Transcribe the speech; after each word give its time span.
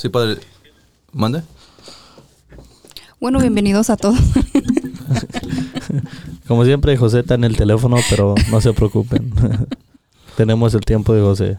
Sí, 0.00 0.08
padre. 0.08 0.40
¿Mande? 1.12 1.42
Bueno, 3.20 3.38
bienvenidos 3.38 3.90
a 3.90 3.98
todos. 3.98 4.18
Como 6.48 6.64
siempre, 6.64 6.96
José 6.96 7.20
está 7.20 7.34
en 7.34 7.44
el 7.44 7.54
teléfono, 7.54 7.98
pero 8.08 8.34
no 8.50 8.62
se 8.62 8.72
preocupen. 8.72 9.30
Tenemos 10.38 10.72
el 10.72 10.80
tiempo 10.80 11.12
de 11.12 11.20
José. 11.20 11.58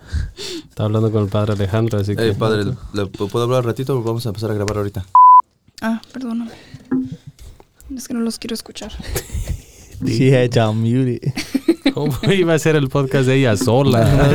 Está 0.68 0.86
hablando 0.86 1.12
con 1.12 1.22
el 1.22 1.30
padre 1.30 1.54
Alejandro, 1.54 2.00
así 2.00 2.16
que... 2.16 2.30
Eh, 2.30 2.34
padre, 2.34 2.74
¿le 2.94 3.06
puedo 3.06 3.44
hablar 3.44 3.60
un 3.60 3.68
ratito 3.68 4.02
vamos 4.02 4.26
a 4.26 4.30
empezar 4.30 4.50
a 4.50 4.56
grabar 4.56 4.78
ahorita? 4.78 5.06
Ah, 5.80 6.02
perdóname. 6.12 6.50
Es 7.96 8.08
que 8.08 8.16
no 8.16 8.22
los 8.22 8.40
quiero 8.40 8.56
escuchar. 8.56 8.92
Y'all 10.02 10.74
muted. 10.74 11.32
¿Cómo 11.94 12.18
iba 12.34 12.56
a 12.56 12.60
ser 12.60 12.76
el 12.76 12.90
podcast 12.90 13.28
de 13.28 13.36
ella 13.36 13.56
sola? 13.56 14.32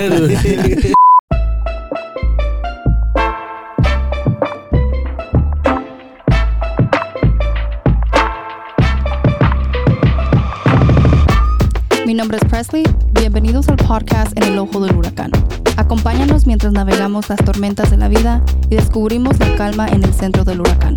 Nombre 12.27 12.39
es 12.43 12.51
Presley. 12.51 12.83
Bienvenidos 13.13 13.69
al 13.69 13.77
podcast 13.77 14.37
En 14.37 14.43
el 14.43 14.59
Ojo 14.59 14.81
del 14.81 14.97
Huracán. 14.97 15.31
Acompáñanos 15.77 16.45
mientras 16.45 16.73
navegamos 16.73 17.29
las 17.29 17.39
tormentas 17.45 17.89
de 17.93 17.99
la 17.99 18.09
vida 18.09 18.45
y 18.69 18.75
descubrimos 18.75 19.39
la 19.39 19.55
calma 19.55 19.87
en 19.87 20.03
el 20.03 20.13
centro 20.13 20.43
del 20.43 20.61
huracán. 20.61 20.97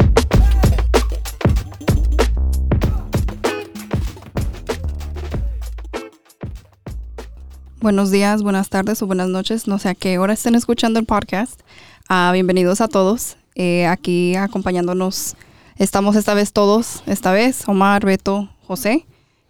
Buenos 7.79 8.09
días, 8.09 8.41
buenas 8.41 8.69
tardes 8.69 8.99
o 9.03 9.05
buenas 9.05 9.27
noches. 9.27 9.67
No 9.67 9.77
sé 9.77 9.89
a 9.89 9.93
qué 9.93 10.17
hora 10.17 10.33
estén 10.33 10.55
escuchando 10.55 10.99
el 10.99 11.05
podcast. 11.05 11.61
Ah, 12.07 12.31
bienvenidos 12.33 12.81
a 12.81 12.87
todos. 12.87 13.37
Eh, 13.53 13.85
aquí 13.85 14.35
acompañándonos 14.35 15.35
estamos 15.75 16.15
esta 16.15 16.33
vez 16.33 16.53
todos, 16.53 17.03
esta 17.05 17.31
vez 17.31 17.67
Omar, 17.67 18.03
Beto, 18.03 18.49
José. 18.65 19.05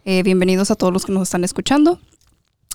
Eh, 0.06 0.22
bienvenidos 0.22 0.70
a 0.70 0.76
todos 0.76 0.94
los 0.94 1.04
que 1.04 1.12
nos 1.12 1.24
están 1.24 1.44
escuchando. 1.44 2.00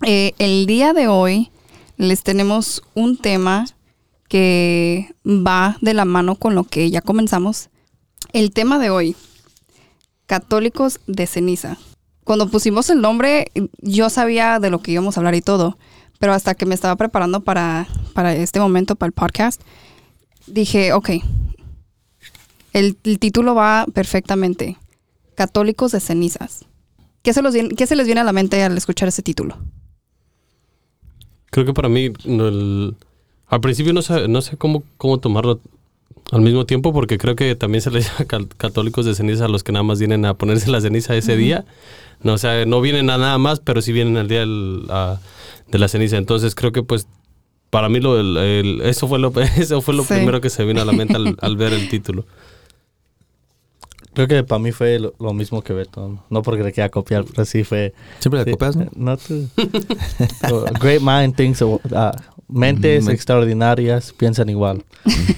Eh, 0.06 0.34
el 0.38 0.68
día 0.68 0.94
de 0.94 1.08
hoy 1.08 1.50
les 1.98 2.22
tenemos 2.22 2.84
un 2.94 3.18
tema 3.18 3.66
que 4.28 5.16
va 5.26 5.78
de 5.82 5.96
la 5.96 6.06
mano 6.06 6.36
con 6.36 6.54
lo 6.54 6.66
que 6.66 6.92
ya 6.92 7.02
comenzamos. 7.02 7.70
El 8.32 8.52
tema 8.52 8.78
de 8.78 8.92
hoy, 8.92 9.16
católicos 10.28 11.00
de 11.08 11.26
ceniza. 11.26 11.78
Cuando 12.24 12.48
pusimos 12.48 12.92
el 12.92 13.02
nombre, 13.02 13.52
yo 13.80 14.12
sabía 14.12 14.60
de 14.60 14.70
lo 14.70 14.80
que 14.80 14.92
íbamos 14.92 15.18
a 15.18 15.22
hablar 15.22 15.34
y 15.34 15.42
todo, 15.42 15.80
pero 16.20 16.34
hasta 16.34 16.54
que 16.54 16.68
me 16.68 16.76
estaba 16.76 16.96
preparando 16.96 17.44
para, 17.44 17.88
para 18.14 18.36
este 18.36 18.60
momento, 18.60 18.96
para 18.96 19.08
el 19.08 19.14
podcast, 19.14 19.62
dije, 20.46 20.94
ok, 20.94 21.10
el, 22.74 22.98
el 23.04 23.20
título 23.20 23.56
va 23.56 23.88
perfectamente. 23.92 24.78
Católicos 25.34 25.92
de 25.92 26.00
cenizas. 26.00 26.66
¿Qué 27.26 27.34
se, 27.34 27.42
los 27.42 27.54
viene- 27.56 27.70
¿Qué 27.76 27.88
se 27.88 27.96
les 27.96 28.06
viene 28.06 28.22
a 28.22 28.24
la 28.24 28.32
mente 28.34 28.62
al 28.64 28.78
escuchar 28.78 29.08
ese 29.10 29.22
título? 29.24 29.58
Creo 31.52 31.66
que 31.66 31.74
para 31.74 31.90
mí, 31.90 32.12
el- 32.26 32.96
al 33.48 33.62
principio 33.62 33.94
no 33.94 34.02
sé, 34.02 34.28
no 34.28 34.42
sé 34.42 34.58
cómo, 34.58 34.84
cómo 34.98 35.20
tomarlo 35.20 35.60
al 36.32 36.42
mismo 36.42 36.66
tiempo, 36.66 36.94
porque 36.94 37.18
creo 37.18 37.36
que 37.36 37.56
también 37.56 37.82
se 37.82 37.92
les 37.92 38.06
llama 38.08 38.48
católicos 38.58 39.06
de 39.06 39.16
ceniza 39.16 39.46
a 39.46 39.48
los 39.48 39.64
que 39.64 39.72
nada 39.72 39.84
más 39.84 40.00
vienen 40.00 40.26
a 40.26 40.34
ponerse 40.36 40.70
la 40.70 40.82
ceniza 40.82 41.16
ese 41.16 41.36
día. 41.36 41.66
No, 42.24 42.34
o 42.34 42.38
sea, 42.38 42.66
no 42.66 42.80
vienen 42.82 43.10
a 43.10 43.18
nada 43.18 43.38
más, 43.38 43.60
pero 43.60 43.82
sí 43.82 43.92
vienen 43.92 44.18
al 44.18 44.28
día 44.28 44.40
del- 44.42 44.86
a- 44.90 45.20
de 45.68 45.80
la 45.80 45.88
ceniza. 45.88 46.18
Entonces 46.18 46.54
creo 46.56 46.72
que 46.72 46.84
pues 46.84 47.08
para 47.72 47.90
mí 47.90 48.00
lo, 48.00 48.20
el- 48.20 48.38
el- 48.38 48.82
eso 48.82 49.08
fue 49.08 49.18
lo, 49.20 49.32
eso 49.58 49.82
fue 49.82 49.94
lo 49.96 50.04
Sí. 50.04 50.14
primero 50.14 50.42
que 50.42 50.50
se 50.50 50.64
vino 50.64 50.82
a 50.82 50.86
la 50.86 50.94
mente 50.94 51.16
al, 51.16 51.36
al 51.42 51.58
ver 51.58 51.74
el 51.74 51.90
título. 51.90 52.26
Creo 54.16 54.28
que 54.28 54.44
para 54.44 54.60
mí 54.60 54.72
fue 54.72 54.98
lo, 55.00 55.14
lo 55.20 55.34
mismo 55.34 55.62
que 55.62 55.74
Beto. 55.74 56.24
No 56.30 56.42
porque 56.42 56.64
le 56.64 56.72
quiera 56.72 56.90
copiar, 56.90 57.26
pero 57.26 57.46
sí 57.46 57.64
fue. 57.64 57.94
Siempre 58.20 58.40
la 58.40 58.46
sí, 58.46 58.52
copias, 58.52 58.76
¿no? 58.76 58.90
No 58.96 59.18
tú. 59.18 59.48
A 60.42 60.80
great 60.80 61.02
mind 61.02 61.36
thinks. 61.36 61.62
uh, 61.62 61.80
mentes 62.48 63.06
Me- 63.06 63.14
extraordinarias 63.14 64.14
piensan 64.14 64.50
igual. 64.50 64.84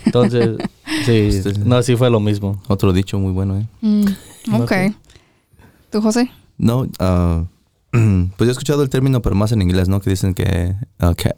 Entonces, 0.05 0.57
sí. 1.05 1.11
Este- 1.45 1.59
No, 1.59 1.81
sí 1.83 1.95
fue 1.95 2.09
lo 2.09 2.19
mismo. 2.19 2.61
Otro 2.67 2.93
dicho 2.93 3.19
muy 3.19 3.33
bueno, 3.33 3.57
¿eh? 3.57 3.67
No 3.81 4.57
ok. 4.63 4.71
¿Tú, 5.89 6.01
José? 6.01 6.29
No, 6.57 6.87
ah, 6.99 7.45
pues 7.91 8.39
yo 8.39 8.45
he 8.45 8.51
escuchado 8.51 8.83
el 8.83 8.89
término, 8.89 9.21
pero 9.21 9.35
más 9.35 9.51
en 9.51 9.61
inglés, 9.61 9.87
¿no? 9.89 9.99
Que 9.99 10.09
dicen 10.09 10.33
que... 10.33 10.75
ah, 10.99 11.13
ca- 11.15 11.35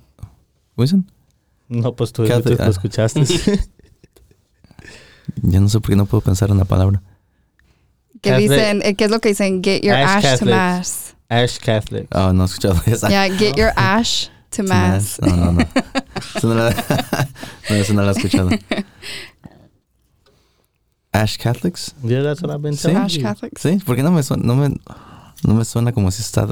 ¿Cómo 0.76 0.84
dicen? 0.84 1.06
No, 1.68 1.94
pues 1.96 2.12
tú, 2.12 2.26
tú 2.26 2.34
ah. 2.34 2.66
lo 2.66 2.72
escuchaste. 2.72 3.24
Ya 5.44 5.60
no 5.60 5.70
sé 5.70 5.80
por 5.80 5.92
qué 5.92 5.96
no 5.96 6.06
puedo 6.06 6.22
pensar 6.22 6.50
en 6.50 6.58
la 6.58 6.66
palabra. 6.66 7.02
¿Qué 8.22 8.32
Catholic- 8.32 8.50
dicen? 8.50 8.82
eh, 8.84 8.96
¿Qué 8.96 9.06
es 9.06 9.12
lo 9.12 9.20
que 9.20 9.30
dicen? 9.30 9.64
Get 9.64 9.82
your 9.84 9.96
Ash 9.96 10.26
ash 10.26 10.40
to 10.40 10.46
mass. 10.46 11.16
Ash 11.30 11.58
Catholic. 11.60 12.08
Ah, 12.12 12.32
no 12.34 12.44
he 12.44 12.46
escuchado 12.46 12.82
esa. 12.86 13.08
Yeah, 13.10 13.28
get 13.38 13.56
your 13.56 13.72
ash 13.76 14.28
to 14.52 14.64
mass. 14.64 15.20
No, 15.22 15.36
no, 15.36 15.52
no. 15.54 15.62
Eso 16.36 16.48
no 16.48 16.56
la, 16.56 16.70
no, 17.70 17.76
eso 17.76 17.94
no 17.94 18.02
la 18.02 18.12
he 18.12 18.16
escuchado. 18.16 18.50
Ash 21.12 21.38
Catholics? 21.38 21.94
Yeah, 22.04 22.22
that's 22.22 22.42
what 22.42 22.52
I've 22.52 22.62
been 22.62 22.76
Sí. 22.76 22.84
telling 22.84 22.98
Ash 22.98 23.16
you. 23.18 23.24
Catholics. 23.24 23.62
Sí, 23.62 23.80
porque 23.86 24.04
no 24.04 24.12
me 24.12 24.22
suena, 24.24 24.44
no 24.44 24.56
me, 24.56 24.70
no 25.44 25.54
me 25.56 25.66
suena 25.66 25.92
como 25.92 26.12
si 26.12 26.22
está... 26.22 26.48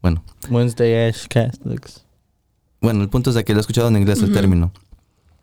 Bueno, 0.00 0.22
Wednesday 0.50 1.08
Ash 1.08 1.26
Catholics. 1.28 2.04
bueno, 2.80 3.02
el 3.02 3.08
punto 3.08 3.30
es 3.30 3.36
de 3.36 3.44
que 3.44 3.52
lo 3.54 3.60
he 3.60 3.62
escuchado 3.62 3.88
en 3.88 3.96
inglés 3.96 4.18
el 4.18 4.26
Ujú. 4.26 4.34
término. 4.34 4.72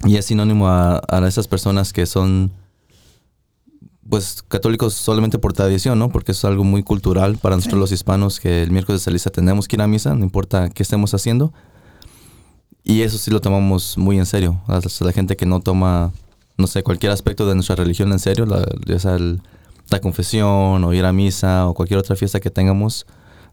Y 0.06 0.18
es 0.18 0.25
sinónimo 0.25 0.68
a, 0.68 1.01
a 1.09 1.28
esas 1.28 1.47
personas 1.47 1.91
que 1.94 2.06
son, 2.06 2.51
pues, 4.12 4.44
católicos 4.48 4.94
solamente 4.94 5.40
por 5.40 5.54
tradición, 5.54 5.98
¿no? 5.98 6.10
Porque 6.10 6.34
es 6.34 6.44
algo 6.46 6.64
muy 6.66 6.84
cultural 6.84 7.38
para 7.38 7.56
nosotros 7.56 7.78
Sí. 7.78 7.82
los 7.82 7.92
hispanos 7.94 8.40
que 8.42 8.62
el 8.62 8.70
miércoles 8.70 9.02
de 9.02 9.06
ceniza 9.06 9.30
tenemos 9.30 9.68
que 9.70 9.78
ir 9.78 9.82
a 9.82 9.88
misa, 9.88 10.14
no 10.14 10.24
importa 10.26 10.70
qué 10.70 10.84
estemos 10.84 11.14
haciendo. 11.14 11.54
Y 12.84 13.04
eso 13.04 13.18
sí 13.18 13.32
lo 13.32 13.40
tomamos 13.40 13.98
muy 13.98 14.18
en 14.20 14.26
serio. 14.26 14.62
Hasta 14.68 15.06
la 15.06 15.14
gente 15.14 15.38
que 15.38 15.46
no 15.46 15.62
toma, 15.62 16.12
no 16.58 16.68
sé, 16.68 16.84
cualquier 16.84 17.14
aspecto 17.14 17.48
de 17.48 17.56
nuestra 17.56 17.78
religión 17.78 18.12
en 18.12 18.20
serio, 18.20 18.46
la, 18.46 18.66
ya 18.86 19.00
sea 19.00 19.16
el- 19.16 19.42
la 19.90 20.00
confesión 20.02 20.84
o 20.84 20.94
ir 20.94 21.06
a 21.06 21.14
misa 21.14 21.68
o 21.68 21.74
cualquier 21.74 21.98
otra 22.00 22.16
fiesta 22.18 22.40
que 22.42 22.50
tengamos 22.52 23.06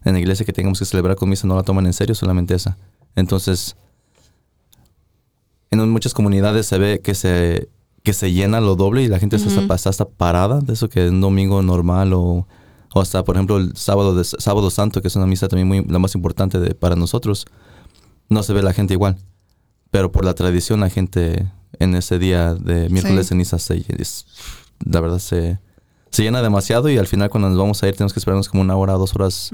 en 0.03 0.13
la 0.13 0.19
iglesia 0.19 0.45
que 0.45 0.51
tengamos 0.53 0.79
que 0.79 0.85
celebrar 0.85 1.15
con 1.15 1.29
misa, 1.29 1.47
no 1.47 1.55
la 1.55 1.63
toman 1.63 1.85
en 1.85 1.93
serio, 1.93 2.15
solamente 2.15 2.53
esa. 2.53 2.77
Entonces, 3.15 3.75
en 5.71 5.89
muchas 5.89 6.13
comunidades 6.13 6.65
se 6.65 6.77
ve 6.77 6.99
que 7.01 7.15
se, 7.15 7.69
que 8.09 8.13
se 8.13 8.31
llena 8.31 8.59
lo 8.59 8.75
doble 8.75 9.03
y 9.03 9.07
la 9.07 9.19
gente 9.19 9.35
está, 9.35 9.49
Ujú. 9.61 9.71
está 9.71 9.91
hasta 9.91 10.05
parada 10.09 10.61
de 10.61 10.73
eso 10.73 10.89
que 10.89 11.09
un 11.09 11.21
domingo 11.21 11.61
normal 11.61 12.11
o, 12.13 12.47
o 12.91 13.01
hasta, 13.01 13.23
por 13.23 13.35
ejemplo, 13.35 13.57
el 13.57 13.75
sábado, 13.77 14.15
de, 14.15 14.23
sábado 14.23 14.71
santo, 14.71 15.03
que 15.03 15.09
es 15.09 15.15
una 15.15 15.27
misa 15.27 15.47
también 15.47 15.67
muy, 15.67 15.85
la 15.85 15.99
más 15.99 16.15
importante 16.15 16.59
de, 16.59 16.73
para 16.73 16.95
nosotros, 16.95 17.45
no 18.27 18.41
se 18.41 18.53
ve 18.53 18.63
la 18.63 18.73
gente 18.73 18.95
igual. 18.95 19.17
Pero 19.91 20.11
por 20.11 20.25
la 20.25 20.33
tradición, 20.33 20.79
la 20.79 20.89
gente 20.89 21.51
en 21.77 21.93
ese 21.93 22.17
día 22.17 22.55
de 22.55 22.89
miércoles 22.89 23.27
Sí. 23.27 23.29
ceniza 23.29 23.59
se, 23.59 23.85
es- 23.99 24.25
la 24.83 25.01
verdad 25.01 25.19
se, 25.19 25.59
se 26.11 26.23
llena 26.23 26.41
demasiado 26.41 26.89
y 26.89 26.97
al 26.97 27.07
final 27.07 27.29
cuando 27.29 27.49
nos 27.49 27.57
vamos 27.57 27.81
a 27.83 27.87
ir 27.87 27.95
tenemos 27.95 28.13
que 28.13 28.19
esperarnos 28.19 28.49
como 28.49 28.61
una 28.63 28.75
hora 28.75 28.95
o 28.95 28.99
dos 28.99 29.13
horas 29.15 29.51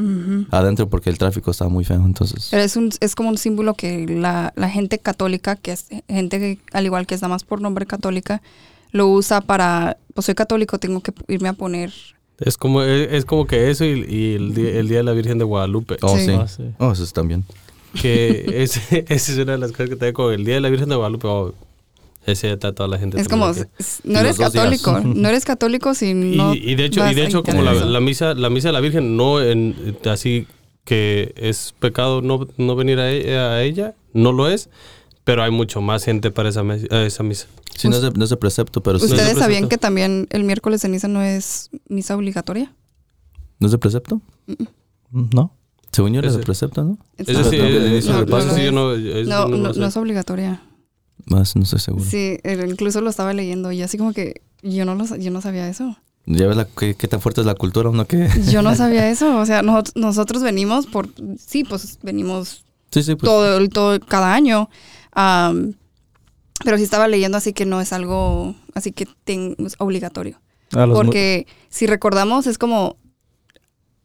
adentro 0.51 0.87
porque 0.89 1.09
el 1.09 1.17
tráfico 1.17 1.51
está 1.51 1.67
muy 1.67 1.83
feo. 1.85 2.03
Entonces, 2.05 2.47
Pero 2.51 2.63
es, 2.63 2.75
un, 2.77 2.91
es 2.99 3.15
como 3.15 3.29
un 3.29 3.37
símbolo 3.37 3.73
que 3.73 4.05
la, 4.07 4.53
la 4.55 4.69
gente 4.69 4.99
católica, 4.99 5.55
que 5.55 5.71
es 5.73 5.87
gente 6.07 6.39
que, 6.39 6.59
al 6.73 6.85
igual 6.85 7.05
que 7.07 7.15
es 7.15 7.21
nada 7.21 7.33
más 7.33 7.43
por 7.43 7.61
nombre 7.61 7.85
católica, 7.85 8.41
lo 8.91 9.07
usa 9.07 9.41
para, 9.41 9.97
pues 10.13 10.25
soy 10.25 10.35
católico, 10.35 10.79
tengo 10.79 11.01
que 11.01 11.13
irme 11.27 11.49
a 11.49 11.53
poner. 11.53 11.91
Es 12.39 12.57
como, 12.57 12.81
es, 12.81 13.11
es 13.11 13.25
como 13.25 13.45
que 13.47 13.69
eso 13.69 13.83
y, 13.85 14.05
y 14.09 14.35
el, 14.35 14.53
día, 14.53 14.69
el 14.79 14.87
Día 14.87 14.97
de 14.97 15.03
la 15.03 15.11
Virgen 15.13 15.37
de 15.37 15.43
Guadalupe. 15.45 15.97
oh, 16.01 16.17
Sí. 16.17 16.25
sí. 16.25 16.31
Ah, 16.39 16.47
sí. 16.47 16.63
Oh, 16.79 16.91
eso 16.91 17.23
bien. 17.27 17.43
Que 18.01 18.45
ese- 18.63 19.05
esa 19.07 19.31
es 19.31 19.37
una 19.37 19.53
de 19.53 19.57
las 19.57 19.71
cosas 19.71 19.89
que 19.89 19.95
tengo 19.95 20.31
el 20.31 20.43
Día 20.45 20.55
de 20.55 20.61
la 20.61 20.69
Virgen 20.69 20.89
de 20.89 20.95
Guadalupe. 20.95 21.27
oh, 21.27 21.53
ese 22.25 22.51
está 22.51 22.73
toda 22.73 22.89
la 22.89 22.97
gente. 22.97 23.19
Es 23.19 23.27
como, 23.27 23.53
que- 23.53 23.65
no 24.03 24.19
eres 24.19 24.37
días. 24.37 24.51
católico, 24.51 24.99
no 25.03 25.29
eres 25.29 25.45
católico 25.45 25.93
si 25.93 26.07
Y, 26.09 26.13
no. 26.13 26.53
y 26.53 26.75
de 26.75 26.85
hecho, 26.85 27.01
vas 27.01 27.11
y 27.11 27.15
de 27.15 27.25
hecho 27.25 27.43
como 27.43 27.61
la, 27.61 27.99
misa, 27.99 28.33
la 28.33 28.49
misa 28.49 28.69
de 28.69 28.73
la 28.73 28.79
Virgen 28.81 29.15
no 29.17 29.41
en, 29.41 29.97
así 30.09 30.47
que 30.83 31.33
es 31.37 31.73
pecado 31.79 32.21
no, 32.21 32.47
no 32.57 32.75
venir 32.75 32.99
a, 32.99 33.11
e- 33.11 33.37
a 33.37 33.63
ella, 33.63 33.95
no 34.13 34.31
lo 34.31 34.47
es, 34.49 34.69
pero 35.23 35.41
hay 35.43 35.51
mucho 35.51 35.81
más 35.81 36.03
gente 36.03 36.29
para 36.31 36.49
esa, 36.49 36.63
mes- 36.63 36.87
a 36.91 37.01
esa 37.03 37.23
misa. 37.23 37.47
Sí, 37.75 37.89
no 37.89 37.95
es, 37.97 38.01
de, 38.03 38.11
no 38.11 38.23
es 38.23 38.29
de 38.29 38.37
precepto, 38.37 38.81
pero 38.81 38.97
¿Ustedes 38.97 39.33
no 39.33 39.39
sabían 39.39 39.67
que 39.67 39.77
también 39.77 40.27
el 40.29 40.43
miércoles 40.45 40.81
ceniza 40.81 41.07
no 41.07 41.21
es 41.21 41.69
misa 41.89 42.15
obligatoria? 42.15 42.73
¿No 43.59 43.67
es 43.67 43.71
de 43.71 43.77
precepto? 43.77 44.21
No. 45.11 45.51
Según 45.91 46.13
yo 46.13 46.19
era 46.19 46.31
de 46.31 46.39
precepto, 46.39 46.83
¿no? 46.83 46.97
Es- 47.17 47.27
no, 47.29 47.51
eh, 47.51 48.71
no, 48.71 49.69
es. 49.71 49.77
no 49.77 49.85
es 49.87 49.97
obligatoria. 49.97 50.61
Más, 51.25 51.55
no 51.55 51.65
sé 51.65 51.79
seguro. 51.79 52.03
Sí, 52.05 52.37
eh, 52.43 52.65
incluso 52.69 53.01
lo 53.01 53.09
estaba 53.09 53.33
leyendo 53.33 53.71
y 53.71 53.81
así 53.81 53.97
como 53.97 54.13
que 54.13 54.41
yo 54.61 54.85
no, 54.85 54.95
lo, 54.95 55.05
yo 55.17 55.31
no 55.31 55.41
sabía 55.41 55.67
eso. 55.67 55.97
Ya 56.27 56.47
ves 56.47 56.57
la, 56.57 56.65
qué, 56.65 56.95
qué 56.95 57.07
tan 57.07 57.21
fuerte 57.21 57.41
es 57.41 57.47
la 57.47 57.55
cultura, 57.55 57.91
¿no? 57.91 58.05
Que... 58.05 58.27
Yo 58.49 58.61
no 58.61 58.75
sabía 58.75 59.09
eso. 59.09 59.37
O 59.37 59.45
sea, 59.45 59.61
nos- 59.61 59.95
nosotros 59.95 60.41
venimos 60.43 60.87
por. 60.87 61.09
Sí, 61.39 61.63
pues 61.63 61.99
venimos 62.03 62.65
Sí, 62.91 63.03
sí, 63.03 63.15
pues. 63.15 63.23
todo, 63.29 63.57
el- 63.57 63.69
todo 63.69 63.99
cada 63.99 64.33
año. 64.33 64.69
am, 65.11 65.73
Pero 66.63 66.77
sí 66.77 66.83
estaba 66.83 67.07
leyendo, 67.07 67.37
así 67.37 67.53
que 67.53 67.65
no 67.65 67.79
es 67.81 67.91
algo, 67.93 68.55
así 68.73 68.91
que 68.91 69.07
ten- 69.23 69.55
es 69.59 69.75
obligatorio. 69.77 70.39
Porque 70.71 71.45
si 71.69 71.85
recordamos, 71.85 72.47
es 72.47 72.57
como, 72.57 72.97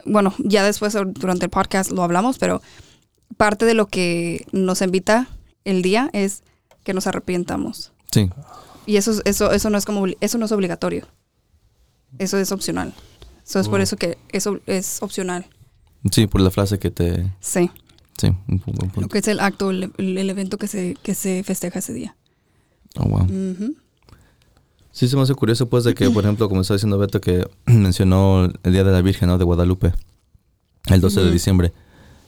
bueno, 0.05 0.35
ya 0.39 0.63
después 0.65 0.95
o 0.95 1.05
durante 1.05 1.47
el 1.47 1.51
podcast 1.51 1.91
lo 1.91 2.03
hablamos, 2.03 2.39
pero 2.39 2.61
parte 3.37 3.65
de 3.65 3.75
lo 3.75 3.87
que 3.87 4.45
nos 4.53 4.83
invita 4.83 5.27
el 5.65 5.83
día 5.83 6.11
es 6.13 6.43
que 6.91 6.95
nos 6.95 7.07
arrepientamos. 7.07 7.93
Sí, 8.11 8.29
Y 8.87 8.97
eso, 8.97 9.13
es- 9.13 9.23
eso, 9.25 9.53
eso 9.53 9.71
no 9.71 9.79
es 9.79 9.85
como, 9.85 10.05
eso 10.21 10.39
no 10.39 10.47
es 10.47 10.51
obligatorio. 10.53 11.07
Eso 12.19 12.37
es 12.39 12.51
opcional. 12.51 12.93
Eso 13.47 13.61
es 13.61 13.69
por 13.69 13.79
Mm. 13.79 13.83
eso 13.83 13.97
que 13.97 14.19
eso 14.33 14.59
es 14.67 15.01
opcional. 15.03 15.47
sí, 16.11 16.27
por 16.27 16.41
la 16.41 16.51
frase 16.51 16.79
que 16.81 16.91
te... 16.91 17.31
Sí. 17.41 17.71
Sí, 18.19 18.35
Lo 18.97 19.09
que 19.09 19.19
es 19.19 19.29
el 19.29 19.39
acto, 19.39 19.71
el, 19.71 19.93
el 19.99 20.29
evento 20.31 20.59
que 20.59 20.67
se, 20.67 20.97
que 21.03 21.15
se 21.15 21.43
festeja 21.45 21.79
ese 21.79 21.93
día. 21.95 22.17
Oh, 22.99 23.09
wow. 23.09 23.27
Sí, 24.93 25.09
se 25.09 25.15
me 25.17 25.23
hace 25.23 25.35
curioso, 25.35 25.69
pues, 25.69 25.85
de 25.85 25.95
que, 25.95 26.11
por 26.11 26.25
ejemplo, 26.25 26.49
como 26.49 26.63
estaba 26.63 26.77
diciendo 26.77 26.99
Beto, 26.99 27.21
que 27.21 27.47
mencionó 27.67 28.45
el 28.65 28.73
Día 28.73 28.83
de 28.85 28.91
la 28.93 29.03
Virgen, 29.03 29.29
¿no? 29.29 29.39
De 29.39 29.45
Guadalupe, 29.45 29.93
el 30.87 31.01
12 31.01 31.21
de 31.23 31.31
diciembre. 31.31 31.73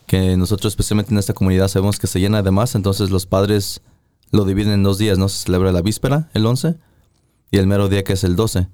Que 0.06 0.37
nosotros, 0.37 0.73
especialmente 0.73 1.12
en 1.12 1.19
esta 1.19 1.32
comunidad, 1.35 1.69
sabemos 1.69 1.99
que 1.99 2.06
se 2.06 2.20
llena 2.20 2.43
de 2.43 2.50
más, 2.53 2.75
entonces 2.76 3.11
los 3.11 3.26
padres 3.26 3.81
lo 4.32 4.44
dividen 4.44 4.73
en 4.73 4.82
dos 4.82 4.99
días, 4.99 5.19
¿no? 5.19 5.29
Se 5.29 5.44
celebra 5.44 5.70
la 5.73 5.82
víspera, 5.82 6.29
el 6.34 6.44
11, 6.44 6.75
y 7.50 7.58
el 7.58 7.67
mero 7.67 7.88
día 7.88 8.02
que 8.02 8.14
es 8.14 8.25
el 8.25 8.34
12. 8.34 8.67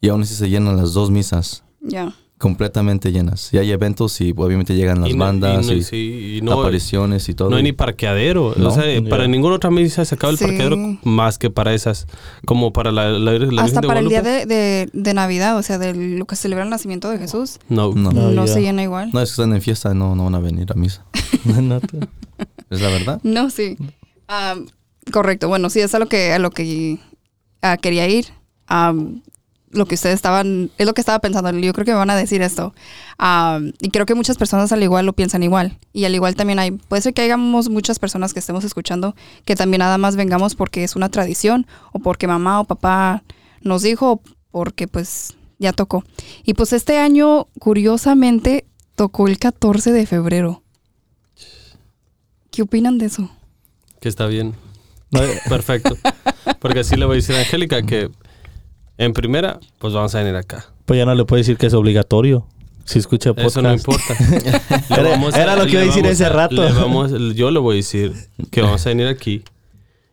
Y 0.00 0.08
aún 0.08 0.22
así 0.22 0.34
se 0.34 0.48
llenan 0.50 0.76
las 0.76 0.92
dos 0.94 1.10
misas, 1.10 1.62
Ya. 1.80 2.12
completamente 2.38 3.10
llenas. 3.12 3.54
Y 3.54 3.58
hay 3.58 3.70
eventos 3.70 4.20
y 4.20 4.34
obviamente 4.36 4.74
llegan 4.74 5.00
las 5.00 5.08
Y 5.10 5.14
no- 5.14 5.24
bandas 5.24 5.64
y, 5.66 5.68
no, 5.70 5.72
y, 5.76 5.82
sí, 5.82 6.36
y 6.38 6.42
no, 6.42 6.60
apariciones 6.60 7.26
y 7.30 7.34
todo. 7.34 7.48
no 7.48 7.56
hay 7.56 7.62
ni 7.62 7.72
parqueadero. 7.72 8.52
No, 8.56 8.68
o 8.68 8.70
sea, 8.70 8.84
ya. 9.00 9.08
para 9.08 9.26
ninguna 9.28 9.54
otra 9.56 9.70
misa 9.70 10.04
se 10.04 10.14
acaba 10.14 10.30
el 10.32 10.36
Sí. 10.38 10.44
parqueadero 10.44 10.76
más 11.04 11.38
que 11.38 11.48
para 11.48 11.72
esas. 11.72 12.06
Como 12.44 12.72
para 12.72 12.92
la, 12.92 13.10
la, 13.10 13.62
Hasta 13.62 13.80
de 13.80 13.86
para 13.86 14.00
el 14.00 14.08
día 14.08 14.20
de, 14.20 14.44
de, 14.46 14.90
de 14.92 15.14
Navidad, 15.14 15.56
o 15.56 15.62
sea, 15.62 15.78
de 15.78 15.94
lo 15.94 16.26
que 16.26 16.36
celebra 16.36 16.64
el 16.64 16.70
nacimiento 16.70 17.08
de 17.08 17.18
Jesús, 17.18 17.58
No. 17.70 17.92
No. 17.94 18.10
no, 18.12 18.46
se 18.46 18.60
llena 18.60 18.82
igual. 18.82 19.10
No, 19.12 19.20
es 19.20 19.30
que 19.30 19.42
están 19.42 19.54
en 19.54 19.62
fiesta, 19.62 19.94
no, 19.94 20.14
no 20.14 20.24
van 20.24 20.34
a 20.34 20.40
venir 20.40 20.70
a 20.70 20.74
misa. 20.74 21.04
Es 22.70 22.80
la 22.80 22.88
verdad. 22.88 23.20
No, 23.22 23.50
sí. 23.50 23.76
Am, 24.26 24.66
correcto. 25.12 25.48
Bueno, 25.48 25.70
sí, 25.70 25.80
es 25.80 25.94
a 25.94 25.98
lo 25.98 26.08
que, 26.08 26.32
a 26.32 26.38
lo 26.38 26.50
que 26.50 26.98
ah, 27.62 27.76
quería 27.76 28.08
ir. 28.08 28.26
Lo 29.70 29.86
que 29.86 29.96
ustedes 29.96 30.14
estaban, 30.14 30.70
es 30.78 30.86
lo 30.86 30.94
que 30.94 31.00
estaba 31.00 31.18
pensando. 31.18 31.50
Yo 31.58 31.72
creo 31.72 31.84
que 31.84 31.90
me 31.90 31.98
van 31.98 32.10
a 32.10 32.16
decir 32.16 32.42
esto. 32.42 32.74
Y 33.80 33.90
creo 33.90 34.06
que 34.06 34.14
muchas 34.14 34.36
personas 34.36 34.70
al 34.72 34.82
igual 34.82 35.06
lo 35.06 35.12
piensan 35.12 35.42
igual. 35.42 35.78
Y 35.92 36.04
al 36.04 36.14
igual 36.14 36.36
también 36.36 36.58
hay, 36.58 36.70
puede 36.70 37.02
ser 37.02 37.14
que 37.14 37.22
hayamos 37.22 37.68
muchas 37.68 37.98
personas 37.98 38.32
que 38.32 38.40
estemos 38.40 38.64
escuchando 38.64 39.16
que 39.44 39.56
también 39.56 39.80
nada 39.80 39.98
más 39.98 40.16
vengamos 40.16 40.54
porque 40.54 40.84
es 40.84 40.94
una 40.94 41.08
tradición 41.08 41.66
o 41.92 41.98
porque 41.98 42.26
mamá 42.26 42.60
o 42.60 42.64
papá 42.64 43.24
nos 43.62 43.82
dijo 43.82 44.12
o 44.12 44.22
porque 44.50 44.86
pues 44.86 45.34
ya 45.58 45.72
tocó. 45.72 46.04
Y 46.44 46.54
pues 46.54 46.72
este 46.72 46.98
año, 46.98 47.48
curiosamente, 47.58 48.66
tocó 48.94 49.26
el 49.26 49.38
14 49.38 49.92
de 49.92 50.06
febrero. 50.06 50.62
¿Qué 52.50 52.62
opinan 52.62 52.98
de 52.98 53.06
eso? 53.06 53.30
Que 54.00 54.08
está 54.08 54.26
bien. 54.26 54.54
No, 55.14 55.20
Perfecto. 55.48 55.96
Porque 56.60 56.80
así 56.80 56.96
le 56.96 57.04
voy 57.06 57.14
a 57.14 57.16
decir 57.16 57.34
a 57.36 57.40
Angélica 57.40 57.82
que 57.82 58.10
en 58.98 59.12
primera, 59.12 59.58
pues 59.78 59.92
vamos 59.94 60.14
a 60.14 60.18
venir 60.20 60.36
acá. 60.36 60.66
pues 60.84 60.98
ya 60.98 61.06
no 61.06 61.14
le 61.14 61.24
puedo 61.24 61.38
decir 61.38 61.56
que 61.56 61.66
es 61.66 61.74
obligatorio. 61.74 62.46
Si 62.84 62.98
escucha 62.98 63.30
podcast. 63.32 63.48
Eso 63.56 63.62
no 63.62 63.72
importa. 63.72 64.14
Vamos 64.90 65.34
a- 65.34 65.42
era 65.42 65.56
lo 65.56 65.64
que 65.64 65.72
iba 65.72 65.80
a 65.80 65.84
decir 65.86 66.04
ese 66.04 66.28
rato. 66.28 66.54
le 66.62 66.70
vamos- 66.72 67.12
yo 67.34 67.50
le 67.50 67.58
voy 67.58 67.74
a 67.74 67.76
decir 67.76 68.12
que 68.50 68.60
vamos 68.60 68.84
a 68.84 68.90
venir 68.90 69.06
aquí 69.06 69.42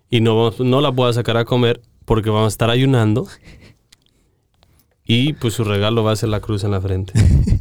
y 0.10 0.22
no, 0.22 0.36
vamos- 0.38 0.60
no 0.62 0.80
la 0.80 0.88
voy 0.90 1.10
a 1.10 1.14
sacar 1.14 1.36
a 1.36 1.44
comer 1.44 1.82
porque 2.06 2.30
vamos 2.30 2.46
a 2.46 2.48
estar 2.48 2.70
ayunando. 2.70 3.28
Y 5.06 5.34
pues 5.34 5.54
su 5.56 5.66
regalo 5.66 6.04
va 6.06 6.14
a 6.14 6.16
ser 6.16 6.30
la 6.30 6.40
cruz 6.40 6.64
en 6.64 6.72
la 6.72 6.80
frente. 6.80 7.12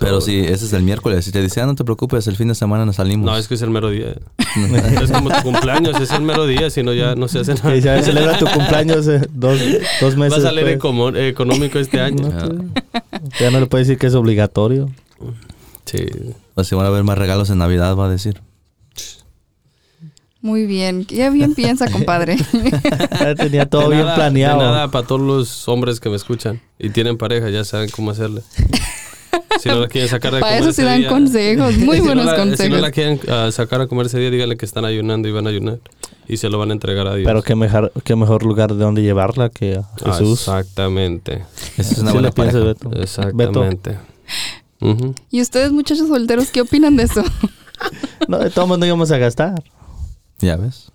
Pero 0.00 0.20
sí, 0.20 0.40
ese 0.40 0.64
es 0.66 0.72
el 0.72 0.82
miércoles. 0.82 1.26
Y 1.28 1.32
te 1.32 1.40
dice, 1.40 1.60
ah, 1.60 1.66
no 1.66 1.74
te 1.74 1.84
preocupes, 1.84 2.26
el 2.26 2.36
fin 2.36 2.48
de 2.48 2.54
semana 2.54 2.84
nos 2.84 2.96
salimos. 2.96 3.24
No, 3.24 3.36
es 3.36 3.46
que 3.48 3.54
es 3.54 3.62
el 3.62 3.70
mero 3.70 3.90
día. 3.90 4.16
es 5.02 5.10
como 5.12 5.30
tu 5.30 5.42
cumpleaños, 5.42 6.00
es 6.00 6.10
el 6.10 6.22
mero 6.22 6.46
día, 6.46 6.70
si 6.70 6.82
no 6.82 6.92
ya 6.92 7.14
no 7.14 7.28
se 7.28 7.38
hace 7.40 7.54
nada. 7.54 7.72
Que 7.72 7.80
ya 7.80 8.02
celebra 8.02 8.38
tu 8.38 8.46
cumpleaños 8.46 9.06
eh, 9.06 9.22
dos, 9.30 9.58
dos 10.00 10.14
Va 10.14 10.18
meses 10.18 10.38
a 10.40 10.42
salir 10.48 10.66
económico 10.68 11.78
este 11.78 12.00
año. 12.00 12.28
Ya 13.38 13.50
no 13.50 13.60
le 13.60 13.66
puede 13.66 13.84
decir 13.84 13.96
que 13.98 14.08
es 14.08 14.14
obligatorio. 14.14 14.90
Sí. 15.84 16.04
O 16.56 16.64
si 16.64 16.74
van 16.74 16.84
a 16.84 16.88
haber 16.88 17.04
más 17.04 17.16
regalos 17.16 17.48
en 17.50 17.58
Navidad, 17.58 17.94
va 17.96 18.06
a 18.06 18.10
decir. 18.10 18.42
Muy 20.42 20.66
bien, 20.66 21.04
qué 21.04 21.30
bien 21.30 21.54
piensa, 21.54 21.90
compadre. 21.90 22.36
Ya 23.20 23.34
tenía 23.34 23.66
todo 23.66 23.82
De 23.82 23.88
bien 23.96 24.02
nada- 24.02 24.14
planeado. 24.16 24.58
De 24.60 24.64
nada 24.64 24.90
para 24.90 25.06
todos 25.06 25.20
los 25.20 25.68
hombres 25.68 26.00
que 26.00 26.08
me 26.08 26.16
escuchan 26.16 26.60
y 26.78 26.90
tienen 26.90 27.16
pareja, 27.16 27.50
ya 27.50 27.64
saben 27.64 27.88
cómo 27.90 28.10
hacerle. 28.10 28.42
Si 29.60 29.68
no 29.68 29.80
la 29.80 29.88
quieren 29.88 30.08
sacar 30.10 30.32
de 30.34 30.40
Para 30.40 30.56
comer 30.56 30.70
eso 30.70 30.72
sí 30.72 30.82
dan 30.86 31.00
día- 31.00 31.08
consejos, 31.08 31.76
muy 31.78 31.96
Si 31.96 32.02
no 32.02 32.06
buenos 32.06 32.24
la- 32.26 32.32
Si 32.32 32.38
no 32.38 32.44
consejos. 32.50 32.80
la 32.80 32.90
quieren 32.90 33.20
ah, 33.28 33.48
sacar 33.52 33.80
a 33.80 33.86
comer 33.86 34.06
ese 34.06 34.18
día, 34.18 34.30
díganle 34.30 34.56
que 34.56 34.64
están 34.66 34.84
ayunando 34.84 35.28
y 35.28 35.32
van 35.32 35.46
a 35.46 35.50
ayunar. 35.50 35.78
Y 36.28 36.38
se 36.38 36.48
lo 36.48 36.58
van 36.58 36.70
a 36.70 36.72
entregar 36.72 37.06
a 37.06 37.14
Dios. 37.14 37.26
Pero 37.26 37.42
qué 37.42 37.54
mejor, 37.54 37.92
qué 38.04 38.16
mejor 38.16 38.42
lugar 38.44 38.74
de 38.74 38.82
donde 38.82 39.02
llevarla 39.02 39.48
que 39.48 39.76
a 39.76 39.84
Ah, 40.04 40.12
Jesús. 40.12 40.40
Exactamente. 40.40 41.44
Esa 41.76 41.92
es 41.94 41.98
una 41.98 42.12
buena 42.12 42.30
pareja. 42.32 42.58
Beto. 42.58 42.88
Beto. 42.90 43.02
Exactamente. 43.02 43.96
¿Y 45.30 45.40
ustedes, 45.40 45.72
muchachos 45.72 46.08
solteros, 46.08 46.50
qué 46.50 46.60
opinan 46.62 46.96
de 46.96 47.04
eso? 47.04 47.22
No, 48.28 48.38
de 48.38 48.48
todos 48.50 48.66
modos 48.66 48.80
no 48.80 48.86
íbamos 48.86 49.10
a 49.12 49.18
gastar. 49.18 49.62
Ya 50.40 50.56
ves. 50.56 50.90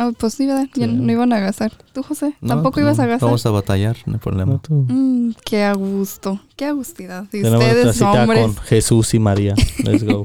Ah, 0.00 0.12
pues 0.16 0.34
sí, 0.34 0.46
¿verdad? 0.46 0.68
Ya 0.74 0.86
Sí. 0.86 0.92
no 0.92 1.10
iban 1.12 1.32
a 1.32 1.40
gastar. 1.40 1.72
¿Tú, 1.92 2.02
José? 2.04 2.34
No, 2.40 2.48
¿Tampoco 2.48 2.74
pues 2.74 2.84
ibas 2.84 2.98
no, 2.98 3.02
a 3.02 3.06
gastar? 3.06 3.26
Vamos 3.26 3.44
a 3.46 3.50
batallar, 3.50 3.96
no 4.06 4.12
hay 4.14 4.18
problema. 4.20 4.52
No, 4.52 4.58
tú. 4.60 4.86
Mm, 4.88 5.32
qué 5.44 5.64
a 5.64 5.72
gusto, 5.74 6.40
qué 6.56 6.66
agustidad. 6.66 7.24
Y 7.32 7.42
Tenemos 7.42 7.64
ustedes, 7.64 7.94
cita 7.94 8.12
hombres. 8.12 8.40
con 8.42 8.56
Jesús 8.58 9.12
y 9.14 9.18
María. 9.18 9.54
Let's 9.82 10.04
go. 10.04 10.22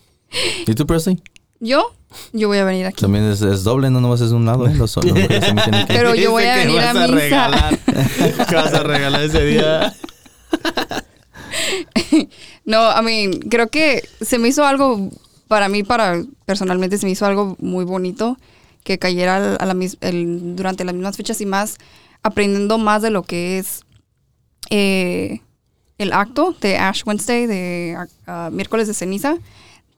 ¿Y 0.66 0.74
tú, 0.74 0.86
Percy? 0.86 1.20
¿Yo? 1.58 1.92
Yo 2.32 2.46
voy 2.48 2.58
a 2.58 2.64
venir 2.64 2.86
aquí. 2.86 3.00
También 3.02 3.24
es, 3.24 3.42
es 3.42 3.64
doble, 3.64 3.90
no 3.90 4.00
nomás 4.00 4.20
es 4.20 4.30
un 4.30 4.46
lado, 4.46 4.66
¿eh? 4.68 4.74
Los, 4.74 4.94
los 4.96 5.04
que- 5.14 5.84
Pero 5.88 6.14
yo 6.14 6.30
voy 6.30 6.44
a 6.44 6.56
venir 6.56 6.80
a 6.80 6.92
vas 6.92 7.10
misa. 7.10 7.14
regalar. 7.20 7.78
¿Qué 8.48 8.54
vas 8.54 8.72
a 8.72 8.82
regalar 8.84 9.22
ese 9.22 9.44
día? 9.44 9.92
No, 12.64 12.78
a 12.82 13.02
mí 13.02 13.30
creo 13.50 13.68
que 13.68 14.02
se 14.20 14.38
me 14.38 14.48
hizo 14.48 14.64
algo, 14.64 15.10
para 15.48 15.68
mí, 15.68 15.82
para 15.82 16.22
personalmente, 16.46 16.98
se 16.98 17.06
me 17.06 17.12
hizo 17.12 17.26
algo 17.26 17.56
muy 17.60 17.84
bonito 17.84 18.36
que 18.90 18.98
cayera 18.98 19.56
durante 20.10 20.84
las 20.84 20.94
mismas 20.96 21.16
fechas 21.16 21.40
y 21.40 21.46
más, 21.46 21.78
aprendiendo 22.24 22.76
más 22.76 23.02
de 23.02 23.10
lo 23.10 23.22
que 23.22 23.58
es 23.58 23.82
eh, 24.68 25.42
el 25.96 26.12
acto 26.12 26.56
de 26.60 26.76
Ash 26.76 27.04
Wednesday, 27.06 27.46
de 27.46 27.96
ah, 28.26 28.50
miércoles 28.52 28.88
de 28.88 28.94
ceniza, 28.94 29.36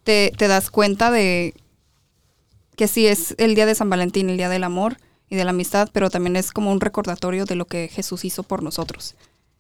te, 0.05 0.31
te 0.37 0.47
das 0.47 0.71
cuenta 0.71 1.11
de 1.11 1.55
que 2.77 2.87
sí 2.87 3.07
es 3.07 3.35
el 3.39 3.55
día 3.55 3.65
de 3.65 3.75
San 3.75 3.89
Valentín, 3.89 4.29
el 4.29 4.37
día 4.37 4.51
del 4.51 4.63
amor 4.63 4.99
y 5.31 5.37
de 5.37 5.45
la 5.45 5.53
amistad, 5.53 5.89
pero 5.91 6.11
también 6.11 6.37
es 6.37 6.53
como 6.53 6.71
un 6.71 6.83
recordatorio 6.83 7.47
de 7.47 7.55
lo 7.55 7.65
que 7.65 7.89
Jesús 7.89 8.27
hizo 8.27 8.43
por 8.43 8.63
nosotros. 8.63 9.15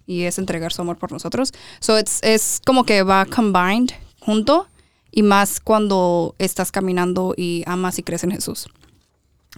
Y 0.06 0.24
es 0.24 0.38
entregar 0.38 0.74
su 0.74 0.82
amor 0.82 0.98
por 0.98 1.10
nosotros. 1.10 1.54
So 1.80 1.98
it's, 1.98 2.18
es 2.22 2.60
como 2.66 2.84
que 2.84 3.02
va 3.02 3.24
combined 3.24 3.92
junto 4.20 4.66
y 5.10 5.22
más 5.22 5.58
cuando 5.58 6.34
estás 6.38 6.70
caminando 6.70 7.32
y 7.34 7.62
amas 7.64 7.98
y 7.98 8.02
crees 8.02 8.24
en 8.24 8.32
Jesús. 8.32 8.68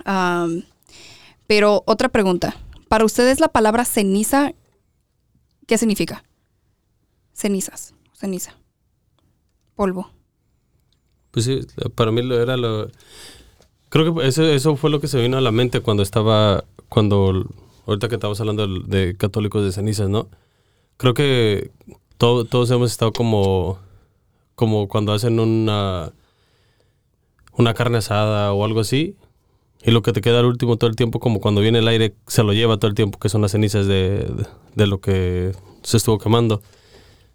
Um, 0.06 0.62
pero 1.46 1.82
otra 1.86 2.08
pregunta. 2.08 2.56
Para 2.88 3.04
ustedes 3.04 3.40
la 3.40 3.48
palabra 3.48 3.84
ceniza, 3.84 4.52
¿qué 5.66 5.78
significa? 5.78 6.24
Cenizas, 7.32 7.94
ceniza, 8.12 8.54
polvo. 9.74 10.10
Pues 11.30 11.46
sí, 11.46 11.60
para 11.94 12.12
mí 12.12 12.20
era 12.32 12.56
lo... 12.56 12.88
Creo 13.88 14.14
que 14.14 14.26
eso, 14.26 14.44
eso 14.44 14.76
fue 14.76 14.90
lo 14.90 15.00
que 15.00 15.08
se 15.08 15.20
vino 15.20 15.36
a 15.36 15.40
la 15.40 15.50
mente 15.52 15.80
cuando 15.80 16.02
estaba, 16.02 16.64
cuando, 16.88 17.46
ahorita 17.86 18.08
que 18.08 18.14
estábamos 18.16 18.40
hablando 18.40 18.66
de, 18.66 19.16
católicos 19.16 19.64
de 19.64 19.72
cenizas, 19.72 20.08
¿no? 20.08 20.28
Creo 20.96 21.14
que 21.14 21.70
todo- 22.16 22.44
todos 22.44 22.70
hemos 22.70 22.90
estado 22.92 23.12
como, 23.12 23.78
como 24.54 24.88
cuando 24.88 25.12
hacen 25.12 25.40
una, 25.40 26.12
una 27.52 27.74
carne 27.74 27.98
asada 27.98 28.52
o 28.52 28.64
algo 28.64 28.80
así, 28.80 29.16
y 29.84 29.90
lo 29.90 30.02
que 30.02 30.12
te 30.12 30.20
queda 30.20 30.40
al 30.40 30.46
último 30.46 30.76
todo 30.76 30.88
el 30.90 30.96
tiempo, 30.96 31.20
como 31.20 31.40
cuando 31.40 31.60
viene 31.60 31.78
el 31.80 31.88
aire, 31.88 32.14
se 32.26 32.42
lo 32.42 32.52
lleva 32.52 32.78
todo 32.78 32.88
el 32.88 32.94
tiempo, 32.94 33.18
que 33.18 33.28
son 33.28 33.42
las 33.42 33.52
cenizas 33.52 33.86
de, 33.86 34.26
de- 34.74 34.86
lo 34.86 35.00
que 35.00 35.52
se 35.82 35.96
estuvo 35.98 36.18
quemando. 36.18 36.62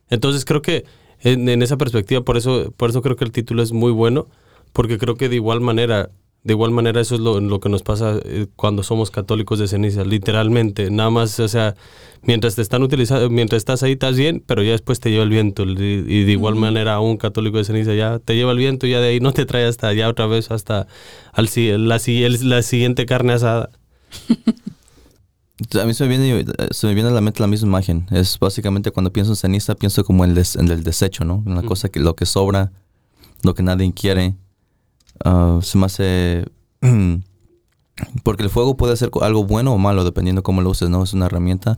Entonces 0.10 0.46
creo 0.46 0.62
que 0.62 0.86
en, 1.22 1.48
en 1.50 1.62
esa 1.62 1.78
perspectiva, 1.78 2.22
por 2.22 2.38
eso, 2.38 2.72
por 2.78 2.90
eso 2.90 3.02
creo 3.02 3.16
que 3.16 3.26
el 3.26 3.32
título 3.32 3.62
es 3.62 3.72
muy 3.72 3.92
bueno, 3.92 4.28
porque 4.74 4.98
creo 4.98 5.16
que 5.16 5.30
de 5.30 5.36
igual 5.36 5.62
manera 5.62 6.10
De 6.42 6.54
igual 6.54 6.72
manera, 6.72 7.02
eso 7.02 7.16
es 7.16 7.22
lo, 7.22 7.42
lo 7.42 7.60
que 7.60 7.68
nos 7.68 7.84
pasa 7.84 8.18
eh, 8.24 8.48
cuando 8.56 8.82
somos 8.82 9.12
católicos 9.12 9.60
de 9.60 9.68
ceniza, 9.68 10.06
literalmente. 10.06 10.90
Nada 10.90 11.10
más, 11.10 11.38
o 11.42 11.48
sea, 11.50 11.76
mientras 12.24 12.56
te 12.56 12.62
están 12.62 12.82
utilizando, 12.82 13.30
mientras 13.30 13.58
estás 13.58 13.84
ahí 13.84 13.92
estás 13.92 14.16
bien, 14.16 14.42
pero 14.46 14.64
ya 14.64 14.72
después 14.72 15.02
te 15.02 15.12
lleva 15.12 15.24
el 15.24 15.30
viento. 15.30 15.64
Y, 15.66 15.76
y 16.08 16.24
de 16.24 16.32
igual 16.32 16.56
manera, 16.56 17.00
un 17.02 17.18
católico 17.18 17.58
de 17.58 17.66
ceniza 17.66 17.94
ya 17.94 18.20
te 18.20 18.36
lleva 18.38 18.54
el 18.54 18.58
viento 18.58 18.88
y 18.88 18.92
ya 18.92 19.02
de 19.02 19.10
ahí 19.10 19.20
no 19.20 19.34
te 19.34 19.46
trae 19.46 19.66
hasta 19.66 19.92
ya 19.94 20.08
otra 20.08 20.28
vez, 20.28 20.50
hasta 20.50 20.88
al, 21.34 21.50
si- 21.50 21.72
la, 21.78 22.00
la 22.44 22.62
siguiente 22.62 23.06
carne 23.06 23.34
asada. 23.34 23.70
A 25.82 25.84
mí 25.86 25.94
se 25.94 26.06
me, 26.06 26.18
viene, 26.18 26.46
se 26.72 26.88
me 26.88 26.94
viene 26.94 27.10
a 27.10 27.12
la 27.12 27.20
mente 27.20 27.42
la 27.42 27.48
misma 27.48 27.68
imagen. 27.68 28.08
Es 28.12 28.40
básicamente 28.40 28.92
cuando 28.92 29.12
pienso 29.12 29.34
en 29.34 29.36
ceniza, 29.36 29.76
pienso 29.76 30.06
como 30.06 30.24
en, 30.24 30.34
des- 30.36 30.56
en 30.56 30.70
el 30.70 30.84
desecho, 30.84 31.26
¿no? 31.26 31.44
En 31.46 31.56
la 31.56 31.62
Mm. 31.64 31.66
cosa 31.66 31.90
que 31.90 32.00
lo 32.00 32.16
que 32.16 32.26
sobra, 32.26 32.72
lo 33.44 33.54
que 33.54 33.62
nadie 33.62 33.92
quiere. 33.94 34.36
Ah, 35.24 35.60
se 35.62 35.78
me 35.78 35.86
hace... 35.86 36.46
Porque 38.24 38.44
el 38.44 38.50
fuego 38.50 38.78
puede 38.78 38.96
ser 38.96 39.12
algo 39.22 39.44
bueno 39.44 39.74
o 39.74 39.78
malo, 39.78 40.04
dependiendo 40.04 40.42
cómo 40.42 40.62
lo 40.62 40.70
uses, 40.70 40.90
¿no? 40.90 41.04
Es 41.04 41.14
una 41.14 41.26
herramienta. 41.26 41.78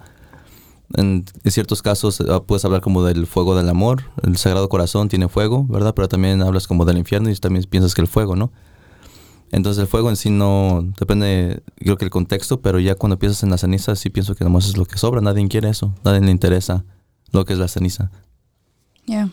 En, 0.93 1.25
en 1.43 1.51
ciertos 1.51 1.81
casos 1.81 2.21
ah, 2.21 2.43
puedes 2.43 2.63
hablar 2.63 2.81
como 2.81 3.03
del 3.03 3.25
fuego 3.25 3.55
del 3.55 3.69
amor. 3.69 4.03
El 4.21 4.37
Sagrado 4.37 4.69
Corazón 4.69 5.09
tiene 5.09 5.29
fuego, 5.29 5.65
¿verdad? 5.67 5.95
Pero 5.95 6.07
también 6.07 6.41
hablas 6.43 6.67
como 6.67 6.85
del 6.85 6.99
infierno 6.99 7.29
y 7.29 7.35
también 7.35 7.65
piensas 7.69 7.95
que 7.95 8.01
el 8.01 8.07
fuego, 8.07 8.35
¿no? 8.35 8.51
Entonces 9.51 9.81
el 9.81 9.87
fuego 9.87 10.09
en 10.09 10.15
sí 10.15 10.29
no 10.29 10.93
depende, 10.97 11.61
creo 11.75 11.97
que 11.97 12.05
el 12.05 12.11
contexto, 12.11 12.61
pero 12.61 12.79
ya 12.79 12.95
cuando 12.95 13.19
piensas 13.19 13.43
en 13.43 13.49
la 13.49 13.57
ceniza 13.57 13.95
sí 13.95 14.09
pienso 14.09 14.33
que 14.33 14.45
nomás 14.45 14.67
es 14.67 14.77
lo 14.77 14.85
que 14.85 14.97
sobra, 14.97 15.19
nadie 15.19 15.45
quiere 15.49 15.69
eso, 15.69 15.93
nadie 16.05 16.21
le 16.21 16.31
interesa 16.31 16.85
lo 17.31 17.43
que 17.43 17.53
es 17.53 17.59
la 17.59 17.67
ceniza. 17.67 18.11
Yeah. 19.05 19.29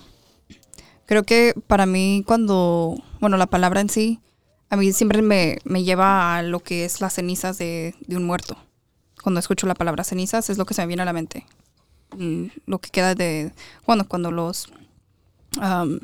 Creo 1.07 1.23
que 1.23 1.55
para 1.67 1.87
mí 1.87 2.25
cuando, 2.27 2.97
bueno, 3.21 3.37
la 3.37 3.47
palabra 3.47 3.81
en 3.81 3.89
sí, 3.89 4.21
a 4.71 4.77
mí 4.77 4.93
siempre 4.93 5.23
me, 5.23 5.59
me 5.65 5.85
lleva 5.85 6.37
a 6.37 6.43
lo 6.43 6.61
que 6.61 6.85
es 6.85 7.01
las 7.01 7.15
cenizas 7.15 7.59
de, 7.59 7.95
de 8.07 8.17
un 8.17 8.25
muerto. 8.25 8.57
Cuando 9.23 9.41
escucho 9.41 9.67
la 9.67 9.75
palabra 9.75 10.05
cenizas 10.05 10.51
es 10.51 10.59
lo 10.59 10.67
que 10.67 10.75
se 10.75 10.83
me 10.83 10.89
viene 10.89 11.03
a 11.03 11.07
la 11.07 11.13
mente. 11.13 11.47
Mm, 12.17 12.47
Lo 12.67 12.79
que 12.79 12.91
queda 12.91 13.15
de, 13.15 13.53
bueno, 13.87 14.07
cuando 14.09 14.31
los, 14.31 14.69
am, 15.61 16.01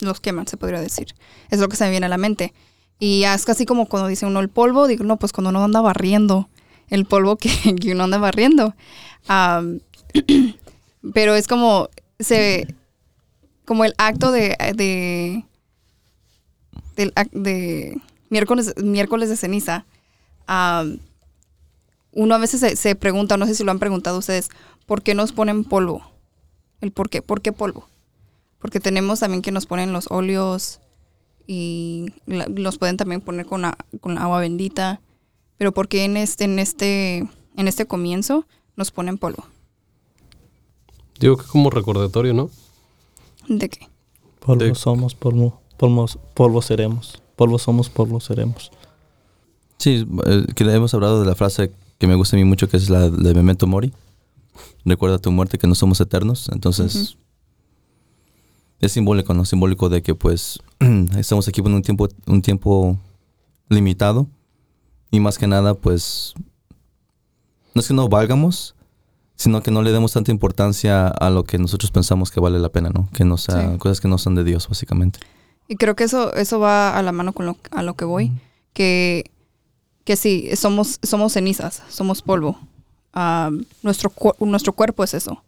los 0.00 0.20
queman, 0.20 0.46
se 0.46 0.56
podría 0.56 0.80
decir. 0.80 1.14
Es 1.50 1.60
lo 1.60 1.68
que 1.68 1.76
se 1.76 1.84
me 1.84 1.90
viene 1.90 2.06
a 2.06 2.08
la 2.08 2.18
mente. 2.18 2.52
Y 2.98 3.24
es 3.24 3.44
casi 3.44 3.64
como 3.64 3.86
cuando 3.86 4.08
dice 4.08 4.26
uno 4.26 4.40
el 4.40 4.48
polvo, 4.48 4.86
digo, 4.88 5.04
no, 5.04 5.18
pues 5.18 5.32
cuando 5.32 5.50
uno 5.50 5.62
anda 5.64 5.80
barriendo, 5.80 6.48
el 6.88 7.04
polvo 7.04 7.36
que, 7.36 7.50
uno 7.92 8.04
anda 8.04 8.18
barriendo. 8.18 8.74
Am, 9.28 9.80
pero 11.14 11.34
es 11.34 11.46
como, 11.46 11.88
se, 12.18 12.74
como 13.64 13.84
el 13.84 13.94
acto 13.98 14.32
de, 14.32 15.44
de 17.06 18.00
miércoles, 18.30 18.74
miércoles 18.82 19.28
de 19.28 19.36
ceniza, 19.36 19.84
uno 22.12 22.34
a 22.34 22.38
veces 22.38 22.60
se, 22.60 22.76
se 22.76 22.94
pregunta, 22.94 23.36
no 23.36 23.46
sé 23.46 23.54
si 23.54 23.64
lo 23.64 23.70
han 23.70 23.78
preguntado 23.78 24.18
ustedes, 24.18 24.48
¿por 24.86 25.02
qué 25.02 25.14
nos 25.14 25.32
ponen 25.32 25.64
polvo? 25.64 26.02
El 26.80 26.90
por 26.92 27.08
qué, 27.10 27.22
¿por 27.22 27.40
qué 27.40 27.52
polvo? 27.52 27.86
Porque 28.58 28.80
tenemos 28.80 29.20
también 29.20 29.42
que 29.42 29.52
nos 29.52 29.66
ponen 29.66 29.92
los 29.92 30.10
óleos 30.10 30.80
y 31.46 32.06
la- 32.26 32.46
los 32.48 32.78
pueden 32.78 32.96
también 32.96 33.20
poner 33.20 33.46
con, 33.46 33.64
a- 33.64 33.76
con 34.00 34.18
agua 34.18 34.40
bendita, 34.40 35.00
pero 35.58 35.72
¿por 35.72 35.88
qué 35.88 36.04
en 36.04 36.16
este, 36.16 36.44
en 36.44 36.58
este, 36.58 37.28
en 37.56 37.68
este 37.68 37.86
comienzo 37.86 38.46
nos 38.76 38.90
ponen 38.90 39.18
polvo? 39.18 39.44
Digo 41.20 41.36
que 41.36 41.46
como 41.46 41.70
recordatorio, 41.70 42.32
¿no? 42.34 42.50
¿De 43.48 43.68
qué? 43.68 43.88
Polvo 44.40 44.64
De- 44.64 44.74
somos, 44.74 45.14
polvo, 45.14 45.60
polvo, 45.78 46.06
polvo 46.34 46.60
seremos. 46.62 47.22
Polvo 47.36 47.58
somos, 47.58 47.88
polvo 47.88 48.20
seremos. 48.20 48.70
Sí, 49.78 50.06
eh, 50.26 50.46
que 50.54 50.64
le 50.64 50.74
hemos 50.74 50.92
hablado 50.92 51.20
de 51.20 51.26
la 51.26 51.34
frase 51.34 51.72
que 51.98 52.06
me 52.06 52.14
gusta 52.14 52.36
a 52.36 52.38
mí 52.38 52.44
mucho, 52.44 52.68
que 52.68 52.76
es 52.76 52.90
la 52.90 53.08
de 53.08 53.34
Memento 53.34 53.66
Mori. 53.66 53.92
Recuerda 54.84 55.18
tu 55.18 55.30
muerte, 55.30 55.56
que 55.58 55.66
no 55.66 55.74
somos 55.74 56.00
eternos. 56.00 56.48
Entonces, 56.52 57.16
es 58.80 58.92
simbólico, 58.92 59.34
¿no? 59.34 59.44
Simbólico 59.44 59.88
de 59.88 60.02
que 60.02 60.14
pues 60.14 60.60
estamos 61.16 61.48
aquí 61.48 61.62
por 61.62 61.70
un 61.72 61.82
tiempo, 61.82 62.08
un 62.26 62.42
tiempo 62.42 62.98
limitado. 63.68 64.26
Y 65.10 65.20
más 65.20 65.38
que 65.38 65.46
nada, 65.46 65.74
pues, 65.74 66.34
no 67.74 67.80
es 67.80 67.88
que 67.88 67.94
no 67.94 68.08
valgamos, 68.08 68.74
sino 69.36 69.62
que 69.62 69.70
no 69.70 69.82
le 69.82 69.90
demos 69.92 70.12
tanta 70.12 70.30
importancia 70.30 71.08
a 71.08 71.30
lo 71.30 71.44
que 71.44 71.56
nosotros 71.58 71.90
pensamos 71.90 72.30
que 72.30 72.40
vale 72.40 72.58
la 72.58 72.68
pena, 72.68 72.90
¿no? 72.90 73.08
Que 73.14 73.24
no 73.24 73.38
sea, 73.38 73.72
Sí. 73.72 73.78
cosas 73.78 74.00
que 74.00 74.08
no 74.08 74.18
son 74.18 74.34
de 74.34 74.44
Dios, 74.44 74.68
básicamente. 74.68 75.20
Y 75.68 75.76
creo 75.76 75.94
que 75.94 76.04
eso, 76.04 76.34
eso 76.34 76.58
va 76.58 76.96
a 76.96 77.02
la 77.02 77.12
mano 77.12 77.34
con 77.34 77.44
lo, 77.44 77.58
a 77.70 77.82
lo 77.82 77.94
que 77.94 78.06
voy, 78.06 78.32
que, 78.72 79.30
que 80.04 80.16
sí, 80.16 80.48
somos, 80.56 80.98
somos 81.02 81.34
cenizas, 81.34 81.82
somos 81.90 82.22
polvo. 82.22 82.58
Ah, 83.12 83.50
nuestro, 83.82 84.10
nuestro 84.40 84.72
cuerpo 84.72 85.04
es 85.04 85.12
eso. 85.12 85.44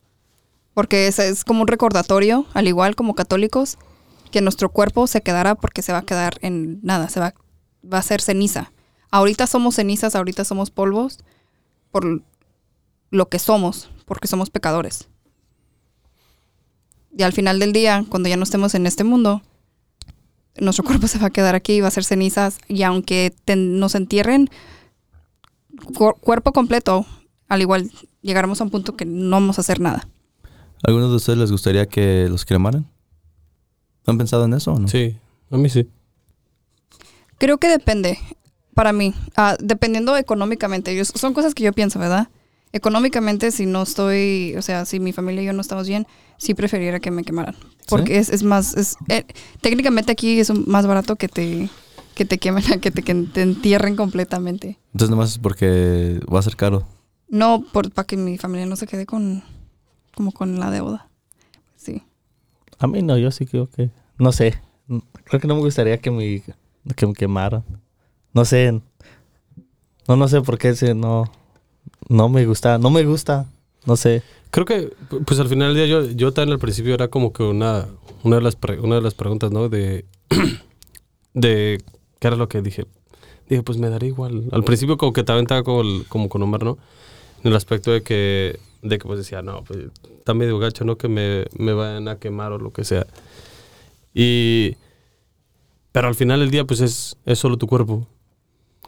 Porque 0.75 1.07
es, 1.07 1.19
es 1.19 1.45
como 1.45 1.63
un 1.63 1.69
recordatorio, 1.69 2.47
al 2.53 2.69
igual 2.69 2.95
como 2.97 3.15
católicos, 3.15 3.79
que 4.31 4.43
nuestro 4.43 4.69
cuerpo 4.69 5.07
se 5.07 5.23
quedará 5.23 5.55
porque 5.55 5.83
se 5.83 5.93
va 5.93 5.99
a 5.99 6.05
quedar 6.05 6.39
en 6.43 6.81
nada, 6.83 7.09
se 7.09 7.19
va, 7.19 7.35
va 7.83 7.99
a 7.99 8.03
ser 8.03 8.21
ceniza. 8.21 8.73
Ahorita 9.11 9.47
somos 9.47 9.75
cenizas, 9.77 10.15
ahorita 10.15 10.45
somos 10.45 10.71
polvos 10.71 11.19
por 11.91 12.23
lo 13.11 13.29
que 13.29 13.39
somos, 13.39 13.91
porque 14.05 14.29
somos 14.29 14.51
pecadores. 14.51 15.09
Y 17.17 17.23
al 17.25 17.33
final 17.33 17.59
del 17.59 17.73
día, 17.73 18.05
cuando 18.09 18.29
ya 18.29 18.37
no 18.37 18.45
estemos 18.45 18.75
en 18.75 18.87
este 18.87 19.03
mundo, 19.03 19.43
nuestro 20.59 20.85
cuerpo 20.85 21.07
se 21.07 21.19
va 21.19 21.27
a 21.29 21.31
quedar 21.31 21.55
aquí, 21.55 21.81
va 21.81 21.89
a 21.89 21.93
ser 21.93 22.05
cenizas, 22.05 22.59
y 22.69 22.83
aunque 22.83 23.33
te- 23.45 23.57
nos 23.57 23.95
entierren 23.95 24.49
cu- 25.95 26.15
cuerpo 26.21 26.53
completo, 26.53 27.07
al 27.49 27.61
igual 27.63 27.91
llegaremos 28.23 28.61
a 28.61 28.65
un 28.65 28.71
punto 28.71 28.97
que 28.97 29.05
no 29.05 29.31
vamos 29.37 29.59
a 29.59 29.63
hacer 29.63 29.81
nada. 29.81 30.09
¿Algunos 30.83 31.11
de 31.11 31.17
ustedes 31.17 31.39
les 31.39 31.53
gustaría 31.53 31.87
que 31.87 32.27
los 32.29 32.45
cremaran? 32.45 32.87
¿Han 34.07 34.19
pensado 34.19 34.45
en 34.47 34.55
eso 34.55 34.73
o 34.73 34.79
no? 34.79 34.89
Sí, 34.89 35.17
a 35.51 35.57
mí 35.57 35.69
sí. 35.69 35.89
Creo 37.39 37.59
que 37.59 37.69
depende, 37.69 38.19
para 38.75 38.93
mí, 38.93 39.15
ah, 39.37 39.57
dependiendo 39.61 40.17
económicamente. 40.17 40.95
Yo- 40.97 41.05
son 41.05 41.33
cosas 41.35 41.55
que 41.55 41.63
yo 41.63 41.73
pienso, 41.73 41.99
¿verdad? 41.99 42.29
Económicamente, 42.73 43.51
si 43.51 43.67
no 43.67 43.83
estoy, 43.83 44.55
o 44.57 44.63
sea, 44.63 44.85
si 44.85 45.01
mi 45.01 45.13
familia 45.13 45.43
y 45.43 45.47
yo 45.47 45.53
no 45.53 45.61
estamos 45.61 45.89
bien, 45.89 46.07
sí 46.39 46.55
preferiría 46.55 47.01
que 47.01 47.11
me 47.11 47.25
quemaran. 47.25 47.57
Porque 47.89 48.19
es, 48.19 48.29
es 48.29 48.43
más, 48.43 48.77
es, 48.77 48.97
eh, 49.09 49.25
técnicamente 49.61 50.13
aquí 50.13 50.39
es 50.41 50.51
un- 50.51 50.65
más 50.69 50.87
barato 50.87 51.17
que 51.17 51.29
te, 51.29 51.69
que 52.15 52.25
te 52.25 52.39
quemen, 52.39 52.63
que 52.81 52.91
te, 52.91 53.03
que 53.03 53.15
te 53.15 53.43
entierren 53.43 53.97
completamente. 53.97 54.79
Entonces 54.93 55.11
nomás 55.11 55.31
es 55.33 55.39
porque 55.39 56.21
va 56.33 56.39
a 56.39 56.43
ser 56.43 56.57
caro. 56.57 56.87
No, 57.29 57.65
por, 57.73 57.91
para 57.93 58.07
que 58.07 58.17
mi 58.17 58.39
familia 58.39 58.67
no 58.67 58.77
se 58.77 58.87
quede 58.87 59.07
con, 59.07 59.43
como 60.15 60.33
con 60.33 60.59
la 60.59 60.71
deuda. 60.71 61.09
Sí. 61.77 62.03
A 62.79 62.87
mí 62.87 63.03
no, 63.03 63.17
yo 63.19 63.31
sí 63.31 63.47
creo 63.47 63.69
que. 63.69 63.91
No 64.19 64.33
sé. 64.33 64.61
Creo 65.25 65.41
que 65.41 65.47
no 65.49 65.55
me 65.55 65.61
gustaría 65.61 65.99
que 65.99 66.11
me, 66.11 66.43
que 66.97 67.07
me 67.07 67.15
quemaran. 67.15 67.63
No 68.33 68.45
sé. 68.45 68.81
No, 70.09 70.17
no 70.17 70.27
sé 70.29 70.41
por 70.43 70.59
qué 70.59 70.71
ese 70.71 70.95
no. 70.95 71.31
No 72.09 72.29
me 72.29 72.45
gusta. 72.47 72.79
No 72.79 72.91
me 72.91 73.05
gusta. 73.05 73.47
No 73.87 73.97
sé. 73.97 74.23
Creo 74.51 74.67
que, 74.67 74.91
pu- 75.11 75.25
pues 75.25 75.39
al 75.41 75.49
final 75.49 75.75
del 75.75 75.87
día, 75.87 75.87
yo, 75.87 76.11
yo 76.11 76.33
también 76.33 76.55
al 76.55 76.59
principio 76.59 76.95
era 76.95 77.09
como 77.09 77.33
que 77.33 77.43
una, 77.43 77.87
una, 78.25 78.37
de, 78.37 78.43
las 78.43 78.57
una 78.83 78.97
de 78.97 79.03
las 79.03 79.15
preguntas, 79.15 79.51
¿no? 79.51 79.69
De, 79.69 80.05
de, 81.35 81.83
¿qué 82.19 82.27
era 82.27 82.37
lo 82.37 82.49
que 82.49 82.61
dije? 82.63 82.87
Dije, 83.49 83.63
pues 83.63 83.79
me 83.79 83.89
daría 83.91 84.09
igual. 84.09 84.45
Al 84.53 84.65
principio 84.65 84.97
como 84.97 85.13
que 85.13 85.23
también 85.25 85.45
estaba 85.45 85.63
como, 85.63 85.83
el- 85.83 86.05
como 86.09 86.29
con 86.29 86.43
Omar, 86.43 86.63
¿no? 86.65 86.79
En 87.43 87.51
el 87.51 87.57
aspecto 87.57 87.91
de 87.91 88.03
que, 88.03 88.59
de 88.83 88.99
que 88.99 89.07
pues 89.07 89.19
decía, 89.19 89.43
no, 89.43 89.65
pues 89.65 89.79
está 90.19 90.35
medio 90.35 90.59
gacho, 90.59 90.85
¿no? 90.85 90.97
Que 90.97 91.09
me, 91.09 91.47
me 91.57 91.73
vayan 91.73 92.09
a 92.09 92.17
quemar 92.19 92.53
o 92.53 92.59
lo 92.59 92.73
que 92.73 92.85
sea. 92.85 93.07
Y, 94.15 94.77
pero 95.93 96.09
al 96.09 96.15
final 96.15 96.41
del 96.41 96.51
día, 96.51 96.65
pues 96.65 96.81
es, 96.81 97.17
es 97.25 97.39
solo 97.39 97.57
tu 97.57 97.67
cuerpo. 97.67 98.07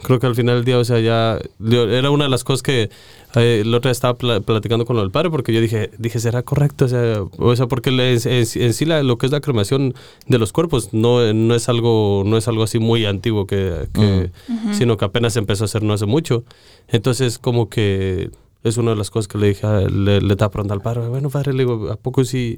Creo 0.02 0.18
que 0.18 0.26
al 0.26 0.34
final 0.34 0.56
del 0.56 0.64
día, 0.64 0.78
o 0.78 0.84
sea, 0.84 0.98
ya 0.98 1.38
era 1.70 2.10
una 2.10 2.24
de 2.24 2.30
las 2.30 2.42
cosas 2.42 2.62
que 2.62 2.90
eh, 3.36 3.62
la 3.64 3.76
otra 3.76 3.90
vez 3.90 3.98
estaba 3.98 4.14
pla- 4.14 4.40
platicando 4.40 4.84
con 4.84 4.96
el 4.98 5.10
padre 5.12 5.30
porque 5.30 5.52
yo 5.52 5.60
dije, 5.60 5.90
dije, 5.98 6.18
¿será 6.18 6.42
correcto? 6.42 6.86
O 6.86 6.88
sea, 6.88 7.22
o 7.38 7.54
sea 7.56 7.66
porque 7.68 7.92
le- 7.92 8.14
en, 8.14 8.20
en- 8.24 8.46
en 8.62 8.74
sí 8.74 8.84
la- 8.84 9.02
lo 9.04 9.16
que 9.16 9.26
es 9.26 9.32
la 9.32 9.40
cremación 9.40 9.94
de 10.26 10.38
los 10.38 10.52
cuerpos 10.52 10.92
no, 10.92 11.32
no 11.32 11.54
es 11.54 11.68
algo 11.68 12.24
no 12.26 12.36
es 12.36 12.48
algo 12.48 12.64
así 12.64 12.78
muy 12.80 13.04
antiguo 13.04 13.46
que, 13.46 13.86
que- 13.92 14.30
sino 14.74 14.96
que 14.96 15.04
apenas 15.04 15.36
empezó 15.36 15.64
a 15.64 15.66
hacer 15.66 15.82
no 15.84 15.92
hace 15.92 16.06
mucho. 16.06 16.42
Entonces, 16.88 17.38
como 17.38 17.68
que 17.68 18.30
es 18.64 18.76
una 18.78 18.90
de 18.92 18.96
las 18.96 19.10
cosas 19.10 19.28
que 19.28 19.38
le 19.38 19.48
dije, 19.48 19.66
a- 19.66 19.82
le, 19.82 20.20
le 20.20 20.32
estaba 20.32 20.50
preguntando 20.50 20.80
al 20.80 20.82
padre, 20.94 21.08
bueno, 21.08 21.30
padre, 21.30 21.52
le 21.52 21.60
digo, 21.64 21.90
¿a 21.92 21.96
poco 21.96 22.24
sí, 22.24 22.56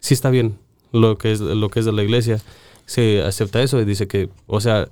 sí 0.00 0.14
está 0.14 0.30
bien 0.30 0.56
lo 0.92 1.18
que 1.18 1.32
es 1.32 1.40
lo 1.40 1.68
que 1.68 1.80
es 1.80 1.84
de 1.86 1.92
la 1.92 2.02
iglesia? 2.02 2.40
Se 2.86 3.22
acepta 3.22 3.62
eso 3.62 3.78
y 3.80 3.84
dice 3.84 4.06
que, 4.08 4.30
o 4.46 4.60
sea, 4.60 4.88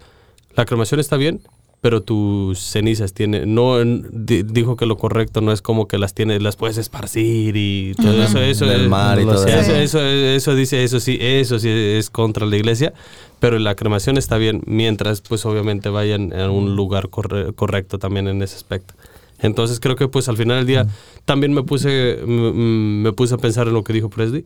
la 0.56 0.64
cremación 0.66 1.00
está 1.00 1.16
bien, 1.16 1.40
pero 1.80 2.02
tus 2.02 2.58
cenizas 2.58 3.14
tiene 3.14 3.46
no 3.46 3.78
dijo 3.82 4.76
que 4.76 4.84
lo 4.84 4.99
correcto 4.99 5.40
no 5.40 5.50
es 5.50 5.62
como 5.62 5.88
que 5.88 5.96
las 5.99 6.12
tiene 6.12 6.38
las 6.38 6.56
puedes 6.56 6.76
esparcir 6.76 7.56
y 7.56 7.94
todo 7.96 8.22
eso 8.22 8.38
eso 8.38 8.66
Del 8.66 8.88
mar 8.90 9.18
y 9.20 9.25
todo 9.25 9.46
eso, 9.46 9.99
eso. 10.02 10.54
dice, 10.54 10.84
eso 10.84 11.00
sí, 11.00 11.16
eso 11.20 11.58
sí 11.58 11.68
es 11.70 12.10
contra 12.10 12.44
la 12.46 12.56
iglesia, 12.56 12.92
pero 13.38 13.58
la 13.58 13.75
cremación 13.76 14.18
está 14.18 14.37
bien 14.37 14.60
mientras 14.66 15.22
pues 15.22 15.46
obviamente 15.46 15.88
vayan 15.88 16.32
a 16.38 16.50
un 16.50 16.76
lugar 16.76 17.08
corre- 17.08 17.54
correcto 17.54 17.99
también 17.99 18.28
en 18.28 18.42
ese 18.42 18.56
aspecto. 18.56 18.92
Entonces 19.38 19.80
creo 19.80 19.96
que 19.96 20.06
pues 20.06 20.28
al 20.28 20.37
final 20.37 20.58
del 20.58 20.66
día 20.66 20.87
también 21.25 21.54
me 21.54 21.62
puse, 21.62 22.18
me 22.26 23.10
puse 23.14 23.34
a 23.34 23.38
pensar 23.38 23.68
en 23.68 23.72
lo 23.72 23.84
que 23.84 23.94
dijo 23.94 24.10
Presley. 24.10 24.44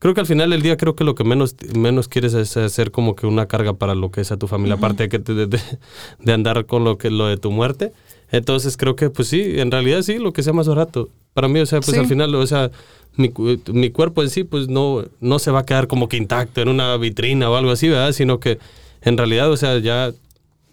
Creo 0.00 0.14
que 0.14 0.20
al 0.20 0.26
final 0.26 0.50
del 0.50 0.62
día 0.62 0.76
creo 0.76 0.94
que 0.94 1.02
lo 1.02 1.14
que 1.16 1.24
menos, 1.24 1.56
menos 1.74 2.06
quieres 2.06 2.32
es 2.34 2.56
hacer 2.56 2.92
como 2.92 3.16
que 3.16 3.26
una 3.26 3.46
carga 3.46 3.74
para 3.74 3.94
lo 3.96 4.10
que 4.12 4.20
es 4.20 4.30
a 4.30 4.36
tu 4.36 4.46
familia, 4.46 4.76
aparte 4.76 5.04
de, 5.04 5.08
que 5.08 5.18
te- 5.18 5.46
de, 5.46 6.32
andar 6.32 6.66
con 6.66 6.84
lo 6.84 6.98
que 6.98 7.10
lo 7.10 7.26
de 7.26 7.36
tu 7.36 7.50
muerte. 7.50 7.92
Entonces 8.30 8.76
creo 8.76 8.94
que 8.94 9.10
pues 9.10 9.26
sí, 9.28 9.58
en 9.58 9.70
realidad 9.72 10.02
sí, 10.02 10.18
lo 10.18 10.32
que 10.32 10.42
sea 10.44 10.52
más 10.52 10.68
barato. 10.68 11.08
Para 11.34 11.48
mí, 11.48 11.58
o 11.60 11.66
sea, 11.66 11.80
pues 11.80 11.92
Sí. 11.94 11.98
al 11.98 12.06
final, 12.06 12.32
o 12.34 12.46
sea, 12.46 12.70
mi, 13.16 13.32
mi 13.72 13.90
cuerpo 13.90 14.22
en 14.22 14.30
sí 14.30 14.44
pues 14.44 14.68
no, 14.68 15.04
no 15.20 15.38
se 15.40 15.50
va 15.50 15.60
a 15.60 15.66
quedar 15.66 15.88
como 15.88 16.08
que 16.08 16.16
intacto 16.16 16.60
en 16.60 16.68
una 16.68 16.96
vitrina 16.96 17.50
o 17.50 17.56
algo 17.56 17.72
así, 17.72 17.88
¿verdad? 17.88 18.12
Sino 18.12 18.38
que 18.38 18.58
en 19.02 19.16
realidad, 19.18 19.50
o 19.50 19.56
sea, 19.56 19.78
ya 19.78 20.12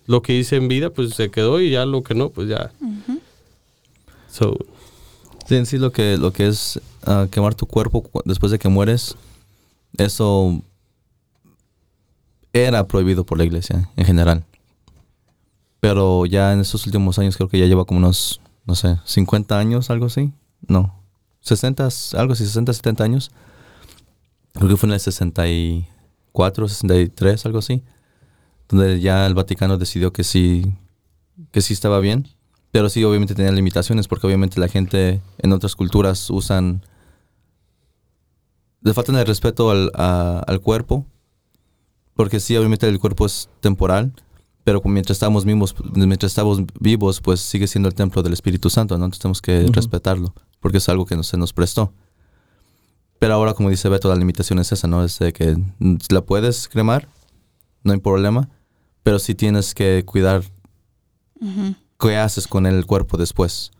lo 0.05 0.21
que 0.21 0.33
hice 0.33 0.57
en 0.57 0.67
vida 0.67 0.91
pues 0.91 1.15
se 1.15 1.31
quedó 1.31 1.59
y 1.61 1.71
ya 1.71 1.85
lo 1.87 2.03
que 2.03 2.13
no, 2.13 2.29
pues 2.29 2.47
ya. 2.47 2.71
So, 4.29 4.57
Sí, 5.47 5.55
en 5.55 5.65
sí 5.65 5.77
lo 5.77 5.91
que, 5.91 6.17
lo 6.17 6.31
que 6.33 6.47
es 6.47 6.79
ah, 7.05 7.27
quemar 7.29 7.53
tu 7.55 7.65
cuerpo 7.67 8.01
cu- 8.01 8.21
después 8.25 8.51
de 8.51 8.59
que 8.59 8.67
mueres, 8.69 9.15
eso 9.97 10.61
era 12.53 12.87
prohibido 12.87 13.25
por 13.25 13.37
la 13.37 13.43
iglesia 13.45 13.89
en 13.95 14.05
general. 14.05 14.43
Pero 15.79 16.25
ya 16.25 16.53
en 16.53 16.61
estos 16.61 16.85
últimos 16.85 17.19
años 17.19 17.37
creo 17.37 17.49
que 17.49 17.59
ya 17.59 17.65
lleva 17.67 17.85
como 17.85 17.99
unos, 17.99 18.41
no 18.65 18.75
sé, 18.75 18.97
50 19.05 19.59
años, 19.59 19.89
algo 19.89 20.07
así. 20.07 20.33
No, 20.67 20.95
60, 21.41 21.89
algo 22.13 22.33
así, 22.33 22.45
60, 22.45 22.73
70 22.73 23.03
años. 23.03 23.31
Creo 24.53 24.69
que 24.69 24.77
fue 24.77 24.87
en 24.87 24.93
el 24.93 24.99
64, 24.99 26.67
63, 26.67 27.45
algo 27.45 27.59
así. 27.59 27.83
Donde 28.67 28.99
ya 28.99 29.27
el 29.27 29.35
Vaticano 29.35 29.77
decidió 29.77 30.11
que 30.11 30.23
sí, 30.23 30.73
que 31.51 31.61
sí 31.61 31.73
estaba 31.73 31.99
bien. 31.99 32.27
Pero 32.75 32.89
sí, 32.89 33.01
obviamente 33.05 33.35
tenía 33.35 33.53
limitaciones 33.53 34.05
porque 34.09 34.27
obviamente 34.27 34.59
la 34.59 34.67
gente 34.67 35.21
en 35.37 35.53
otras 35.53 35.77
culturas 35.77 36.29
usan... 36.29 36.81
Le 38.81 38.93
faltan 38.93 39.15
el 39.15 39.25
respeto 39.25 39.71
al, 39.71 39.91
a- 39.95 40.43
al 40.45 40.59
cuerpo. 40.59 41.05
Porque 42.15 42.41
sí, 42.41 42.57
obviamente 42.57 42.85
el 42.89 42.99
cuerpo 42.99 43.27
es 43.27 43.47
temporal. 43.61 44.11
Pero 44.65 44.81
mientras 44.83 45.15
estamos 45.15 45.45
vivos, 45.45 45.73
mientras 45.93 46.33
estamos 46.33 46.63
vivos, 46.77 47.21
pues 47.21 47.39
sigue 47.39 47.65
siendo 47.67 47.87
el 47.87 47.95
templo 47.95 48.21
del 48.21 48.33
Espíritu 48.33 48.69
Santo, 48.69 48.97
¿no? 48.97 49.05
Entonces 49.05 49.21
tenemos 49.21 49.41
que 49.41 49.67
respetarlo. 49.71 50.33
Porque 50.59 50.79
es 50.79 50.89
algo 50.89 51.05
que 51.05 51.15
no- 51.15 51.23
se 51.23 51.37
nos 51.37 51.53
prestó. 51.53 51.93
Pero 53.19 53.35
ahora, 53.35 53.53
como 53.53 53.69
dice 53.69 53.87
Beto, 53.87 54.09
la 54.09 54.15
limitación 54.17 54.59
es 54.59 54.73
esa, 54.73 54.85
¿no? 54.89 55.01
Es 55.01 55.17
de 55.19 55.31
que 55.31 55.55
la 56.09 56.19
puedes 56.25 56.67
cremar, 56.67 57.07
no 57.85 57.93
hay 57.93 57.99
problema. 58.01 58.49
Pero 59.01 59.17
sí 59.19 59.33
tienes 59.33 59.73
que 59.73 60.03
cuidar 60.05 60.43
Ujú. 61.39 61.75
Qué 61.99 62.17
haces 62.17 62.47
con 62.47 62.65
el 62.65 62.85
cuerpo 62.85 63.17
después. 63.17 63.71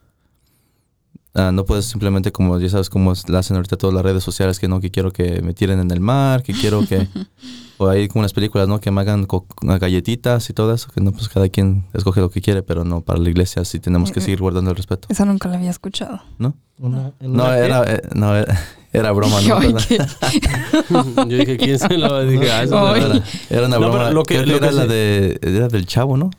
Ah, 1.37 1.51
no 1.51 1.65
puedes 1.65 1.83
simplemente, 1.85 2.31
como 2.31 2.57
ya 2.61 2.69
sabes 2.69 2.89
cómo 2.89 3.11
es- 3.11 3.27
la 3.27 3.39
hacen 3.39 3.57
ahorita 3.57 3.75
todas 3.75 3.93
las 3.93 4.03
redes 4.03 4.23
sociales, 4.23 4.57
que 4.57 4.69
no, 4.69 4.79
que 4.79 4.89
quiero 4.89 5.11
que 5.11 5.41
me 5.41 5.53
tiren 5.53 5.79
en 5.79 5.91
el 5.91 5.99
mar, 5.99 6.43
que 6.43 6.53
quiero 6.53 6.85
que... 6.87 7.09
o 7.77 7.89
hay 7.89 8.07
como 8.07 8.23
las 8.23 8.31
películas, 8.31 8.69
¿no? 8.69 8.79
Que 8.79 8.89
me 8.89 9.01
hagan 9.01 9.27
galletitas 9.61 10.49
y 10.49 10.53
todo 10.53 10.73
eso, 10.73 10.87
que 10.95 11.01
no, 11.01 11.11
pues 11.11 11.27
cada 11.27 11.49
quien 11.49 11.83
escoge 11.93 12.21
lo 12.21 12.29
que 12.29 12.39
quiere, 12.41 12.63
pero 12.63 12.85
no, 12.85 13.01
para 13.01 13.19
la 13.19 13.29
iglesia 13.29 13.65
sí 13.65 13.81
tenemos 13.81 14.13
que 14.13 14.21
seguir 14.21 14.39
guardando 14.39 14.71
el 14.71 14.77
respeto, 14.77 15.09
Esa 15.11 15.25
nunca 15.25 15.49
la 15.49 15.57
había 15.57 15.71
escuchado. 15.71 16.21
¿no? 16.37 16.53
Una- 16.79 17.11
en 17.19 17.33
No, 17.33 17.43
una- 17.43 17.57
era, 17.57 17.83
eh, 17.83 18.01
no, 18.13 18.33
era, 18.33 18.57
era 18.93 19.11
broma, 19.11 19.41
¿no? 19.41 19.59
Perdón. 19.59 19.77
qué- 19.89 19.97
yo 21.27 21.37
dije, 21.37 21.57
¿quién 21.57 21.79
se 21.79 21.97
lo 21.97 22.25
dije? 22.25 22.49
Ah, 22.49 22.63
eso 22.63 22.95
es 22.95 23.03
Era, 23.03 23.23
era 23.49 23.67
una 23.67 23.77
No, 23.79 23.89
broma. 23.91 24.09
lo 24.11 24.23
que- 24.23 24.35
Creo 24.41 24.45
lo 24.53 24.59
que 24.61 24.65
era 24.67 24.71
la 24.71 24.83
sí- 24.83 24.87
de, 24.87 25.39
era 25.41 25.67
del 25.67 25.85
chavo, 25.85 26.15
¿no? 26.15 26.29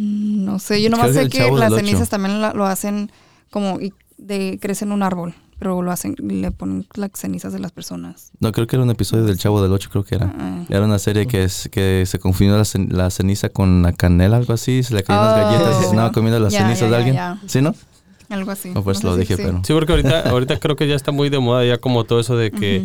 Mm, 0.00 0.44
No 0.44 0.58
sé, 0.58 0.80
yo 0.82 0.88
Creo 0.88 0.98
nomás 0.98 1.14
sé 1.14 1.28
que 1.28 1.50
las 1.50 1.72
Ocho. 1.72 1.76
cenizas 1.76 2.08
también 2.08 2.40
la- 2.40 2.52
lo 2.54 2.64
hacen 2.66 3.10
como 3.50 3.80
y 3.80 3.92
de 4.18 4.58
crece 4.60 4.84
en 4.84 4.92
un 4.92 5.02
árbol, 5.02 5.34
pero 5.58 5.82
lo 5.82 5.90
hacen, 5.92 6.14
le 6.18 6.50
ponen 6.50 6.86
las 6.94 7.10
cenizas 7.14 7.52
de 7.52 7.58
las 7.58 7.72
personas. 7.72 8.30
No, 8.40 8.52
creo 8.52 8.66
que 8.66 8.76
era 8.76 8.82
un 8.82 8.90
episodio 8.90 9.24
del 9.24 9.36
Chavo 9.38 9.62
del 9.62 9.72
8, 9.72 9.88
creo 9.90 10.04
que 10.04 10.14
era. 10.14 10.32
Ah. 10.38 10.64
Era 10.68 10.84
una 10.84 10.98
serie 10.98 11.26
que, 11.26 11.44
es, 11.44 11.68
que 11.70 12.04
se 12.06 12.18
confundió 12.18 12.56
la, 12.56 12.62
cen- 12.64 12.90
la 12.90 13.10
ceniza 13.10 13.48
con 13.50 13.82
la 13.82 13.92
canela, 13.92 14.36
algo 14.38 14.52
así. 14.54 14.82
Se 14.82 14.94
le 14.94 15.02
caían 15.02 15.24
las 15.24 15.34
Oh. 15.34 15.40
galletas 15.44 15.80
y 15.80 15.84
se 15.84 15.90
andaba 15.90 16.12
comiendo 16.12 16.40
las 16.40 16.52
cenizas 16.54 16.90
de 16.90 16.96
alguien. 16.96 17.16
¿Sí, 17.46 17.60
no? 17.60 17.74
Algo 18.30 18.50
así. 18.52 18.70
No, 18.70 18.82
pues 18.84 19.02
lo 19.02 19.16
dije, 19.16 19.36
sí. 19.36 19.42
pero... 19.44 19.60
Sí, 19.64 19.72
porque 19.72 19.92
ahorita, 19.92 20.30
ahorita 20.30 20.58
creo 20.60 20.76
que 20.76 20.86
ya 20.86 20.94
está 20.94 21.10
muy 21.12 21.30
de 21.30 21.40
moda 21.40 21.64
ya 21.64 21.78
como 21.78 22.04
todo 22.04 22.20
eso 22.20 22.36
de 22.36 22.50
que 22.52 22.84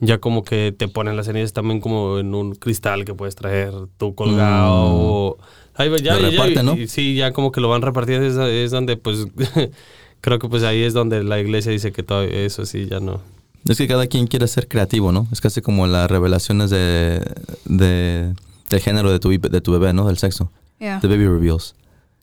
ya 0.00 0.18
como 0.18 0.42
que 0.42 0.74
te 0.76 0.88
ponen 0.88 1.16
las 1.16 1.26
cenizas 1.26 1.52
también 1.52 1.80
como 1.80 2.18
en 2.18 2.34
un 2.34 2.54
cristal 2.54 3.04
que 3.04 3.12
puedes 3.14 3.34
traer 3.34 3.72
tú 3.98 4.14
colgado. 4.14 4.86
Mm. 4.88 4.92
o- 4.94 5.36
Ahí 5.76 5.90
ya, 6.02 6.16
Lo 6.16 6.22
ya- 6.22 6.30
reparten, 6.30 6.66
¿no? 6.66 6.74
y 6.76 6.88
sí, 6.88 7.14
ya 7.14 7.32
como 7.32 7.52
que 7.52 7.60
lo 7.60 7.68
van 7.68 7.82
repartiendo. 7.82 8.26
Es, 8.26 8.36
es 8.36 8.70
donde 8.70 8.96
pues 8.96 9.26
creo 10.20 10.38
que 10.38 10.48
pues 10.48 10.62
ahí 10.62 10.82
es 10.82 10.94
donde 10.94 11.22
la 11.22 11.38
iglesia 11.38 11.70
dice 11.72 11.92
que 11.92 12.02
todo 12.02 12.22
eso 12.22 12.64
sí 12.64 12.86
ya 12.90 13.00
no. 13.00 13.20
Es 13.68 13.78
que 13.78 13.88
cada 13.88 14.06
quien 14.06 14.26
quiere 14.26 14.46
ser 14.48 14.68
creativo, 14.68 15.12
¿no? 15.12 15.26
Es 15.32 15.40
casi 15.40 15.60
como 15.60 15.86
las 15.86 16.08
revelaciones 16.10 16.70
de, 16.70 17.20
de, 17.64 18.32
del 18.70 18.80
género 18.80 19.10
de 19.10 19.18
tu, 19.18 19.30
de 19.30 19.60
tu 19.60 19.72
bebé, 19.72 19.92
¿no? 19.92 20.06
Del 20.06 20.18
sexo. 20.18 20.52
Yeah. 20.78 21.00
The 21.00 21.08
baby 21.08 21.26
reveals. 21.26 21.74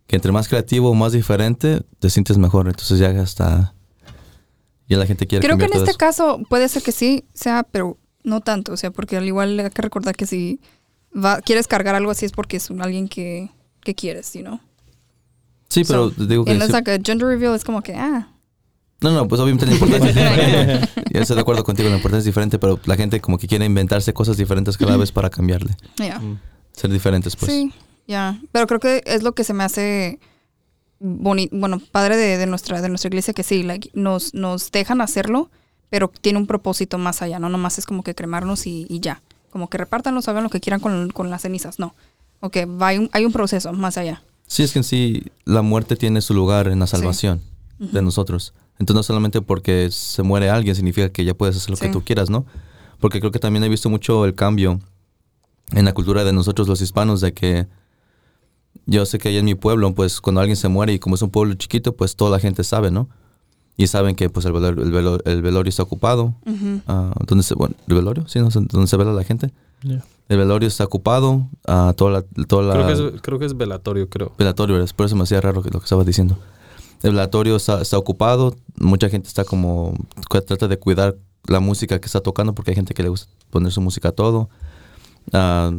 Que 0.08 0.16
entre 0.16 0.32
más 0.32 0.48
creativo 0.48 0.90
o 0.90 0.94
más 0.94 1.12
diferente, 1.12 1.82
te 2.00 2.10
sientes 2.10 2.38
mejor. 2.38 2.68
Entonces 2.68 2.98
ya 3.00 3.10
hasta... 3.22 3.74
Ya 4.88 4.98
la 4.98 5.06
gente 5.06 5.28
quiere 5.28 5.46
Creo 5.46 5.58
que 5.58 5.66
en 5.66 5.74
este 5.74 5.96
caso 5.96 6.42
puede 6.50 6.68
ser 6.70 6.84
que 6.84 6.92
sí 6.92 7.26
sea, 7.34 7.64
pero 7.64 7.98
no 8.24 8.42
tanto, 8.42 8.74
o 8.74 8.78
sea, 8.78 8.92
porque 8.92 9.18
al 9.18 9.26
igual 9.26 9.60
hay 9.60 9.70
que 9.70 9.82
recordar 9.82 10.16
que 10.16 10.26
si 10.26 10.60
va, 11.16 11.42
quieres 11.42 11.68
cargar 11.68 11.96
algo 11.96 12.12
así 12.12 12.26
es 12.26 12.32
porque 12.32 12.58
es 12.58 12.70
un, 12.70 12.82
alguien 12.82 13.08
que, 13.08 13.50
que 13.82 13.96
quieres, 13.96 14.34
¿no? 14.36 14.56
eso. 14.56 14.60
Sí, 15.70 15.84
pero 15.86 16.10
So, 16.12 16.26
digo 16.26 16.46
que... 16.46 16.52
And 16.52 16.60
it's 16.62 16.68
sí- 16.68 16.74
like 16.74 16.92
a 16.92 17.00
gender 17.04 17.28
reveal 17.28 17.56
es 17.56 17.64
como 17.64 17.82
que, 17.82 17.96
ah, 17.96 18.28
No, 19.02 19.12
no, 19.12 19.28
pues 19.28 19.42
obviamente 19.42 19.66
la 19.66 19.74
importancia 19.74 20.10
es 20.10 20.16
diferente. 20.16 20.90
Yo 21.14 21.22
estoy 21.22 21.36
de 21.36 21.42
acuerdo 21.42 21.64
contigo, 21.64 21.90
la 21.90 21.96
importancia 21.96 22.20
es 22.20 22.26
diferente, 22.26 22.60
pero 22.60 22.80
la 22.86 22.96
gente 22.96 23.20
como 23.22 23.38
que 23.38 23.48
quiere 23.48 23.66
inventarse 23.66 24.14
cosas 24.14 24.38
diferentes 24.38 24.78
cada 24.78 24.98
vez 24.98 25.12
para 25.12 25.30
cambiarle. 25.30 25.76
ya. 25.98 26.22
Ser 26.74 26.92
diferentes, 26.92 27.36
pues. 27.36 27.52
Sí, 27.52 27.72
ya. 28.08 28.40
Pero 28.52 28.66
creo 28.68 28.80
que 28.80 29.04
es 29.06 29.22
lo 29.24 29.34
que 29.34 29.44
se 29.44 29.54
me 29.54 29.64
hace 29.64 30.20
bonito, 31.00 31.56
bueno, 31.58 31.80
padre 31.92 32.18
de, 32.18 32.38
de 32.38 32.46
nuestra, 32.46 32.82
de 32.82 32.90
nuestra 32.90 33.10
iglesia, 33.10 33.34
que 33.34 33.44
sí, 33.44 33.62
like, 33.64 33.90
nos, 33.94 34.34
nos 34.34 34.72
dejan 34.72 35.02
hacerlo, 35.02 35.50
pero 35.90 36.08
tiene 36.22 36.40
un 36.40 36.48
propósito 36.48 36.98
más 36.98 37.22
allá, 37.22 37.40
no 37.40 37.50
nomás 37.50 37.78
es 37.78 37.86
como 37.86 38.04
que 38.04 38.16
cremarnos 38.16 38.66
y, 38.68 38.86
y 38.90 39.00
ya. 39.02 39.22
Como 39.54 39.70
que 39.70 39.78
repártanlos, 39.78 40.28
hagan 40.28 40.42
lo 40.42 40.50
que 40.50 40.60
quieran 40.60 40.80
con, 40.80 41.12
con 41.12 41.30
las 41.30 41.44
cenizas, 41.44 41.78
no. 41.78 41.94
Ok, 42.40 42.58
va, 42.82 42.88
hay, 42.88 42.98
un, 42.98 43.10
hay 43.14 43.24
un 43.24 43.32
proceso 43.32 43.72
más 43.72 44.00
allá. 44.00 44.24
Sí, 44.48 44.64
es 44.64 44.74
que 44.74 44.80
en 44.80 44.84
sí 44.84 45.26
la 45.46 45.62
muerte 45.62 45.96
tiene 45.96 46.22
su 46.22 46.34
lugar 46.34 46.70
en 46.70 46.80
la 46.80 46.88
salvación 46.88 47.40
de 47.78 48.02
nosotros. 48.02 48.56
Entonces 48.80 48.96
no 48.96 49.04
solamente 49.04 49.44
porque 49.44 49.90
se 49.92 50.24
muere 50.24 50.50
alguien 50.50 50.76
significa 50.76 51.10
que 51.10 51.24
ya 51.24 51.36
puedes 51.36 51.56
hacer 51.56 51.70
lo 51.70 51.78
que 51.78 51.90
tú 51.90 52.04
quieras, 52.04 52.32
¿no? 52.32 52.48
Porque 53.00 53.20
creo 53.20 53.32
que 53.32 53.38
también 53.38 53.64
he 53.64 53.70
visto 53.70 53.92
mucho 53.92 54.26
el 54.26 54.34
cambio 54.34 54.80
en 55.72 55.86
la 55.86 55.94
cultura 55.94 56.24
de 56.24 56.34
nosotros 56.34 56.68
los 56.68 56.82
hispanos 56.82 57.22
de 57.22 57.34
que 57.34 57.68
yo 58.88 59.06
sé 59.06 59.20
que 59.20 59.30
allá 59.30 59.38
en 59.38 59.46
mi 59.46 59.54
pueblo, 59.54 59.94
pues 59.94 60.20
cuando 60.20 60.42
alguien 60.42 60.58
se 60.58 60.68
muere 60.68 60.94
y 60.94 61.00
como 61.00 61.14
es 61.14 61.22
un 61.22 61.30
pueblo 61.30 61.54
chiquito, 61.54 61.96
pues 61.96 62.16
toda 62.16 62.32
la 62.32 62.40
gente 62.40 62.64
sabe, 62.64 62.90
¿no? 62.90 63.08
Y 63.76 63.88
saben 63.88 64.16
que 64.16 64.30
pues 64.30 64.46
el 64.46 64.52
velorio, 64.54 64.84
el 64.84 64.92
velo- 64.92 65.22
el 65.26 65.42
velorio 65.42 65.70
está 65.70 65.84
ocupado. 65.84 66.36
Ujú. 66.46 66.82
Ah, 66.88 67.14
¿Dónde 67.26 67.44
se, 67.44 67.56
bueno, 67.56 67.76
el 67.88 67.96
velorio? 67.96 68.28
Sí, 68.28 68.40
¿no? 68.40 68.50
donde 68.50 68.88
se 68.88 68.98
vela 68.98 69.12
la 69.14 69.24
gente. 69.24 69.52
El 70.30 70.38
velorio 70.38 70.68
está 70.68 70.84
ocupado. 70.86 71.48
ah, 71.68 71.94
toda 71.98 72.12
la, 72.12 72.22
toda 72.48 72.64
la, 72.64 72.74
Creo, 72.76 72.88
que 72.88 73.16
es, 73.16 73.22
creo 73.22 73.40
que 73.40 73.46
es 73.46 73.58
velatorio, 73.58 74.10
creo. 74.10 74.32
velatorio, 74.38 74.82
es 74.82 74.94
por 74.94 75.06
eso 75.08 75.16
me 75.16 75.24
hacía 75.24 75.42
raro 75.42 75.62
que 75.64 75.70
lo 75.72 75.80
que 75.80 75.86
estaba 75.86 76.04
diciendo. 76.04 76.38
El 77.02 77.12
velatorio 77.12 77.56
está, 77.58 77.82
está 77.82 77.98
ocupado, 77.98 78.56
mucha 78.80 79.10
gente 79.10 79.28
está 79.28 79.44
como, 79.44 79.94
trata 80.30 80.68
de 80.70 80.78
cuidar 80.80 81.16
la 81.48 81.60
música 81.60 82.00
que 82.00 82.06
está 82.06 82.22
tocando 82.22 82.54
porque 82.54 82.72
hay 82.72 82.76
gente 82.76 82.94
que 82.94 83.04
le 83.04 83.10
gusta 83.10 83.28
poner 83.50 83.72
su 83.74 83.82
música 83.82 84.10
a 84.10 84.12
todo. 84.14 84.50
Ah, 85.34 85.72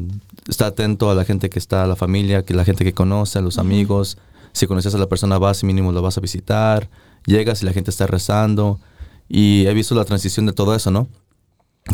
está 0.49 0.67
atento 0.67 1.11
a 1.11 1.15
la 1.15 1.25
gente 1.25 1.49
que 1.49 1.59
está, 1.59 1.85
a 1.85 1.87
la 1.87 1.97
familia, 1.97 2.45
que 2.45 2.53
la 2.55 2.65
gente 2.65 2.85
que 2.85 2.93
conoce, 2.93 3.39
a 3.39 3.43
los 3.43 3.59
amigos. 3.59 4.19
Si 4.53 4.67
conoces 4.67 4.95
a 4.95 4.99
la 4.99 5.07
persona, 5.09 5.39
vas 5.39 5.63
y 5.63 5.67
mínimo 5.67 5.93
lo 5.93 6.03
vas 6.03 6.19
a 6.19 6.21
visitar. 6.21 6.89
Llegas 7.27 7.63
y 7.63 7.67
la 7.67 7.73
gente 7.73 7.91
está 7.91 8.07
rezando. 8.07 8.81
Y 9.29 9.67
he 9.67 9.75
visto 9.75 9.95
la 9.95 10.05
transición 10.05 10.47
de 10.47 10.53
todo 10.53 10.75
eso, 10.75 10.91
¿no? 10.91 11.09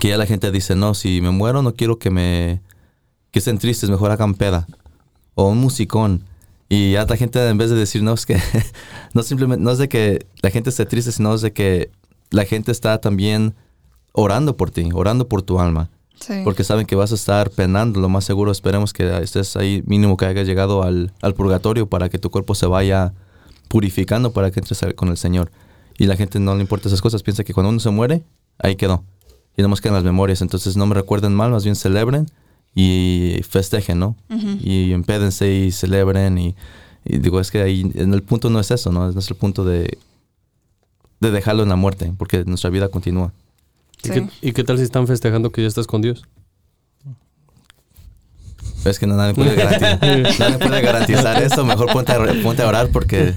Que 0.01 0.09
ya 0.09 0.17
la 0.17 0.27
gente 0.27 0.51
dice, 0.51 0.75
no, 0.75 0.95
si 0.95 1.21
me 1.21 1.31
muero 1.31 1.63
no 1.63 1.75
quiero 1.75 1.99
que 1.99 2.11
me... 2.11 2.61
que 3.31 3.39
estén 3.39 3.59
tristes, 3.59 3.91
mejor 3.91 4.11
hagan 4.11 4.35
peda. 4.35 4.67
O 5.35 5.49
un 5.49 5.59
musicón. 5.59 6.25
Y 6.69 6.93
ya 6.93 7.05
la 7.05 7.17
gente 7.17 7.49
en 7.49 7.59
vez 7.59 7.71
de 7.71 7.77
decir, 7.77 8.03
no, 8.03 8.13
es 8.13 8.27
que... 8.27 8.41
no 9.15 9.23
simplemente, 9.23 9.63
no 9.63 9.71
es 9.71 9.79
de 9.79 9.89
que 9.89 10.27
la 10.43 10.51
gente 10.51 10.71
esté 10.71 10.87
triste, 10.87 11.13
sino 11.13 11.35
es 11.35 11.41
de 11.41 11.53
que 11.53 11.91
la 12.31 12.45
gente 12.45 12.73
está 12.73 13.01
también 13.01 13.55
orando 14.13 14.57
por 14.57 14.71
ti, 14.71 14.89
orando 14.93 15.29
por 15.29 15.43
tu 15.43 15.61
alma. 15.61 15.91
Sí. 16.21 16.43
Porque 16.45 16.65
saben 16.65 16.87
que 16.87 16.97
vas 16.97 17.13
a 17.13 17.15
estar 17.15 17.51
penando, 17.51 17.99
lo 18.01 18.09
más 18.09 18.25
seguro 18.25 18.53
esperemos 18.53 18.93
que 18.93 19.23
estés 19.23 19.57
ahí 19.57 19.83
mínimo 19.87 20.17
que 20.17 20.27
hayas 20.27 20.47
llegado 20.47 20.83
al, 20.83 21.13
al 21.23 21.35
purgatorio 21.35 21.89
para 21.89 22.09
que 22.09 22.19
tu 22.19 22.31
cuerpo 22.31 22.55
se 22.55 22.67
vaya 22.67 23.15
purificando 23.71 24.33
para 24.33 24.51
que 24.51 24.59
entres 24.59 24.85
con 24.97 25.11
el 25.11 25.17
Señor. 25.17 25.53
Y 25.97 26.07
la 26.07 26.17
gente 26.17 26.41
no 26.41 26.57
le 26.57 26.61
importa 26.61 26.89
esas 26.89 27.01
cosas, 27.01 27.23
piensa 27.23 27.45
que 27.45 27.55
cuando 27.55 27.71
uno 27.71 27.79
se 27.79 27.91
muere, 27.91 28.25
ahí 28.59 28.75
quedó. 28.75 29.05
Y 29.57 29.63
no 29.63 29.69
más 29.69 29.81
quedan 29.81 29.95
las 29.95 30.03
memorias, 30.03 30.43
entonces 30.43 30.77
no 30.77 30.87
me 30.87 30.95
recuerden 30.95 31.33
mal, 31.33 31.53
más 31.53 31.63
bien 31.63 31.77
celebren 31.77 32.27
y 32.75 33.41
festejen, 33.49 34.01
¿no? 34.01 34.17
Y 34.61 34.93
empédense 34.93 35.53
y 35.53 35.71
celebren 35.71 36.37
y, 36.37 36.57
y 37.05 37.19
digo, 37.19 37.39
es 37.39 37.53
que 37.53 37.63
ahí 37.63 37.91
en 37.95 38.13
el 38.13 38.23
punto 38.23 38.51
no 38.51 38.59
es 38.59 38.73
eso, 38.73 38.91
¿no? 38.91 39.11
No 39.11 39.19
es 39.19 39.31
el 39.31 39.37
punto 39.37 39.65
de, 39.65 39.99
de 41.21 41.31
dejarlo 41.31 41.63
en 41.63 41.69
la 41.69 41.77
muerte, 41.77 42.13
porque 42.19 42.45
nuestra 42.45 42.71
vida 42.71 42.89
continúa. 42.89 43.33
¿Y, 44.03 44.11
qué, 44.11 44.29
y 44.43 44.53
qué 44.53 44.65
tal 44.65 44.79
si 44.79 44.85
están 44.85 45.07
festejando 45.07 45.51
que 45.51 45.63
ya 45.63 45.69
estás 45.69 45.87
con 45.87 46.03
Dios? 46.03 46.25
Es 48.85 48.99
que 48.99 49.07
no, 49.07 49.15
nadie, 49.15 49.35
puede 49.35 49.55
garantizar, 49.57 50.39
nadie 50.41 50.59
puede 50.59 50.81
garantizar 50.81 51.43
eso. 51.43 51.65
Mejor 51.65 51.93
ponte 51.93 52.13
a, 52.13 52.43
ponte 52.43 52.63
a 52.63 52.67
orar 52.67 52.89
porque. 52.89 53.35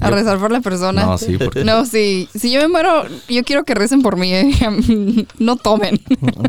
A 0.00 0.08
yo- 0.10 0.14
rezar 0.16 0.38
por 0.38 0.50
la 0.52 0.60
persona. 0.60 1.04
No, 1.06 1.18
sí, 1.18 1.36
porque. 1.38 1.64
No, 1.64 1.84
sí. 1.86 2.28
Si 2.34 2.50
yo 2.50 2.60
me 2.60 2.68
muero, 2.68 3.04
yo 3.28 3.42
quiero 3.44 3.64
que 3.64 3.74
recen 3.74 4.02
por 4.02 4.16
mí. 4.16 4.32
eh. 4.34 5.26
no 5.38 5.56
tomen. 5.56 6.00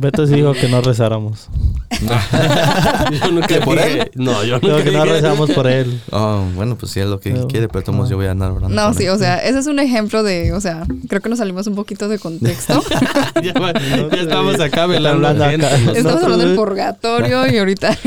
Beto 0.01 0.25
sí 0.27 0.35
dijo 0.35 0.53
que 0.53 0.67
no 0.69 0.81
rezáramos. 0.81 1.49
yo 3.21 3.31
nunca 3.31 3.47
¿Que 3.47 3.61
por 3.61 3.77
él? 3.79 4.09
No, 4.15 4.43
yo 4.43 4.59
nunca 4.59 4.83
que 4.83 4.91
no 4.91 5.05
rezamos 5.05 5.51
por 5.51 5.67
él. 5.67 5.99
Oh, 6.11 6.43
bueno, 6.55 6.77
pues 6.77 6.91
sí 6.91 6.99
es 6.99 7.07
lo 7.07 7.19
que 7.19 7.31
No. 7.31 7.47
quiere, 7.47 7.67
pero 7.67 7.83
todos 7.83 8.09
yo 8.09 8.15
voy 8.17 8.27
a 8.27 8.31
andar 8.31 8.51
orando. 8.51 8.69
No, 8.69 8.87
por 8.87 8.95
sí, 8.95 9.03
él. 9.05 9.09
o 9.09 9.17
sea, 9.17 9.37
ese 9.39 9.59
es 9.59 9.67
un 9.67 9.79
ejemplo 9.79 10.23
de, 10.23 10.53
o 10.53 10.61
sea, 10.61 10.83
creo 11.07 11.21
que 11.21 11.29
nos 11.29 11.39
salimos 11.39 11.67
un 11.67 11.75
poquito 11.75 12.07
de 12.07 12.19
contexto. 12.19 12.81
ya, 13.43 13.53
estamos 14.17 14.59
acá 14.59 14.85
velando 14.85 15.27
acá. 15.27 15.51
Estamos 15.53 16.23
hablando 16.23 16.37
del 16.45 16.55
purgatorio 16.55 17.47
y 17.51 17.57
ahorita. 17.57 17.97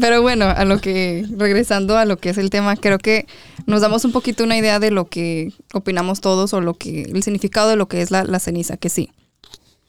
Pero 0.00 0.22
bueno, 0.22 0.46
a 0.46 0.64
lo 0.64 0.78
que, 0.80 1.24
regresando 1.36 1.96
a 1.98 2.04
lo 2.04 2.16
que 2.18 2.30
es 2.30 2.38
el 2.38 2.50
tema, 2.50 2.76
creo 2.76 2.98
que 2.98 3.26
nos 3.66 3.80
damos 3.82 4.04
un 4.04 4.12
poquito 4.12 4.39
una 4.44 4.56
idea 4.56 4.78
de 4.78 4.90
lo 4.90 5.08
que 5.08 5.52
opinamos 5.72 6.20
todos 6.20 6.52
o 6.52 6.60
lo 6.60 6.74
que, 6.74 7.02
el 7.02 7.22
significado 7.22 7.68
de 7.68 7.76
lo 7.76 7.88
que 7.88 8.02
es 8.02 8.10
la, 8.10 8.38
ceniza, 8.38 8.76
que 8.76 8.88
sí. 8.88 9.10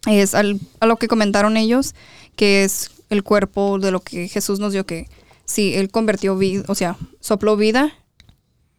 Es 0.07 0.33
al- 0.35 0.59
a 0.79 0.85
lo 0.85 0.97
que 0.97 1.07
comentaron 1.07 1.57
ellos, 1.57 1.93
que 2.35 2.63
es 2.63 2.91
el 3.09 3.23
cuerpo 3.23 3.77
de 3.79 3.91
lo 3.91 3.99
que 3.99 4.27
Jesús 4.27 4.59
nos 4.59 4.73
dio, 4.73 4.85
que 4.85 5.07
sí, 5.45 5.73
Él 5.75 5.91
convirtió 5.91 6.37
vida, 6.37 6.63
o 6.67 6.75
sea, 6.75 6.97
sopló 7.19 7.55
vida 7.57 7.93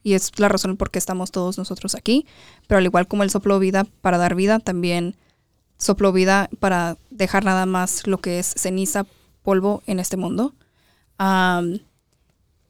y 0.03 0.15
es 0.15 0.33
la 0.39 0.49
razón 0.49 0.77
por 0.77 0.91
qué 0.91 0.99
estamos 0.99 1.31
todos 1.31 1.59
nosotros 1.59 1.95
aquí, 1.95 2.27
pero 2.67 2.79
al 2.79 2.85
igual 2.85 3.07
como 3.07 3.23
Él 3.23 3.31
sopló 3.31 3.59
vida 3.59 3.87
para 4.01 4.19
dar 4.19 4.35
vida, 4.35 4.59
también 4.59 5.17
sopló 5.79 6.13
vida 6.13 6.49
para 6.61 6.97
dejar 7.11 7.45
nada 7.45 7.67
más 7.67 8.07
lo 8.07 8.19
que 8.19 8.39
es 8.39 8.55
ceniza, 8.57 9.05
polvo 9.43 9.83
en 9.87 10.01
este 10.01 10.17
mundo. 10.17 10.55
Am, 11.19 11.81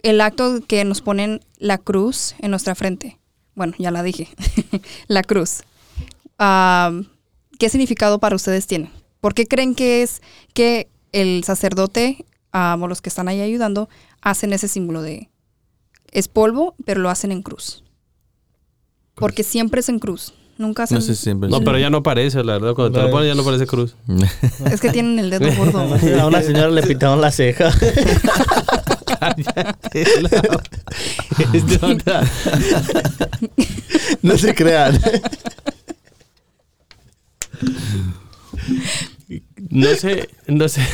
el 0.03 0.21
acto 0.21 0.61
que 0.67 0.85
nos 0.85 1.01
ponen 1.01 1.41
la 1.59 1.79
cruz 1.79 2.35
en 2.41 2.51
nuestra 2.51 2.75
frente. 2.75 3.19
Bueno, 3.55 3.75
ya 3.79 3.91
la 3.91 4.03
dije. 4.03 4.29
la 5.09 5.23
cruz. 5.23 5.63
Am, 6.39 7.09
¿Qué 7.59 7.69
significado 7.69 8.19
para 8.19 8.35
ustedes 8.37 8.67
tiene? 8.67 8.91
¿Por 9.21 9.35
qué 9.35 9.47
creen 9.47 9.75
que 9.75 10.03
es 10.03 10.21
que 10.55 10.89
el 11.13 11.45
sacerdote 11.45 12.25
o 12.53 12.87
los 12.89 13.01
que 13.01 13.09
están 13.09 13.29
ahí 13.29 13.41
ayudando 13.41 13.89
hacen 14.21 14.53
ese 14.53 14.69
símbolo 14.69 15.03
de... 15.03 15.29
Es 16.11 16.29
polvo, 16.29 16.75
pero 16.85 17.01
lo 17.01 17.09
hacen 17.09 17.31
en 17.33 17.43
cruz? 17.43 17.85
Porque 19.15 19.43
siempre 19.45 19.81
es 19.81 19.89
en 19.89 19.99
cruz. 19.99 20.35
Nunca 20.59 20.83
hacen... 20.83 20.97
No 20.97 21.01
sé 21.03 21.15
si 21.15 21.23
siempre. 21.23 21.49
No, 21.49 21.61
pero 21.61 21.79
ya 21.79 21.89
no 21.91 22.03
parece, 22.03 22.43
la 22.45 22.55
verdad. 22.55 22.75
Cuando 22.75 22.93
te 22.93 22.99
lo 23.03 23.07
No. 23.09 23.13
pones 23.13 23.29
ya 23.29 23.35
no 23.35 23.45
parece 23.45 23.67
cruz. 23.67 23.95
Es 24.71 24.81
que 24.81 24.91
tienen 24.91 25.19
el 25.19 25.31
dedo 25.31 25.55
gordo. 25.57 25.79
A 26.21 26.27
una 26.27 26.43
señora 26.43 26.69
le 26.71 26.83
pintaron 26.83 27.21
la 27.21 27.31
ceja. 27.31 27.71
Onda. 31.83 32.31
No 34.23 34.39
se 34.39 34.55
crean. 34.55 35.01
No 39.71 39.95
sé, 39.95 40.29
no 40.47 40.69
sé, 40.69 40.87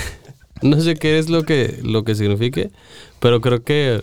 no 0.63 0.81
sé 0.81 0.95
qué 0.95 1.19
es 1.19 1.29
lo 1.29 1.43
que, 1.43 1.81
lo 1.83 2.05
que 2.05 2.15
signifique, 2.15 2.71
pero 3.21 3.41
creo 3.41 3.65
que 3.65 4.03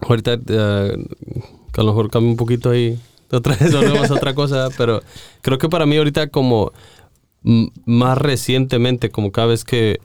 ahorita 0.00 0.38
que 0.38 0.56
a 0.56 1.82
lo 1.82 1.86
mejor 1.86 2.10
cambia 2.10 2.30
un 2.30 2.36
poquito 2.36 2.70
ahí, 2.70 2.98
otra 3.30 3.54
vez 3.56 3.72
volvemos 3.72 4.10
a 4.10 4.14
otra 4.14 4.34
cosa, 4.34 4.68
pero 4.76 5.02
creo 5.42 5.58
que 5.58 5.68
para 5.68 5.86
mí 5.86 5.96
ahorita 5.96 6.28
como 6.28 6.72
más 7.42 8.18
recientemente, 8.18 9.10
como 9.10 9.30
cada 9.32 9.48
vez 9.48 9.64
que, 9.64 10.00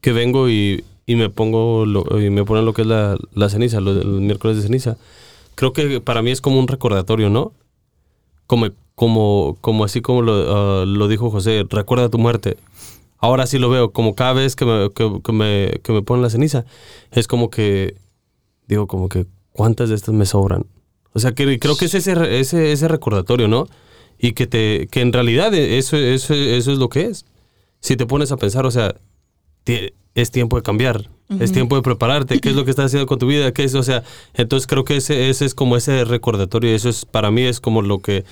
que 0.00 0.12
vengo 0.12 0.48
y, 0.48 0.84
y 1.06 1.16
me 1.16 1.28
pongo 1.30 1.84
lo- 1.86 2.20
y 2.20 2.30
me 2.30 2.44
ponen 2.44 2.64
lo 2.64 2.72
que 2.72 2.82
es 2.82 2.88
la, 2.88 3.16
la 3.34 3.48
ceniza, 3.48 3.80
lo- 3.80 4.00
el 4.00 4.06
miércoles 4.20 4.56
de 4.56 4.62
ceniza, 4.62 4.96
creo 5.54 5.72
que 5.72 6.00
para 6.00 6.22
mí 6.22 6.30
es 6.30 6.40
como 6.40 6.58
un 6.58 6.68
recordatorio, 6.68 7.28
¿no? 7.30 7.52
Como, 8.46 8.68
como, 8.94 9.56
como 9.60 9.84
así 9.84 10.00
como 10.00 10.22
lo, 10.22 10.32
ah, 10.82 10.84
lo 10.86 11.08
dijo 11.08 11.30
José, 11.30 11.64
recuerda 11.68 12.08
tu 12.08 12.18
muerte. 12.18 12.56
Ahora 13.18 13.46
sí 13.46 13.58
lo 13.58 13.70
veo, 13.70 13.92
como 13.92 14.14
cada 14.14 14.32
vez 14.32 14.56
que 14.56 14.64
me, 14.64 14.90
que, 14.90 15.20
que 15.24 15.32
me, 15.32 15.80
que 15.82 15.92
me 15.92 16.02
ponen 16.02 16.22
la 16.22 16.30
ceniza, 16.30 16.64
es 17.12 17.28
como 17.28 17.50
que, 17.50 17.94
digo, 18.66 18.86
como 18.88 19.08
que, 19.08 19.26
¿cuántas 19.52 19.88
de 19.90 19.94
estas 19.94 20.14
me 20.14 20.26
sobran? 20.26 20.66
O 21.14 21.18
sea, 21.20 21.32
que 21.32 21.58
creo 21.58 21.76
que 21.76 21.84
es 21.84 21.94
ese, 21.94 22.40
ese, 22.40 22.72
ese 22.72 22.88
recordatorio, 22.88 23.46
¿no? 23.48 23.68
Y 24.18 24.32
que, 24.32 24.46
te, 24.46 24.88
que 24.90 25.00
en 25.02 25.12
realidad 25.12 25.52
eso, 25.54 25.96
eso, 25.96 26.34
eso 26.34 26.72
es 26.72 26.78
lo 26.78 26.88
que 26.88 27.02
es. 27.06 27.24
Si 27.80 27.96
te 27.96 28.06
pones 28.06 28.32
a 28.32 28.36
pensar, 28.36 28.66
o 28.66 28.70
sea, 28.70 28.94
es 30.14 30.30
tiempo 30.30 30.56
de 30.56 30.62
cambiar, 30.62 31.08
es 31.40 31.52
tiempo 31.52 31.76
de 31.76 31.82
prepararte, 31.82 32.40
qué 32.40 32.50
es 32.50 32.54
lo 32.54 32.64
que 32.64 32.70
estás 32.70 32.86
haciendo 32.86 33.06
con 33.06 33.18
tu 33.18 33.26
vida, 33.26 33.52
qué 33.52 33.64
es, 33.64 33.74
o 33.74 33.82
sea, 33.82 34.02
entonces 34.34 34.66
creo 34.66 34.84
que 34.84 34.96
ese, 34.96 35.30
ese 35.30 35.46
es 35.46 35.54
como 35.54 35.76
ese 35.76 36.04
recordatorio, 36.04 36.70
y 36.70 36.74
eso 36.74 36.90
es 36.90 37.06
para 37.06 37.30
mí 37.30 37.42
es 37.42 37.60
como 37.60 37.80
lo 37.80 38.00
que 38.00 38.24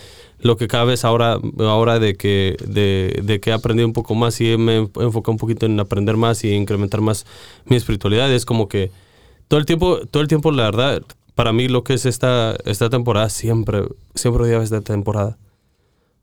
lo 0.43 0.57
que 0.57 0.69
cada 0.69 0.85
vez 0.85 1.05
ahora 1.05 1.38
ahora 1.59 1.99
de 1.99 2.14
que 2.14 2.57
de, 2.66 3.21
de 3.23 3.40
que 3.40 3.51
he 3.51 3.53
aprendido 3.53 3.87
un 3.87 3.93
poco 3.93 4.14
más 4.14 4.40
y 4.40 4.57
me 4.57 4.77
he 4.77 4.79
enfocado 4.79 5.33
un 5.33 5.38
poquito 5.38 5.66
en 5.66 5.79
aprender 5.81 6.16
más 6.16 6.45
y 6.45 6.53
incrementar 6.53 7.01
más 7.01 7.27
mi 7.64 7.77
espiritualidad, 7.77 8.33
es 8.33 8.45
como 8.45 8.69
que 8.69 8.90
todo 9.49 9.61
el 9.61 9.66
tiempo 9.66 10.01
todo 10.11 10.23
el 10.23 10.29
tiempo 10.29 10.51
la 10.53 10.64
verdad 10.64 11.03
para 11.35 11.53
mí 11.53 11.69
lo 11.69 11.85
que 11.85 11.95
es 11.95 12.07
esta 12.07 12.57
esta 12.64 12.90
temporada 12.90 13.29
siempre 13.31 13.85
siempre 14.14 14.45
odiaba 14.45 14.64
esta 14.64 14.81
temporada. 14.81 15.38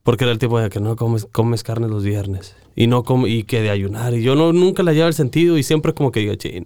Porque 0.07 0.23
era 0.23 0.31
el 0.31 0.39
tipo 0.39 0.57
de 0.57 0.69
que 0.69 0.79
no 0.79 0.95
comes, 0.95 1.27
comes 1.33 1.63
carne 1.63 1.89
los 1.89 2.05
viernes. 2.05 2.55
Y 2.77 2.87
no 2.87 3.03
come, 3.03 3.27
y 3.27 3.43
que 3.43 3.61
de 3.61 3.69
ayunar. 3.69 4.13
Y 4.13 4.23
yo 4.23 4.35
no, 4.35 4.53
nunca 4.53 4.81
le 4.81 4.91
hallaba 4.91 5.09
el 5.09 5.13
sentido. 5.13 5.57
Y 5.57 5.63
siempre 5.63 5.93
como 5.93 6.13
que 6.13 6.21
digo, 6.21 6.33
chin. 6.35 6.65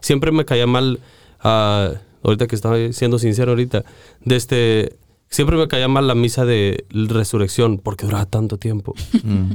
Siempre 0.00 0.32
me 0.32 0.44
caía 0.44 0.66
mal. 0.66 0.98
ah, 1.38 1.92
ahorita 2.24 2.48
que 2.48 2.56
estaba 2.56 2.92
siendo 2.92 3.20
sincero 3.20 3.52
ahorita. 3.52 3.84
De 4.24 4.34
este. 4.34 4.96
Siempre 5.28 5.56
me 5.56 5.68
caía 5.68 5.86
mal 5.86 6.08
la 6.08 6.16
misa 6.16 6.44
de 6.44 6.84
resurrección. 6.90 7.78
Porque 7.78 8.06
duraba 8.06 8.26
tanto 8.26 8.56
tiempo. 8.56 8.96
Mm. 9.22 9.52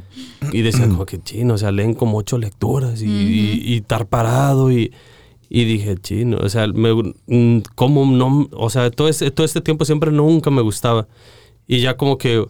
Y 0.53 0.61
decían 0.61 0.91
como 0.91 1.05
que 1.05 1.21
chino. 1.21 1.55
O 1.55 1.57
sea, 1.57 1.73
leen 1.73 1.93
como 1.93 2.17
ocho 2.17 2.37
lecturas. 2.37 3.01
Y, 3.01 3.07
y, 3.07 3.61
y 3.65 3.75
estar 3.79 4.07
parado. 4.07 4.71
Y, 4.71 4.93
y 5.49 5.65
dije, 5.65 5.97
chino. 5.97 6.37
O 6.37 6.47
sea, 6.47 6.67
me, 6.67 6.93
mm, 7.27 7.63
¿cómo 7.75 8.05
no? 8.05 8.47
O 8.53 8.69
sea, 8.69 8.89
todo, 8.91 9.09
ese, 9.09 9.29
todo 9.29 9.43
este 9.43 9.59
tiempo 9.59 9.83
siempre 9.83 10.09
nunca 10.09 10.51
me 10.51 10.61
gustaba. 10.61 11.09
Y 11.67 11.81
ya 11.81 11.97
como 11.97 12.17
que 12.17 12.45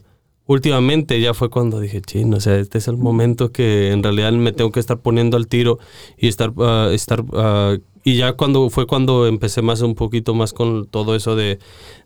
últimamente 0.47 1.19
ya 1.19 1.33
fue 1.33 1.49
cuando 1.49 1.79
dije, 1.79 2.01
chino, 2.01 2.37
o 2.37 2.39
sea, 2.39 2.57
este 2.57 2.77
es 2.77 2.87
el 2.87 2.97
momento 2.97 3.51
que 3.51 3.91
en 3.91 4.03
realidad 4.03 4.31
me 4.33 4.51
tengo 4.53 4.71
que 4.71 4.79
estar 4.79 4.99
poniendo 4.99 5.37
al 5.37 5.47
tiro 5.47 5.79
y 6.17 6.27
estar, 6.27 6.53
ah, 6.59 6.89
estar 6.91 7.23
ah, 7.33 7.75
y 8.03 8.17
ya 8.17 8.33
cuando 8.33 8.69
fue 8.69 8.85
cuando 8.85 9.25
empecé 9.25 9.61
más 9.63 9.81
un 9.81 9.95
poquito 9.95 10.35
más 10.35 10.53
con 10.53 10.85
todo 10.85 11.15
eso 11.15 11.35
de, 11.35 11.57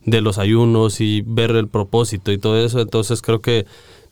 de 0.06 0.21
los 0.21 0.38
ayunos 0.38 1.02
y 1.02 1.21
ver 1.25 1.52
el 1.52 1.67
propósito 1.67 2.32
y 2.32 2.38
todo 2.38 2.58
eso, 2.58 2.80
entonces 2.80 3.21
creo 3.21 3.41
que 3.41 3.65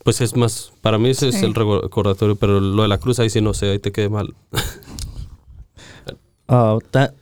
pues 0.04 0.22
es 0.22 0.36
más, 0.38 0.72
para 0.82 0.98
mí 0.98 1.10
ese 1.10 1.30
es 1.30 1.44
el 1.44 1.54
recordatorio, 1.54 2.36
pero 2.38 2.60
lo 2.62 2.82
de 2.84 2.88
la 2.88 2.98
cruz 2.98 3.20
ahí 3.20 3.30
sí 3.30 3.42
no 3.42 3.54
sé, 3.54 3.72
ahí 3.72 3.80
te 3.80 3.92
quedé 3.92 4.10
mal. 4.10 4.34
Ah, 6.48 6.78
ta- 6.92 7.14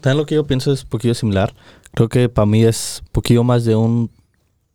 también 0.00 0.16
lo 0.18 0.26
que 0.26 0.34
yo 0.36 0.44
pienso 0.46 0.72
es 0.72 0.84
un 0.84 0.88
poquillo 0.88 1.14
similar. 1.14 1.54
Creo 1.94 2.08
que 2.08 2.28
para 2.28 2.46
mí 2.46 2.64
es 2.64 3.02
un 3.04 3.08
poquillo 3.12 3.44
más 3.44 3.64
de 3.64 3.76
un, 3.76 4.10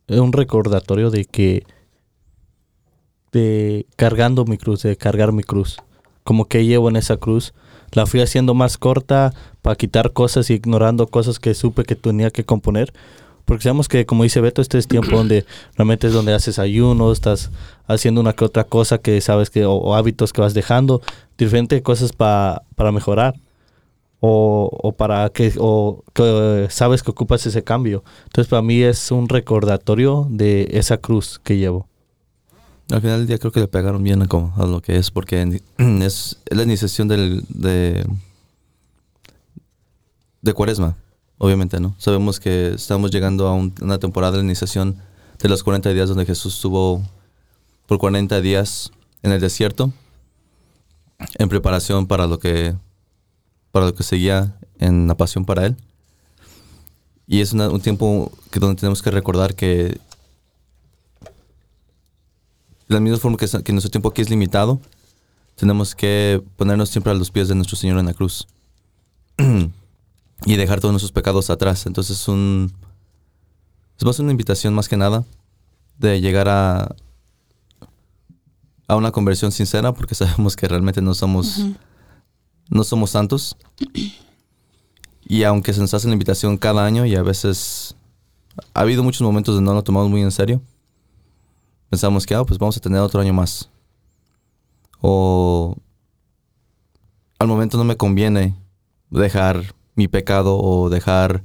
un 0.08 0.32
recordatorio 0.32 1.10
de 1.10 1.24
que 1.24 1.64
de 3.32 3.86
cargando 3.96 4.44
mi 4.44 4.56
cruz, 4.56 4.82
de 4.82 4.96
cargar 4.96 5.32
mi 5.32 5.42
cruz. 5.42 5.76
Como 6.24 6.46
que 6.46 6.64
llevo 6.64 6.88
en 6.88 6.96
esa 6.96 7.16
cruz. 7.16 7.52
La 7.92 8.06
fui 8.06 8.20
haciendo 8.20 8.54
más 8.54 8.76
corta 8.78 9.32
para 9.62 9.76
quitar 9.76 10.12
cosas 10.12 10.50
y 10.50 10.54
ignorando 10.54 11.06
cosas 11.06 11.38
que 11.38 11.54
supe 11.54 11.84
que 11.84 11.94
tenía 11.94 12.30
que 12.30 12.44
componer. 12.44 12.92
Porque 13.44 13.62
sabemos 13.62 13.88
que, 13.88 14.04
como 14.04 14.24
dice 14.24 14.42
Beto, 14.42 14.60
este 14.60 14.76
es 14.76 14.86
tiempo 14.88 15.16
donde 15.16 15.46
realmente 15.74 16.06
es 16.06 16.12
donde 16.12 16.34
haces 16.34 16.58
ayuno, 16.58 17.12
estás 17.12 17.50
haciendo 17.86 18.20
una 18.20 18.34
que 18.34 18.44
otra 18.44 18.64
cosa 18.64 18.98
que 18.98 19.18
sabes 19.22 19.48
que, 19.48 19.64
o, 19.64 19.94
hábitos 19.94 20.34
que 20.34 20.42
vas 20.42 20.52
dejando, 20.52 21.00
diferentes 21.38 21.80
cosas 21.80 22.12
pa- 22.12 22.62
para 22.76 22.92
mejorar 22.92 23.34
o, 24.20 24.68
o 24.82 24.92
para 24.92 25.28
que 25.30 25.52
o 25.58 26.02
sabes 26.70 27.02
que 27.02 27.10
ocupas 27.10 27.46
ese 27.46 27.62
cambio. 27.64 28.02
Entonces 28.24 28.48
para 28.48 28.62
mí 28.62 28.82
es 28.82 29.10
un 29.10 29.28
recordatorio 29.28 30.26
de 30.30 30.68
esa 30.72 30.96
cruz 30.98 31.38
que 31.42 31.56
llevo. 31.56 31.88
Al 32.90 33.00
final 33.02 33.18
del 33.18 33.26
día 33.26 33.38
creo 33.38 33.52
que 33.52 33.60
le 33.60 33.68
pegaron 33.68 34.02
bien 34.02 34.22
a, 34.22 34.26
como- 34.26 34.52
a 34.56 34.64
lo 34.66 34.80
que 34.80 34.96
es, 34.96 35.10
porque 35.10 35.60
es, 35.78 36.38
la 36.50 36.62
iniciación 36.62 37.06
del, 37.06 37.44
de, 37.48 38.06
de 40.42 40.52
cuaresma, 40.54 40.96
obviamente, 41.38 41.80
¿no? 41.80 41.94
Sabemos 41.98 42.40
que 42.40 42.68
estamos 42.74 43.10
llegando 43.10 43.46
a 43.46 43.54
un- 43.54 43.74
una 43.82 43.98
temporada 43.98 44.36
de 44.38 44.42
iniciación 44.44 44.96
de 45.40 45.48
los 45.48 45.62
40 45.62 45.90
días 45.92 46.08
donde 46.08 46.24
Jesús 46.26 46.54
estuvo 46.54 47.02
por 47.86 47.98
40 47.98 48.40
días 48.40 48.90
en 49.22 49.32
el 49.32 49.40
desierto 49.40 49.92
en 51.38 51.48
preparación 51.48 52.06
para 52.06 52.26
lo 52.26 52.38
que 52.38 52.74
para 53.72 53.86
lo 53.86 53.94
que 53.94 54.02
seguía 54.02 54.56
en 54.78 55.06
la 55.06 55.16
pasión 55.16 55.44
para 55.44 55.66
él. 55.66 55.76
Y 57.26 57.40
es 57.40 57.52
un 57.52 57.80
tiempo 57.80 58.32
que 58.50 58.60
donde 58.60 58.80
tenemos 58.80 59.02
que 59.02 59.10
recordar 59.10 59.54
que 59.54 60.00
de 62.88 62.94
la 62.94 63.00
misma 63.00 63.18
forma 63.18 63.36
que, 63.36 63.46
que 63.62 63.72
nuestro 63.72 63.90
tiempo 63.90 64.08
aquí 64.08 64.22
es 64.22 64.30
limitado, 64.30 64.80
tenemos 65.56 65.94
que 65.94 66.42
ponernos 66.56 66.88
siempre 66.88 67.12
a 67.12 67.14
los 67.14 67.30
pies 67.30 67.48
de 67.48 67.54
nuestro 67.54 67.76
Señor 67.76 67.98
en 67.98 68.06
la 68.06 68.14
cruz 68.14 68.46
y 70.46 70.56
dejar 70.56 70.80
todos 70.80 70.92
nuestros 70.92 71.12
pecados 71.12 71.50
atrás. 71.50 71.84
Entonces 71.84 72.18
es 72.18 74.04
más 74.04 74.18
una 74.18 74.30
invitación 74.30 74.72
más 74.72 74.88
que 74.88 74.96
nada 74.96 75.24
de 75.98 76.20
llegar 76.20 76.48
a 76.48 76.96
a 78.88 78.96
una 78.96 79.12
conversión 79.12 79.52
sincera 79.52 79.92
porque 79.92 80.14
sabemos 80.16 80.56
que 80.56 80.66
realmente 80.66 81.00
no 81.00 81.14
somos 81.14 81.60
no 82.68 82.84
somos 82.84 83.10
santos. 83.10 83.56
Y 85.24 85.44
aunque 85.44 85.72
se 85.72 85.80
nos 85.80 85.92
hace 85.94 86.06
la 86.06 86.14
invitación 86.14 86.56
cada 86.56 86.84
año 86.84 87.04
y 87.04 87.14
a 87.14 87.22
veces 87.22 87.94
ha 88.74 88.80
habido 88.80 89.02
muchos 89.02 89.22
momentos 89.22 89.54
donde 89.54 89.68
no 89.68 89.74
lo 89.74 89.84
tomamos 89.84 90.10
muy 90.10 90.22
en 90.22 90.30
serio, 90.30 90.60
pensamos 91.90 92.26
que, 92.26 92.34
ah, 92.34 92.44
pues 92.44 92.58
vamos 92.58 92.76
a 92.76 92.80
tener 92.80 93.00
otro 93.00 93.20
año 93.20 93.32
más. 93.32 93.68
O 95.00 95.76
al 97.38 97.46
momento 97.46 97.76
no 97.78 97.84
me 97.84 97.96
conviene 97.96 98.56
dejar 99.10 99.74
mi 99.94 100.08
pecado 100.08 100.58
o 100.58 100.88
dejar 100.90 101.44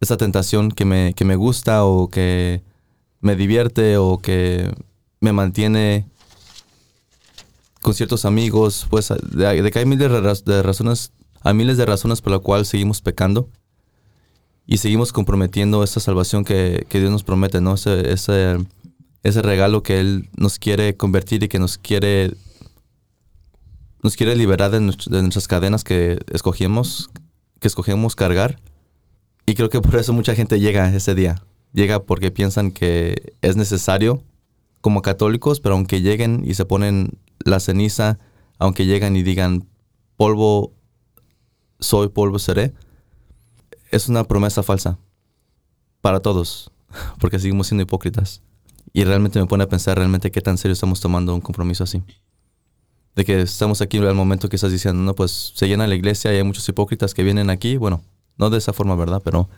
esa 0.00 0.16
tentación 0.16 0.70
que 0.70 0.84
me, 0.84 1.14
que 1.14 1.24
me 1.24 1.36
gusta 1.36 1.84
o 1.84 2.08
que 2.08 2.62
me 3.20 3.36
divierte 3.36 3.98
o 3.98 4.18
que 4.18 4.72
me 5.20 5.32
mantiene 5.32 6.09
con 7.80 7.94
ciertos 7.94 8.24
amigos, 8.24 8.86
pues 8.90 9.08
de, 9.08 9.70
que 9.70 9.78
hay 9.78 9.86
miles 9.86 10.10
de, 10.10 10.20
raz- 10.20 10.44
de 10.44 10.62
razones, 10.62 11.12
hay 11.42 11.54
miles 11.54 11.76
de 11.76 11.86
razones 11.86 12.20
por 12.20 12.32
la 12.32 12.38
cual 12.38 12.66
seguimos 12.66 13.00
pecando 13.00 13.48
y 14.66 14.78
seguimos 14.78 15.12
comprometiendo 15.12 15.82
esa 15.82 16.00
salvación 16.00 16.44
que, 16.44 16.86
que 16.88 17.00
Dios 17.00 17.10
nos 17.10 17.24
promete, 17.24 17.60
¿no? 17.60 17.74
Ese, 17.74 18.12
ese, 18.12 19.42
regalo 19.42 19.82
que 19.82 19.98
Él 19.98 20.28
nos 20.36 20.58
quiere 20.58 20.96
convertir 20.96 21.42
y 21.42 21.48
que 21.48 21.58
nos 21.58 21.78
quiere 21.78 22.34
nos 24.02 24.16
quiere 24.16 24.34
liberar 24.36 24.70
de, 24.70 24.78
de 24.78 25.22
nuestras 25.22 25.46
cadenas 25.48 25.84
que 25.84 26.18
escogimos, 26.32 27.10
que 27.58 27.68
escogemos 27.68 28.16
cargar. 28.16 28.58
Y 29.44 29.54
creo 29.54 29.68
que 29.68 29.80
por 29.80 29.96
eso 29.96 30.12
mucha 30.12 30.34
gente 30.34 30.58
llega 30.60 30.94
ese 30.94 31.14
día. 31.14 31.42
Llega 31.72 32.02
porque 32.02 32.30
piensan 32.30 32.70
que 32.70 33.34
es 33.42 33.56
necesario 33.56 34.22
como 34.80 35.02
católicos, 35.02 35.60
pero 35.60 35.74
aunque 35.74 36.00
lleguen 36.00 36.42
y 36.44 36.54
se 36.54 36.64
ponen 36.64 37.18
la 37.44 37.60
ceniza, 37.60 38.18
aunque 38.58 38.86
lleguen 38.86 39.16
y 39.16 39.22
digan 39.22 39.68
polvo 40.16 40.72
soy, 41.78 42.08
polvo 42.08 42.38
seré, 42.38 42.74
es 43.90 44.08
una 44.08 44.24
promesa 44.24 44.62
falsa 44.62 44.98
para 46.00 46.20
todos, 46.20 46.70
porque 47.20 47.38
seguimos 47.38 47.68
siendo 47.68 47.82
hipócritas. 47.82 48.42
Y 48.92 49.04
realmente 49.04 49.38
me 49.38 49.46
pone 49.46 49.64
a 49.64 49.68
pensar 49.68 49.96
realmente 49.96 50.30
qué 50.30 50.40
tan 50.40 50.58
serio 50.58 50.72
estamos 50.72 51.00
tomando 51.00 51.34
un 51.34 51.40
compromiso 51.40 51.84
así. 51.84 52.02
De 53.14 53.24
que 53.24 53.40
estamos 53.42 53.80
aquí 53.80 53.98
al 53.98 54.14
momento 54.14 54.48
que 54.48 54.56
estás 54.56 54.72
diciendo, 54.72 55.02
no, 55.02 55.14
pues 55.14 55.52
se 55.54 55.68
llena 55.68 55.86
la 55.86 55.94
iglesia 55.94 56.32
y 56.32 56.36
hay 56.36 56.44
muchos 56.44 56.68
hipócritas 56.68 57.14
que 57.14 57.22
vienen 57.22 57.50
aquí. 57.50 57.76
Bueno, 57.76 58.02
no 58.36 58.50
de 58.50 58.58
esa 58.58 58.72
forma, 58.72 58.96
¿verdad? 58.96 59.22
Pero 59.24 59.48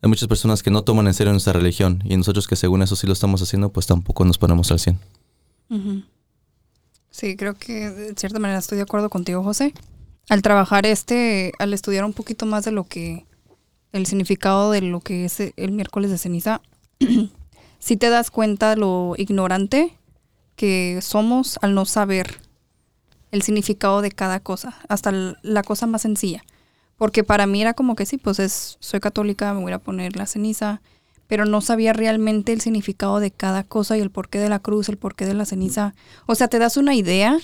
hay 0.00 0.08
muchas 0.08 0.28
personas 0.28 0.62
que 0.62 0.70
no 0.70 0.82
toman 0.82 1.06
en 1.06 1.14
serio 1.14 1.32
nuestra 1.32 1.52
religión 1.52 2.02
y 2.04 2.16
nosotros 2.16 2.46
que 2.46 2.56
según 2.56 2.82
eso 2.82 2.96
sí 2.96 3.06
lo 3.06 3.12
estamos 3.12 3.42
haciendo, 3.42 3.70
pues 3.70 3.86
tampoco 3.86 4.24
nos 4.24 4.38
ponemos 4.38 4.70
al 4.70 4.78
100. 4.78 4.98
Ujú. 5.70 6.02
Sí, 7.10 7.36
creo 7.36 7.54
que 7.54 7.90
de 7.90 8.14
cierta 8.14 8.38
manera 8.38 8.60
estoy 8.60 8.76
de 8.76 8.82
acuerdo 8.82 9.10
contigo, 9.10 9.42
José. 9.42 9.74
Al 10.28 10.42
trabajar 10.42 10.86
este, 10.86 11.52
al 11.58 11.74
estudiar 11.74 12.04
un 12.04 12.12
poquito 12.12 12.46
más 12.46 12.64
de 12.64 12.70
lo 12.70 12.84
que, 12.84 13.26
el 13.92 14.06
significado 14.06 14.70
de 14.70 14.82
lo 14.82 15.00
que 15.00 15.24
es 15.24 15.40
el 15.40 15.72
miércoles 15.72 16.10
de 16.10 16.18
ceniza, 16.18 16.60
sí 17.78 17.96
te 17.96 18.10
das 18.10 18.30
cuenta 18.30 18.76
lo 18.76 19.14
ignorante 19.16 19.96
que 20.54 21.00
somos 21.02 21.58
al 21.62 21.74
no 21.74 21.86
saber 21.86 22.40
el 23.30 23.42
significado 23.42 24.00
de 24.00 24.10
cada 24.10 24.40
cosa, 24.40 24.78
hasta 24.88 25.12
la 25.42 25.62
cosa 25.62 25.86
más 25.86 26.02
sencilla. 26.02 26.44
Porque 26.98 27.24
para 27.24 27.46
mí 27.46 27.62
era 27.62 27.74
como 27.74 27.96
que 27.96 28.06
sí, 28.06 28.18
pues 28.18 28.38
es, 28.40 28.76
soy 28.80 29.00
católica, 29.00 29.54
me 29.54 29.62
voy 29.62 29.72
a 29.72 29.78
poner 29.78 30.16
la 30.16 30.26
ceniza, 30.26 30.82
pero 31.28 31.46
no 31.46 31.60
sabía 31.62 31.92
realmente 31.94 32.52
el 32.52 32.60
significado 32.60 33.20
de 33.20 33.30
cada 33.30 33.64
cosa 33.64 33.96
y 33.96 34.00
el 34.00 34.10
porqué 34.10 34.38
de 34.40 34.50
la 34.50 34.58
cruz, 34.58 34.88
el 34.90 34.98
porqué 34.98 35.24
de 35.26 35.34
la 35.34 35.46
ceniza. 35.46 35.94
O 36.26 36.34
sea, 36.34 36.48
te 36.48 36.58
das 36.58 36.76
una 36.76 36.94
idea, 36.94 37.38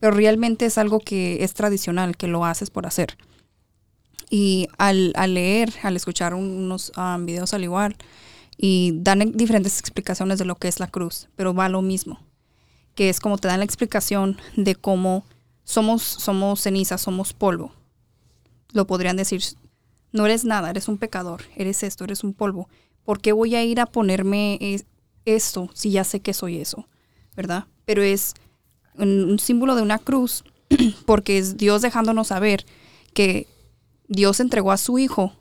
pero 0.00 0.12
realmente 0.16 0.66
es 0.66 0.78
algo 0.78 1.00
que 1.00 1.42
es 1.44 1.54
tradicional, 1.54 2.16
que 2.16 2.28
lo 2.28 2.44
haces 2.46 2.70
por 2.70 2.86
hacer. 2.86 3.18
Y 4.30 4.68
al, 4.78 5.12
al 5.16 5.34
leer, 5.34 5.72
al 5.82 5.96
escuchar 5.96 6.34
un- 6.34 6.50
unos 6.50 6.92
ah, 6.96 7.18
videos 7.20 7.52
al 7.54 7.64
igual, 7.64 7.96
y 8.56 8.92
dan 8.96 9.32
diferentes 9.32 9.80
explicaciones 9.80 10.38
de 10.38 10.44
lo 10.44 10.54
que 10.56 10.68
es 10.68 10.78
la 10.80 10.86
cruz, 10.88 11.28
pero 11.36 11.54
va 11.54 11.68
lo 11.68 11.82
mismo, 11.82 12.20
que 12.94 13.08
es 13.10 13.20
como 13.20 13.38
te 13.38 13.48
dan 13.48 13.60
la 13.60 13.64
explicación 13.64 14.38
de 14.56 14.76
cómo 14.76 15.24
somos, 15.64 16.02
somos 16.02 16.60
ceniza, 16.62 16.98
somos 16.98 17.32
polvo. 17.32 17.72
Lo 18.72 18.86
podrían 18.86 19.16
decir, 19.16 19.42
no 20.12 20.26
eres 20.26 20.44
nada, 20.44 20.70
eres 20.70 20.88
un 20.88 20.98
pecador, 20.98 21.42
eres 21.56 21.82
esto, 21.82 22.04
eres 22.04 22.24
un 22.24 22.34
polvo. 22.34 22.68
¿Por 23.04 23.20
qué 23.20 23.32
voy 23.32 23.54
a 23.54 23.64
ir 23.64 23.80
a 23.80 23.86
ponerme 23.86 24.58
es- 24.60 24.86
esto 25.24 25.70
si 25.74 25.90
ya 25.90 26.04
sé 26.04 26.20
que 26.20 26.34
soy 26.34 26.58
eso? 26.58 26.88
¿Verdad? 27.36 27.66
Pero 27.84 28.02
es 28.02 28.34
un, 28.96 29.38
símbolo 29.38 29.74
de 29.74 29.82
una 29.82 29.98
cruz 29.98 30.44
porque 31.06 31.38
es 31.38 31.56
Dios 31.56 31.82
dejándonos 31.82 32.28
saber 32.28 32.66
que 33.14 33.46
Dios 34.08 34.40
entregó 34.40 34.72
a 34.72 34.76
su 34.76 34.98
Hijo 34.98 35.32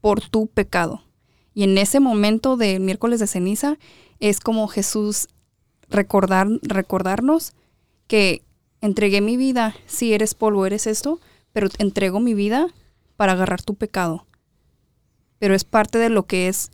por 0.00 0.20
tu 0.20 0.46
pecado. 0.46 1.02
Y 1.54 1.64
en 1.64 1.78
ese 1.78 2.00
momento 2.00 2.56
del 2.56 2.80
miércoles 2.80 3.20
de 3.20 3.26
ceniza 3.26 3.78
es 4.20 4.40
como 4.40 4.68
Jesús 4.68 5.28
recordar, 5.88 6.48
recordarnos 6.62 7.54
que 8.06 8.42
entregué 8.80 9.20
mi 9.20 9.36
vida, 9.36 9.74
si 9.86 10.12
eres 10.12 10.34
polvo, 10.34 10.66
eres 10.66 10.86
esto, 10.86 11.20
pero 11.56 11.70
entrego 11.78 12.20
mi 12.20 12.34
vida 12.34 12.66
para 13.16 13.32
agarrar 13.32 13.62
tu 13.62 13.76
pecado. 13.76 14.26
Pero 15.38 15.54
es 15.54 15.64
parte 15.64 15.96
de 15.96 16.10
lo 16.10 16.26
que 16.26 16.48
es, 16.48 16.70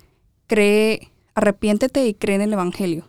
cree, 0.48 1.12
arrepiéntete 1.36 2.04
y 2.08 2.14
cree 2.14 2.34
en 2.34 2.42
el 2.42 2.52
Evangelio. 2.52 3.06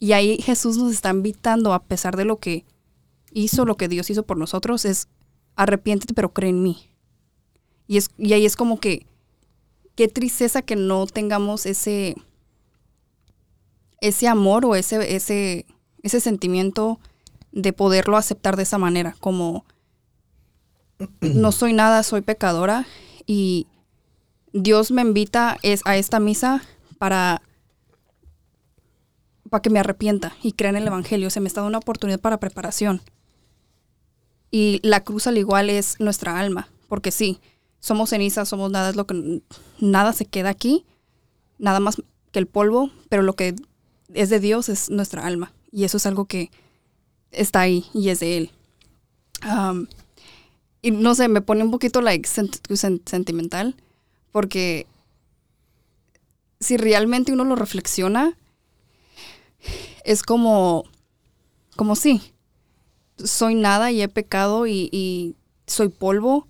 Y 0.00 0.10
ahí 0.10 0.38
Jesús 0.42 0.78
nos 0.78 0.90
está 0.90 1.10
invitando, 1.10 1.72
a 1.72 1.84
pesar 1.84 2.16
de 2.16 2.24
lo 2.24 2.40
que 2.40 2.64
hizo, 3.30 3.64
lo 3.64 3.76
que 3.76 3.86
Dios 3.86 4.10
hizo 4.10 4.24
por 4.24 4.38
nosotros, 4.38 4.84
es 4.84 5.06
arrepiéntete, 5.54 6.14
pero 6.14 6.32
cree 6.32 6.50
en 6.50 6.64
mí. 6.64 6.90
Y, 7.86 7.98
es, 7.98 8.10
y 8.18 8.32
ahí 8.32 8.44
es 8.44 8.56
como 8.56 8.80
que, 8.80 9.06
qué 9.94 10.08
tristeza 10.08 10.62
que 10.62 10.74
no 10.74 11.06
tengamos 11.06 11.64
ese, 11.64 12.16
ese 14.00 14.26
amor 14.26 14.66
o 14.66 14.74
ese, 14.74 15.14
ese, 15.14 15.64
ese 16.02 16.18
sentimiento 16.18 16.98
de 17.52 17.72
poderlo 17.72 18.16
aceptar 18.16 18.56
de 18.56 18.64
esa 18.64 18.78
manera, 18.78 19.14
como 19.20 19.64
no 21.20 21.52
soy 21.52 21.72
nada, 21.72 22.02
soy 22.02 22.20
pecadora 22.20 22.86
y 23.26 23.66
Dios 24.52 24.90
me 24.90 25.02
invita 25.02 25.58
es, 25.62 25.80
a 25.84 25.96
esta 25.96 26.20
misa 26.20 26.62
para, 26.98 27.42
para 29.48 29.62
que 29.62 29.70
me 29.70 29.80
arrepienta 29.80 30.34
y 30.42 30.52
crea 30.52 30.70
en 30.70 30.76
el 30.76 30.86
Evangelio. 30.86 31.30
Se 31.30 31.40
me 31.40 31.48
está 31.48 31.60
dando 31.60 31.70
una 31.70 31.78
oportunidad 31.78 32.20
para 32.20 32.38
preparación. 32.38 33.02
Y 34.50 34.80
la 34.82 35.02
cruz 35.02 35.26
al 35.26 35.38
igual 35.38 35.70
es 35.70 35.98
nuestra 35.98 36.38
alma, 36.38 36.68
porque 36.88 37.10
sí, 37.10 37.40
somos 37.80 38.10
cenizas, 38.10 38.48
somos 38.48 38.70
nada, 38.70 38.90
es 38.90 38.96
lo 38.96 39.06
que 39.06 39.42
nada 39.80 40.12
se 40.12 40.26
queda 40.26 40.50
aquí, 40.50 40.84
nada 41.58 41.80
más 41.80 42.02
que 42.32 42.38
el 42.38 42.46
polvo, 42.46 42.90
pero 43.08 43.22
lo 43.22 43.34
que 43.34 43.54
es 44.12 44.28
de 44.28 44.40
Dios 44.40 44.68
es 44.68 44.90
nuestra 44.90 45.26
alma. 45.26 45.52
Y 45.70 45.84
eso 45.84 45.96
es 45.96 46.04
algo 46.04 46.26
que 46.26 46.50
está 47.30 47.60
ahí 47.60 47.86
y 47.94 48.10
es 48.10 48.20
de 48.20 48.36
Él. 48.36 48.50
Y 50.82 50.90
no 50.90 51.14
sé, 51.14 51.28
me 51.28 51.40
pone 51.42 51.64
un 51.64 51.70
poquito 51.70 52.00
like, 52.02 52.28
sent- 52.28 52.60
sen- 52.70 53.02
sentimental, 53.06 53.76
porque 54.32 54.86
si 56.60 56.76
realmente 56.78 57.32
uno 57.32 57.44
lo 57.44 57.56
reflexiona, 57.56 58.38
es 60.04 60.22
como, 60.22 60.84
como 61.76 61.96
sí, 61.96 62.20
soy 63.24 63.54
nada 63.54 63.90
y 63.92 64.02
he 64.02 64.08
pecado 64.08 64.66
y, 64.66 64.88
y 64.92 65.36
soy 65.66 65.88
polvo. 65.88 66.46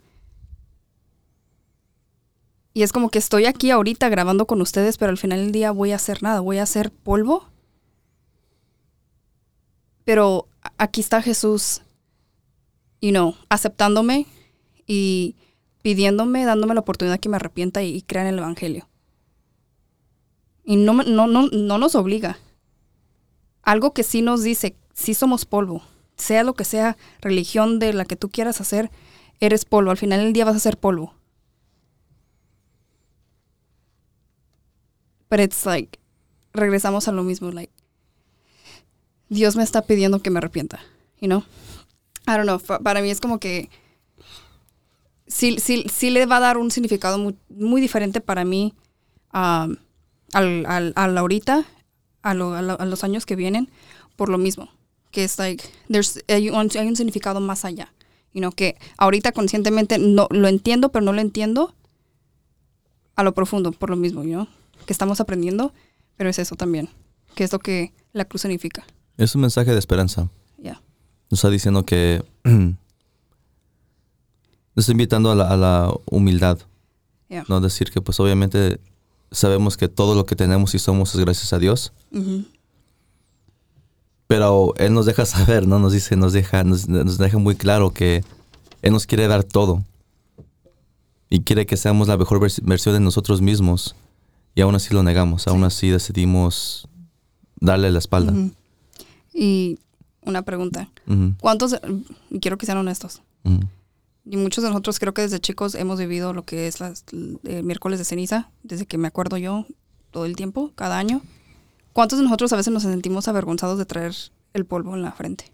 Y 2.75 2.83
es 2.83 2.93
como 2.93 3.11
que 3.11 3.19
estoy 3.19 3.47
aquí 3.47 3.71
ahorita 3.71 4.09
grabando 4.11 4.47
con 4.47 4.61
ustedes, 4.61 4.97
pero 4.99 5.11
al 5.11 5.19
final 5.19 5.39
del 5.41 5.53
día 5.53 5.71
voy 5.73 5.93
a 5.93 5.97
hacer 5.97 6.23
nada, 6.23 6.41
voy 6.41 6.59
a 6.59 6.67
ser 6.67 6.91
polvo. 6.91 7.47
Pero 10.05 10.49
aquí 10.79 11.01
está 11.01 11.23
Jesús, 11.23 11.83
you 13.03 13.11
know, 13.11 13.35
aceptándome 13.51 14.27
y 14.87 15.37
pidiéndome, 15.83 16.47
dándome 16.47 16.73
la 16.73 16.81
oportunidad 16.81 17.21
que 17.21 17.29
me 17.29 17.37
arrepienta 17.37 17.83
y, 17.83 18.01
crea 18.03 18.23
en 18.23 18.29
el 18.29 18.39
Evangelio. 18.39 18.89
Y 20.65 20.77
no, 20.77 20.95
no, 20.95 21.27
no, 21.27 21.49
no 21.49 21.79
nos 21.79 21.95
obliga. 21.97 22.39
Algo 23.63 23.93
que 23.93 24.05
sí 24.05 24.23
nos 24.23 24.43
dice, 24.43 24.77
sí 24.95 25.13
somos 25.13 25.45
polvo. 25.45 25.83
Sea 26.17 26.45
lo 26.45 26.55
que 26.55 26.65
sea, 26.65 26.97
religión 27.21 27.81
de 27.81 27.93
la 27.93 28.05
que 28.05 28.17
tú 28.17 28.31
quieras 28.31 28.61
hacer, 28.61 28.91
eres 29.41 29.65
polvo. 29.65 29.91
Al 29.91 29.97
final 29.97 30.21
del 30.21 30.33
día 30.33 30.45
vas 30.45 30.57
a 30.57 30.61
ser 30.61 30.79
polvo. 30.79 31.15
But 35.29 35.41
it's 35.41 35.67
like, 35.67 35.99
regresamos 36.53 37.09
a 37.09 37.13
lo 37.13 37.25
mismo, 37.25 37.51
like, 37.51 37.73
Dios 39.29 39.57
me 39.57 39.63
está 39.65 39.83
pidiendo 39.83 40.21
que 40.21 40.31
me 40.31 40.39
arrepienta, 40.39 40.81
you 41.21 41.27
know? 41.27 41.43
I 42.27 42.33
don't 42.37 42.45
know, 42.45 42.61
para 42.83 43.03
mí 43.03 43.11
es 43.11 43.21
como 43.21 43.39
que 43.39 43.69
sí, 45.27 45.57
sí, 45.59 45.85
sí 45.93 46.11
le 46.11 46.27
va 46.27 46.37
a 46.37 46.41
dar 46.41 46.59
un 46.59 46.71
significado 46.71 47.19
muy, 47.19 47.37
muy 47.49 47.81
diferente 47.81 48.21
para 48.21 48.45
mí 48.45 48.75
um, 49.35 49.77
al, 50.33 50.67
al, 50.67 50.93
al 50.95 51.19
ahorita, 51.19 51.65
a, 52.23 52.35
lo- 52.35 52.55
a 52.55 52.63
lo- 52.63 52.81
a 52.81 52.85
los 52.87 53.05
años 53.05 53.27
que 53.27 53.37
vienen, 53.37 53.71
por 54.17 54.29
lo 54.29 54.39
mismo. 54.39 54.69
Que 55.11 55.25
es 55.25 55.39
like, 55.39 55.63
there's, 55.91 56.23
hay, 56.29 56.49
un, 56.49 56.57
hay 56.75 56.87
un 56.89 56.97
significado 56.97 57.41
más 57.41 57.65
allá. 57.65 57.93
You 58.33 58.41
know, 58.41 58.53
que 58.53 58.77
ahorita 58.97 59.33
conscientemente 59.33 59.99
no 59.99 60.27
lo 60.31 60.49
entiendo, 60.49 60.91
pero 60.91 61.05
no 61.05 61.13
lo 61.13 61.21
entiendo 61.21 61.75
a 63.15 63.23
lo 63.23 63.35
profundo, 63.35 63.73
por 63.73 63.91
lo 63.91 63.97
mismo, 63.97 64.23
you 64.23 64.31
know? 64.31 64.49
Que 64.87 64.93
estamos 64.95 65.21
aprendiendo, 65.21 65.75
pero 66.17 66.31
es 66.31 66.39
eso 66.39 66.57
también. 66.57 66.89
Que 67.35 67.45
es 67.45 67.53
lo 67.53 67.59
que 67.59 67.93
la 68.15 68.25
cruz 68.25 68.43
significa. 68.43 68.85
Es 69.19 69.35
un 69.35 69.43
mensaje 69.43 69.71
de 69.73 69.79
esperanza. 69.79 70.31
Nos 71.33 71.39
está 71.39 71.49
diciendo 71.49 71.87
que 71.87 72.23
nos 72.45 72.77
está 74.77 74.93
invitando 74.93 75.31
a 75.31 75.35
la, 75.35 75.49
a 75.49 75.57
la 75.57 75.95
humildad. 76.11 76.59
Yeah. 77.31 77.47
No 77.49 77.63
decir 77.63 77.91
que 77.91 78.03
pues 78.03 78.21
obviamente 78.21 78.79
sabemos 79.31 79.79
que 79.79 79.89
todo 79.89 80.15
lo 80.15 80.27
que 80.27 80.37
tenemos 80.37 80.75
y 80.75 80.79
somos 80.79 81.15
es 81.15 81.21
gracias 81.23 81.55
a 81.55 81.59
Dios. 81.59 81.95
Ujú. 82.13 82.45
Pero 84.27 84.75
Él 84.77 84.93
nos 84.93 85.07
deja 85.07 85.25
saber, 85.25 85.67
¿no? 85.67 85.79
Nos 85.79 85.93
dice, 85.95 86.17
nos 86.17 86.35
deja, 86.35 86.65
nos, 86.65 86.87
nos 86.89 87.17
deja 87.17 87.39
muy 87.39 87.55
claro 87.57 87.93
que 87.93 88.23
Él 88.83 88.93
nos 88.93 89.07
quiere 89.07 89.27
dar 89.27 89.43
todo. 89.43 89.83
Y 91.31 91.41
quiere 91.41 91.65
que 91.65 91.79
seamos 91.79 92.09
la 92.09 92.19
mejor 92.19 92.41
vers- 92.41 92.61
versión 92.63 92.95
de 92.95 93.01
nosotros 93.01 93.41
mismos. 93.41 93.95
Y 94.55 94.61
aún 94.61 94.75
así 94.75 94.93
lo 94.93 95.03
negamos. 95.03 95.49
Aún 95.49 95.65
así 95.65 95.89
decidimos 95.89 96.87
darle 97.59 97.91
la 97.91 97.99
espalda. 98.01 98.33
Ujú. 98.33 98.51
Y 99.33 99.79
una 100.23 100.43
pregunta. 100.43 100.91
Ujú, 101.07 101.35
¿Cuántos, 101.41 101.77
y 102.31 102.39
quiero 102.41 102.59
que 102.59 102.67
sean 102.67 102.79
honestos, 102.79 103.23
y 104.25 104.37
muchos 104.37 104.63
de 104.63 104.71
nosotros 104.71 104.99
creo 105.01 105.13
que 105.15 105.23
desde 105.23 105.41
chicos 105.41 105.75
hemos 105.75 105.99
vivido 105.99 106.33
lo 106.33 106.45
que 106.45 106.69
es 106.69 106.79
las, 106.81 107.05
el 107.13 107.65
miércoles 107.65 107.99
de 107.99 108.05
ceniza, 108.05 108.51
desde 108.63 108.87
que 108.87 108.97
me 108.99 109.09
acuerdo 109.09 109.37
yo, 109.37 109.67
todo 110.13 110.27
el 110.27 110.37
tiempo, 110.37 110.71
cada 110.77 110.99
año. 110.99 111.23
¿Cuántos 111.93 112.19
de 112.21 112.25
nosotros 112.25 112.53
a 112.53 112.57
veces 112.57 112.73
nos 112.73 112.85
sentimos 112.85 113.27
avergonzados 113.29 113.79
de 113.79 113.85
traer 113.85 114.15
el 114.55 114.65
polvo 114.65 114.95
en 114.95 115.03
la 115.03 115.13
frente? 115.13 115.53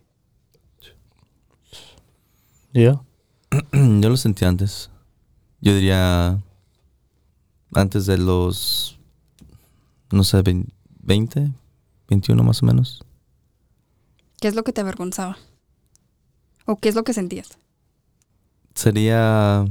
Yo. 2.75 3.05
Yo 3.73 4.09
lo 4.11 4.17
sentí 4.17 4.45
antes. 4.45 4.91
Yo 5.61 5.75
diría 5.75 6.39
antes 7.75 8.07
de 8.07 8.19
los, 8.19 8.99
no 10.13 10.23
sé, 10.25 10.43
vein- 10.43 10.69
20, 11.03 11.51
21 12.09 12.43
más 12.45 12.63
o 12.63 12.67
menos. 12.67 13.03
¿Qué 14.41 14.49
es 14.49 14.55
lo 14.55 14.63
que 14.65 14.73
te 14.73 14.81
avergonzaba? 14.81 15.37
¿O 16.67 16.77
qué 16.77 16.89
es 16.89 16.95
lo 16.95 17.05
que 17.05 17.13
sentías? 17.13 17.59
Sería, 18.75 19.65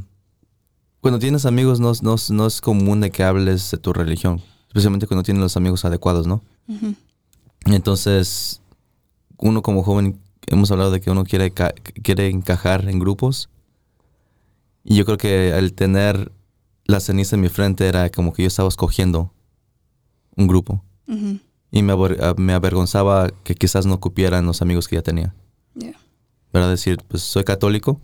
cuando 0.99 1.19
tienes 1.19 1.45
amigos 1.45 1.80
no, 1.80 1.91
es- 1.91 2.01
no, 2.03 2.15
no 2.32 2.47
es 2.47 2.60
común 2.62 2.99
de 3.01 3.12
que 3.12 3.23
hables 3.23 3.71
de 3.71 3.77
tu 3.77 3.93
religión, 3.93 4.41
especialmente 4.67 5.08
cuando 5.08 5.23
tienes 5.23 5.41
los 5.41 5.56
amigos 5.58 5.86
adecuados, 5.86 6.27
¿no? 6.27 6.41
Entonces, 7.65 8.62
uno 9.38 9.62
como 9.62 9.84
joven, 9.84 10.19
hemos 10.47 10.71
hablado 10.71 10.91
de 10.91 11.01
que 11.01 11.12
uno 11.12 11.23
quiere, 11.23 11.51
quiere 11.51 12.30
encajar 12.30 12.88
en 12.89 12.99
grupos. 12.99 13.49
Y 14.84 14.95
yo 14.95 15.06
creo 15.06 15.17
que 15.17 15.53
al 15.53 15.73
tener 15.73 16.32
la 16.86 16.99
ceniza 16.99 17.36
en 17.36 17.41
mi 17.41 17.49
frente 17.49 17.88
era 17.88 18.10
como 18.10 18.34
que 18.34 18.43
yo 18.43 18.47
estaba 18.47 18.69
escogiendo 18.69 19.34
un 20.36 20.47
grupo. 20.47 20.82
Ujú. 21.08 21.39
Y 21.71 21.84
me, 21.84 21.93
aver- 21.93 22.17
ah, 22.21 22.34
me 22.38 22.53
avergonzaba 22.53 23.30
que 23.43 23.56
quizás 23.56 23.86
no 23.86 23.99
cupieran 23.99 24.45
los 24.45 24.62
amigos 24.62 24.88
que 24.88 24.95
ya 24.95 25.01
tenía. 25.01 25.34
Yeah. 25.75 25.93
¿Verdad? 26.53 26.69
Decir, 26.69 26.99
pues 27.08 27.23
soy 27.23 27.43
católico. 27.43 27.99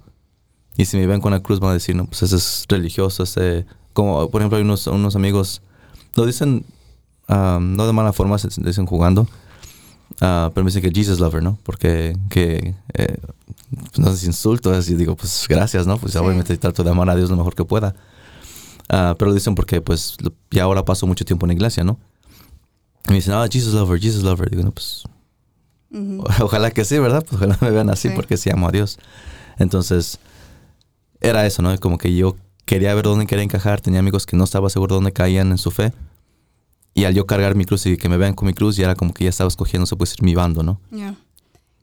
Y 0.75 0.85
si 0.85 0.97
me 0.97 1.05
ven 1.07 1.21
con 1.21 1.31
la 1.31 1.39
cruz 1.41 1.59
van 1.59 1.69
a 1.71 1.73
decir, 1.73 1.95
no, 1.95 2.05
pues 2.05 2.23
ese 2.23 2.35
es 2.35 2.65
religioso, 2.67 3.23
ese... 3.23 3.65
Como, 3.93 4.29
por 4.31 4.41
ejemplo, 4.41 4.57
hay 4.57 4.63
unos, 4.63 4.87
unos 4.87 5.15
amigos, 5.15 5.61
lo 6.15 6.25
dicen, 6.25 6.65
ah, 7.27 7.59
no 7.61 7.85
de 7.85 7.93
mala 7.93 8.11
forma, 8.11 8.39
se 8.39 8.49
dicen 8.59 8.87
jugando, 8.87 9.27
ah, 10.19 10.49
pero 10.53 10.65
me 10.65 10.69
dicen 10.71 10.81
que 10.81 10.91
Jesus 10.99 11.19
lover, 11.19 11.43
¿no? 11.43 11.59
Porque, 11.61 12.17
que, 12.31 12.73
eh, 12.95 13.17
pues, 13.69 13.99
no 13.99 14.09
sé 14.09 14.17
si 14.17 14.25
insulto, 14.25 14.71
así 14.71 14.95
digo, 14.95 15.15
pues 15.15 15.45
gracias, 15.47 15.85
¿no? 15.85 15.99
Pues 15.99 16.13
Sí. 16.13 16.17
obviamente 16.17 16.57
trato 16.57 16.83
de 16.83 16.89
amar 16.89 17.07
a 17.11 17.15
Dios 17.15 17.29
lo 17.29 17.37
mejor 17.37 17.53
que 17.53 17.65
pueda. 17.65 17.93
Ah, 18.89 19.13
pero 19.17 19.29
lo 19.29 19.35
dicen 19.35 19.53
porque, 19.53 19.79
pues, 19.79 20.17
ya 20.49 20.63
ahora 20.63 20.83
paso 20.83 21.05
mucho 21.05 21.23
tiempo 21.23 21.45
en 21.45 21.49
la 21.49 21.53
iglesia, 21.53 21.83
¿no? 21.83 21.99
Y 23.07 23.09
me 23.11 23.15
dicen, 23.15 23.33
ah, 23.33 23.47
Jesus 23.51 23.73
lover, 23.73 23.99
Jesus 23.99 24.23
lover. 24.23 24.49
Digo, 24.49 24.63
no, 24.63 24.71
pues. 24.71 25.03
Ojalá 26.41 26.71
que 26.71 26.85
sí, 26.85 26.97
¿verdad? 26.99 27.23
Pues 27.23 27.35
ojalá 27.35 27.57
me 27.61 27.69
vean 27.69 27.89
así 27.89 28.09
Sí. 28.09 28.15
porque 28.15 28.37
sí 28.37 28.49
amo 28.49 28.67
a 28.67 28.71
Dios. 28.71 28.97
Entonces, 29.59 30.19
era 31.21 31.45
eso, 31.45 31.61
¿no? 31.61 31.77
Como 31.79 31.97
que 31.97 32.15
yo 32.15 32.35
quería 32.65 32.93
ver 32.95 33.03
dónde 33.05 33.27
quería 33.27 33.43
encajar. 33.43 33.81
Tenía 33.81 33.99
amigos 33.99 34.25
que 34.25 34.35
no 34.35 34.43
estaba 34.43 34.69
seguro 34.69 34.95
dónde 34.95 35.11
caían 35.13 35.51
en 35.51 35.57
su 35.57 35.69
fe. 35.71 35.93
Y 36.95 37.05
al 37.05 37.13
yo 37.13 37.25
cargar 37.25 37.55
mi 37.55 37.65
cruz 37.65 37.85
y 37.85 37.97
que 37.97 38.09
me 38.09 38.17
vean 38.17 38.33
con 38.33 38.47
mi 38.47 38.53
cruz, 38.53 38.75
ya 38.75 38.85
era 38.85 38.95
como 38.95 39.13
que 39.13 39.23
ya 39.25 39.29
estaba 39.29 39.47
escogiendo, 39.47 39.85
se 39.85 39.95
puede 39.95 40.09
decir, 40.11 40.23
mi 40.23 40.35
bando, 40.35 40.63
¿no? 40.63 40.79
Yeah. 40.91 41.15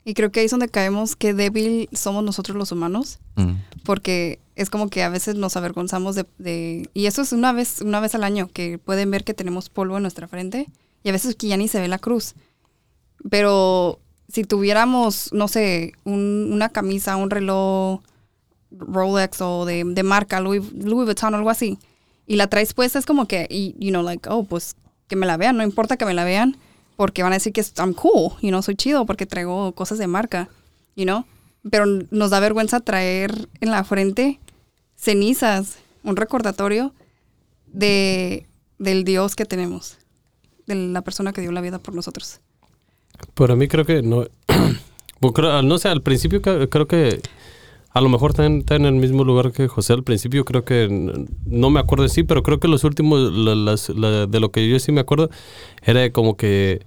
Y 0.04 0.14
creo 0.14 0.30
que 0.32 0.40
ahí 0.40 0.46
es 0.46 0.50
donde 0.52 0.68
caemos, 0.68 1.14
qué 1.16 1.34
débil 1.34 1.88
somos 1.92 2.24
nosotros 2.24 2.56
los 2.56 2.72
humanos. 2.72 3.18
Mm. 3.36 3.54
porque 3.84 4.38
es 4.56 4.70
como 4.70 4.88
que 4.88 5.02
a 5.02 5.08
veces 5.08 5.34
nos 5.36 5.56
avergonzamos 5.56 6.14
de, 6.14 6.26
de- 6.38 6.88
y 6.94 7.06
eso 7.06 7.22
es 7.22 7.32
una 7.32 7.52
vez 7.52 7.80
una 7.80 7.98
vez 8.00 8.14
al 8.14 8.24
año 8.24 8.48
que 8.52 8.78
pueden 8.78 9.10
ver 9.10 9.24
que 9.24 9.32
tenemos 9.34 9.68
polvo 9.70 9.96
en 9.96 10.02
nuestra 10.02 10.28
frente 10.28 10.68
y 11.02 11.08
a 11.08 11.12
veces 11.12 11.34
que 11.36 11.48
ya 11.48 11.56
ni 11.56 11.68
se 11.68 11.80
ve 11.80 11.88
la 11.88 11.98
cruz. 11.98 12.34
Pero 13.30 14.00
si 14.28 14.44
tuviéramos 14.44 15.32
no 15.32 15.48
sé 15.48 15.92
un- 16.04 16.50
una 16.52 16.68
camisa 16.68 17.16
un 17.16 17.30
reloj 17.30 18.00
Rolex 18.70 19.40
o 19.40 19.64
de, 19.64 19.82
de 19.84 20.02
marca 20.02 20.40
Louis, 20.40 20.62
Louis 20.72 21.04
Vuitton 21.06 21.34
o 21.34 21.36
algo 21.36 21.50
así 21.50 21.78
y 22.26 22.36
la 22.36 22.46
traes 22.46 22.72
puesta 22.72 22.98
es 22.98 23.06
como 23.06 23.26
que 23.26 23.48
you 23.78 23.90
know 23.90 24.02
like 24.02 24.28
oh 24.30 24.44
pues 24.44 24.76
que 25.08 25.16
me 25.16 25.26
la 25.26 25.36
vean 25.36 25.56
no 25.56 25.64
importa 25.64 25.96
que 25.96 26.04
me 26.04 26.14
la 26.14 26.22
vean 26.24 26.56
porque 26.96 27.24
van 27.24 27.32
a 27.32 27.36
decir 27.36 27.52
que 27.52 27.64
I'm 27.78 27.92
cool 27.94 28.32
you 28.40 28.50
know 28.50 28.62
soy 28.62 28.76
chido 28.76 29.04
porque 29.06 29.26
traigo 29.26 29.72
cosas 29.74 29.98
de 29.98 30.06
marca 30.06 30.48
you 30.96 31.04
know. 31.04 31.24
Pero 31.70 31.84
nos 32.10 32.30
da 32.30 32.40
vergüenza 32.40 32.80
traer 32.80 33.48
en 33.60 33.70
la 33.70 33.84
frente 33.84 34.40
cenizas, 34.96 35.76
un 36.04 36.16
recordatorio 36.16 36.94
de 37.66 38.46
del 38.78 39.04
Dios 39.04 39.36
que 39.36 39.44
tenemos, 39.44 39.98
de 40.74 40.88
la 40.92 41.02
persona 41.02 41.32
que 41.32 41.40
dio 41.40 41.52
la 41.52 41.60
vida 41.60 41.78
por 41.78 41.94
nosotros. 41.94 42.40
Para 43.34 43.56
mí 43.56 43.68
creo 43.68 43.84
que 43.84 44.02
no. 44.02 44.24
Bueno, 45.20 45.32
creo- 45.34 45.62
no 45.62 45.78
sé, 45.78 45.88
al 45.88 46.02
principio 46.02 46.40
creo 46.42 46.86
que 46.86 47.20
a 47.92 48.00
lo 48.00 48.08
mejor 48.08 48.30
está 48.30 48.46
en, 48.46 48.58
está 48.60 48.76
en 48.76 48.86
el 48.86 48.94
mismo 48.94 49.24
lugar 49.24 49.52
que 49.52 49.66
José. 49.68 49.92
Al 49.92 50.04
principio 50.04 50.44
creo 50.44 50.64
que 50.64 51.26
no 51.44 51.70
me 51.70 51.80
acuerdo 51.80 52.08
sí, 52.08 52.22
pero 52.22 52.42
creo 52.42 52.60
que 52.60 52.68
los 52.68 52.84
últimos, 52.84 53.32
la- 53.32 53.54
las- 53.54 53.88
la- 53.90 54.26
de 54.26 54.40
lo 54.40 54.50
que 54.52 54.68
yo 54.68 54.78
sí 54.78 54.92
me 54.92 55.00
acuerdo, 55.00 55.28
era 55.82 56.10
como 56.12 56.36
que. 56.36 56.80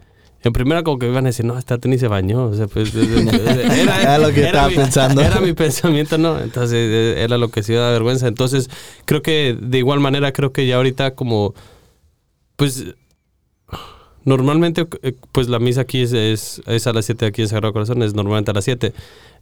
En 0.46 0.52
primera 0.52 0.84
como 0.84 1.00
que 1.00 1.06
iban 1.08 1.24
a 1.26 1.30
decir, 1.30 1.46
no, 1.46 1.58
esta 1.58 1.78
ni 1.86 1.98
se 1.98 2.10
bañó. 2.10 2.46
O 2.48 2.54
sea, 2.54 2.67
pues, 2.67 2.93
era, 2.96 4.02
Era 4.02 4.17
lo 4.17 4.34
que 4.34 4.43
estaba 4.46 4.67
mi- 4.69 4.76
pensando. 4.76 5.22
Era 5.22 5.39
mi 5.39 5.54
pensamiento, 5.54 6.17
¿no? 6.17 6.38
Entonces 6.39 6.78
eh, 6.91 7.15
era 7.24 7.38
lo 7.38 7.48
que 7.50 7.63
sí 7.63 7.72
da 7.74 7.91
vergüenza. 7.91 8.28
Entonces 8.28 8.69
creo 9.06 9.22
que 9.22 9.58
de 9.58 9.78
igual 9.78 10.02
manera, 10.02 10.34
creo 10.34 10.52
que 10.52 10.67
ya 10.67 10.76
ahorita 10.78 11.15
como, 11.15 11.54
pues 12.58 12.86
Normalmente, 14.25 14.88
eh, 15.01 15.13
pues 15.31 15.49
la 15.49 15.59
misa 15.59 15.81
aquí 15.81 16.01
es, 16.01 16.13
es, 16.13 16.62
es 16.65 16.88
a 16.88 16.93
las 16.93 17.05
7 17.05 17.25
aquí 17.25 17.41
en 17.41 17.49
Sagrado 17.49 17.73
Corazón, 17.73 18.01
es 18.03 18.13
normalmente 18.13 18.51
a 18.51 18.53
las 18.53 18.63
7. 18.63 18.93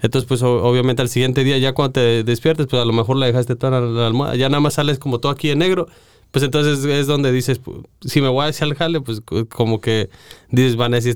Entonces, 0.01 0.27
pues 0.27 0.41
o- 0.41 0.63
obviamente 0.63 1.01
al 1.03 1.09
siguiente 1.09 1.43
día, 1.43 1.57
ya 1.59 1.73
cuando 1.73 1.93
te 1.93 2.23
despiertes, 2.23 2.65
pues 2.67 2.81
a 2.81 2.85
lo 2.85 2.93
mejor 2.93 3.17
la 3.17 3.27
dejaste 3.27 3.55
toda 3.55 3.79
la, 3.79 3.85
la 3.87 4.07
almohada, 4.07 4.35
ya 4.35 4.49
nada 4.49 4.59
más 4.61 4.73
sales 4.75 4.97
como 4.97 5.19
todo 5.19 5.31
aquí 5.31 5.49
en 5.51 5.59
negro. 5.59 5.87
Pues 6.31 6.45
entonces 6.45 6.85
es 6.85 7.07
donde 7.07 7.31
dices, 7.33 7.59
si 8.05 8.21
me 8.21 8.29
voy 8.29 8.47
hacia 8.47 8.63
el 8.65 8.73
jale, 8.75 9.01
pues 9.01 9.19
co- 9.19 9.45
como 9.47 9.81
que 9.81 10.09
dices, 10.49 10.77
van 10.77 10.93
a 10.93 10.95
decir, 11.01 11.15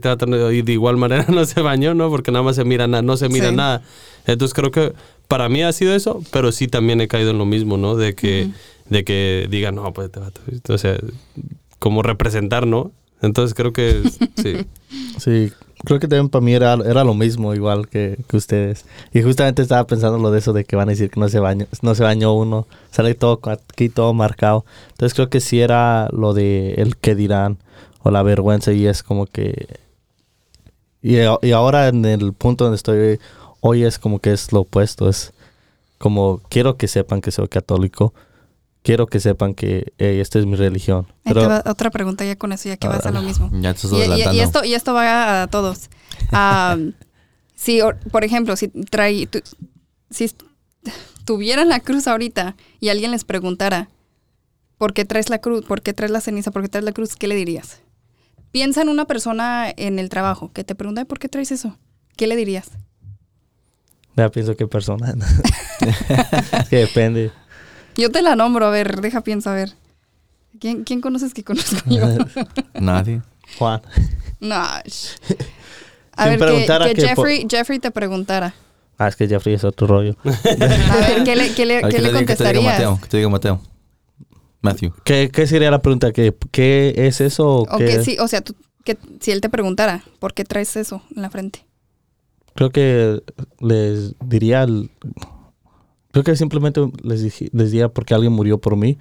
y 0.54 0.62
de 0.62 0.74
igual 0.74 0.98
manera 0.98 1.26
no 1.30 1.46
se 1.46 1.62
bañó, 1.62 1.94
¿no? 1.94 2.10
Porque 2.10 2.32
nada 2.32 2.44
más 2.44 2.58
se 2.58 2.66
mira, 2.66 2.86
na- 2.88 3.02
no 3.02 3.16
se 3.18 3.30
mira 3.30 3.50
Sí. 3.50 3.56
nada. 3.56 3.82
Entonces 4.28 4.54
creo 4.54 4.72
que 4.72 4.92
para 5.30 5.48
mí 5.50 5.64
ha 5.64 5.72
sido 5.72 5.96
eso, 5.96 6.22
pero 6.32 6.52
sí 6.52 6.68
también 6.68 7.00
he 7.02 7.08
caído 7.08 7.32
en 7.32 7.38
lo 7.38 7.46
mismo, 7.46 7.78
¿no? 7.78 7.96
De 7.96 8.14
que, 8.14 8.50
de 8.90 9.04
que 9.06 9.48
digan, 9.50 9.76
no, 9.76 9.92
pues 9.94 10.08
este 10.08 10.20
vato, 10.20 10.42
o 10.68 10.78
sea, 10.78 10.98
como 11.80 12.04
representar, 12.04 12.68
¿no? 12.68 12.92
Entonces 13.22 13.54
creo 13.54 13.74
que 13.74 14.04
sí. 14.36 14.66
Sí, 15.20 15.52
creo 15.84 16.00
que 16.00 16.08
también 16.08 16.30
para 16.30 16.44
mí 16.44 16.54
era, 16.54 16.74
era 16.74 17.04
lo 17.04 17.14
mismo, 17.14 17.54
igual 17.54 17.88
que, 17.88 18.18
que 18.28 18.38
ustedes. 18.38 18.86
Y 19.14 19.22
justamente 19.22 19.62
estaba 19.62 19.86
pensando 19.88 20.18
lo 20.18 20.32
de 20.32 20.40
eso 20.40 20.54
de 20.54 20.66
que 20.66 20.76
van 20.76 20.90
a 20.90 20.92
decir 20.92 21.10
que 21.10 21.20
no 21.20 21.30
se 21.30 21.40
bañó, 21.40 21.68
no 21.82 21.96
se 21.96 22.04
bañó 22.04 22.34
uno, 22.34 22.68
sale 22.92 23.16
todo 23.16 23.40
aquí 23.46 23.90
todo 23.90 24.14
marcado. 24.14 24.66
Entonces 24.90 25.14
creo 25.14 25.30
que 25.30 25.40
sí 25.40 25.62
era 25.62 26.10
lo 26.12 26.34
de 26.34 26.74
el 26.76 26.98
que 26.98 27.16
dirán 27.16 27.58
o 28.04 28.12
la 28.12 28.24
vergüenza 28.24 28.72
y 28.74 28.88
es 28.88 29.04
como 29.04 29.26
que... 29.26 29.68
Y, 31.02 31.18
y 31.18 31.52
ahora 31.52 31.88
en 31.88 32.04
el 32.06 32.34
punto 32.34 32.64
donde 32.66 32.78
estoy 32.78 33.20
hoy 33.62 33.84
es 33.84 34.00
como 34.00 34.20
que 34.20 34.34
es 34.34 34.52
lo 34.52 34.62
opuesto, 34.62 35.08
es 35.08 35.34
como 35.98 36.42
quiero 36.50 36.78
que 36.78 36.88
sepan 36.88 37.22
que 37.22 37.32
soy 37.32 37.48
católico, 37.48 38.14
quiero 38.86 39.08
que 39.08 39.20
sepan 39.20 39.54
que 39.56 39.94
hey, 39.98 40.20
esta 40.22 40.40
es 40.40 40.46
mi 40.46 40.56
religión. 40.56 41.08
Pero 41.24 41.50
va 41.50 41.64
otra 41.66 41.90
pregunta 41.90 42.24
ya 42.24 42.36
con 42.38 42.52
eso, 42.54 42.70
ya 42.70 42.78
que 42.78 42.88
vas 42.88 43.06
a 43.06 43.12
lo 43.12 43.22
mismo. 43.22 43.50
Ya 43.54 43.74
te 43.74 43.88
estás 43.88 43.92
Y, 43.94 44.36
y- 44.38 44.40
esto, 44.40 44.64
y 44.64 44.74
esto 44.76 44.94
va 44.94 45.42
a 45.44 45.48
todos. 45.48 45.90
Si, 47.58 47.80
or- 47.82 47.98
por 48.12 48.24
ejemplo, 48.26 48.56
si 48.58 48.68
trae, 48.68 49.28
tu- 49.28 49.42
si 50.10 50.30
tuvieran 51.24 51.70
la 51.70 51.80
cruz 51.80 52.06
ahorita 52.06 52.56
y 52.82 52.90
alguien 52.90 53.12
les 53.12 53.24
preguntara, 53.24 53.88
¿por 54.78 54.94
qué 54.94 55.06
traes 55.06 55.30
la 55.30 55.40
cruz? 55.40 55.64
¿Por 55.66 55.82
qué 55.82 55.94
traes 55.94 56.12
la 56.12 56.20
ceniza? 56.20 56.52
¿Por 56.52 56.62
qué 56.64 56.68
traes 56.68 56.84
la 56.84 56.92
cruz? 56.92 57.16
¿Qué 57.16 57.28
le 57.30 57.36
dirías? 57.36 57.80
Piensa 58.52 58.82
en 58.82 58.90
una 58.90 59.06
persona 59.06 59.72
en 59.78 60.00
el 60.00 60.10
trabajo 60.10 60.52
que 60.52 60.66
te 60.66 60.76
pregunta, 60.76 61.06
¿por 61.06 61.18
qué 61.18 61.30
traes 61.30 61.52
eso? 61.54 61.78
¿Qué 62.18 62.28
le 62.28 62.36
dirías? 62.36 62.72
ya 64.18 64.30
pienso 64.30 64.56
qué 64.56 64.68
persona. 64.68 65.14
que 66.70 66.76
depende. 66.78 67.32
Yo 67.98 68.12
te 68.12 68.22
la 68.22 68.36
nombro, 68.36 68.66
a 68.66 68.70
ver, 68.70 69.02
deja 69.02 69.22
pienso, 69.22 69.50
a 69.50 69.54
ver. 69.54 69.74
¿Quién, 70.60 70.84
quién 70.84 71.02
conoces 71.02 71.34
que 71.34 71.44
conozco 71.44 71.78
yo? 71.90 72.06
Nadie. 72.80 73.22
Juan. 73.58 73.82
no. 74.40 74.56
A 74.56 74.82
ver, 76.30 76.40
que, 76.40 76.46
que 76.46 76.94
que 76.94 77.16
por- 77.16 77.28
Jeffrey, 77.28 77.48
Jeffrey 77.50 77.80
te 77.80 77.92
preguntara. 77.92 78.54
Ah, 78.98 79.10
es 79.10 79.16
que 79.18 79.28
Jeffrey 79.28 79.56
es 79.56 79.64
otro 79.66 79.88
rollo. 79.88 80.16
A 80.24 80.30
ver, 80.30 81.24
¿qué 81.26 81.36
le, 81.36 81.54
qué 81.54 81.66
le, 81.66 81.82
qué 81.82 81.90
que 81.90 82.02
le 82.02 82.10
te 82.10 82.14
diga- 82.14 82.26
que 82.26 82.36
te 82.36 82.44
diga 82.44 82.54
contestarías? 82.54 82.64
Mateo. 82.64 83.00
Que 83.02 83.08
te 83.10 83.18
diga 83.18 83.30
Mateo. 83.30 83.62
Matthew. 84.62 84.94
¿Qué, 85.04 85.30
qué 85.32 85.46
sería 85.48 85.70
la 85.70 85.82
pregunta? 85.82 86.12
¿Qué, 86.14 86.34
qué 86.52 86.94
es 86.98 87.20
eso? 87.22 87.46
O 87.48 87.62
O 87.76 87.78
qué- 87.78 87.86
que 87.86 88.04
sí, 88.04 88.18
o 88.20 88.28
sea, 88.30 88.42
tú- 88.42 88.56
que 88.86 88.98
si 89.20 89.32
él 89.32 89.42
te 89.42 89.50
preguntara, 89.50 90.04
¿por 90.20 90.34
qué 90.34 90.46
traes 90.46 90.76
eso 90.78 91.02
en 91.16 91.22
la 91.22 91.30
frente? 91.30 91.66
Creo 92.56 92.70
que 92.70 93.22
les 93.60 94.14
diría... 94.24 94.64
el- 94.64 94.90
creo 96.16 96.24
que 96.24 96.36
simplemente 96.38 96.80
les, 97.04 97.22
dije- 97.24 97.50
les 97.52 97.72
diría 97.72 97.90
porque 97.90 98.14
alguien 98.14 98.32
murió 98.32 98.58
por 98.58 98.78
mí 98.78 98.98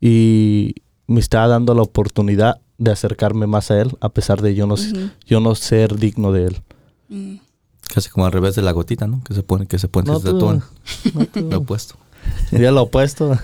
y 0.00 0.74
me 1.06 1.20
está 1.20 1.46
dando 1.46 1.74
la 1.74 1.82
oportunidad 1.82 2.60
de 2.78 2.90
acercarme 2.90 3.46
más 3.46 3.70
a 3.70 3.80
él 3.80 3.90
a 4.00 4.08
pesar 4.08 4.40
de 4.42 4.54
yo 4.54 4.66
no, 4.66 4.74
yo 5.26 5.40
no 5.40 5.54
ser 5.54 5.96
digno 5.96 6.32
de 6.32 6.46
él. 6.46 6.56
Mm. 7.08 7.34
Casi 7.92 8.08
como 8.08 8.24
al 8.26 8.32
revés 8.32 8.54
de 8.54 8.62
la 8.62 8.72
gotita, 8.72 9.06
¿no? 9.06 9.22
Que 9.22 9.34
se 9.34 9.42
pone, 9.42 9.66
que 9.66 9.78
se 9.78 9.88
pone, 9.88 10.10
que 10.10 10.18
se 10.18 10.24
tatúan. 10.32 10.62
no. 11.34 11.42
Lo 11.50 11.58
opuesto. 11.58 11.96
Sería 12.48 12.72
lo 12.72 12.82
opuesto. 12.84 13.38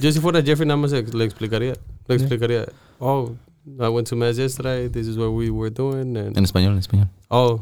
Yo 0.00 0.12
si 0.12 0.20
fuera 0.20 0.40
Jeffrey 0.40 0.66
nada 0.68 0.76
más 0.78 0.92
le 0.92 1.02
le 1.02 1.24
explicaría. 1.24 1.74
Le 2.06 2.14
explicaría, 2.14 2.66
oh, 3.00 3.32
I 3.66 3.88
went 3.88 4.08
to 4.08 4.14
mass 4.16 4.36
yesterday, 4.36 4.88
this 4.88 5.08
is 5.08 5.16
what 5.16 5.30
we 5.30 5.50
were 5.50 5.70
doing. 5.74 6.16
And, 6.16 6.38
En 6.38 6.44
español, 6.44 6.74
en 6.74 6.78
español. 6.78 7.08
Oh, 7.30 7.60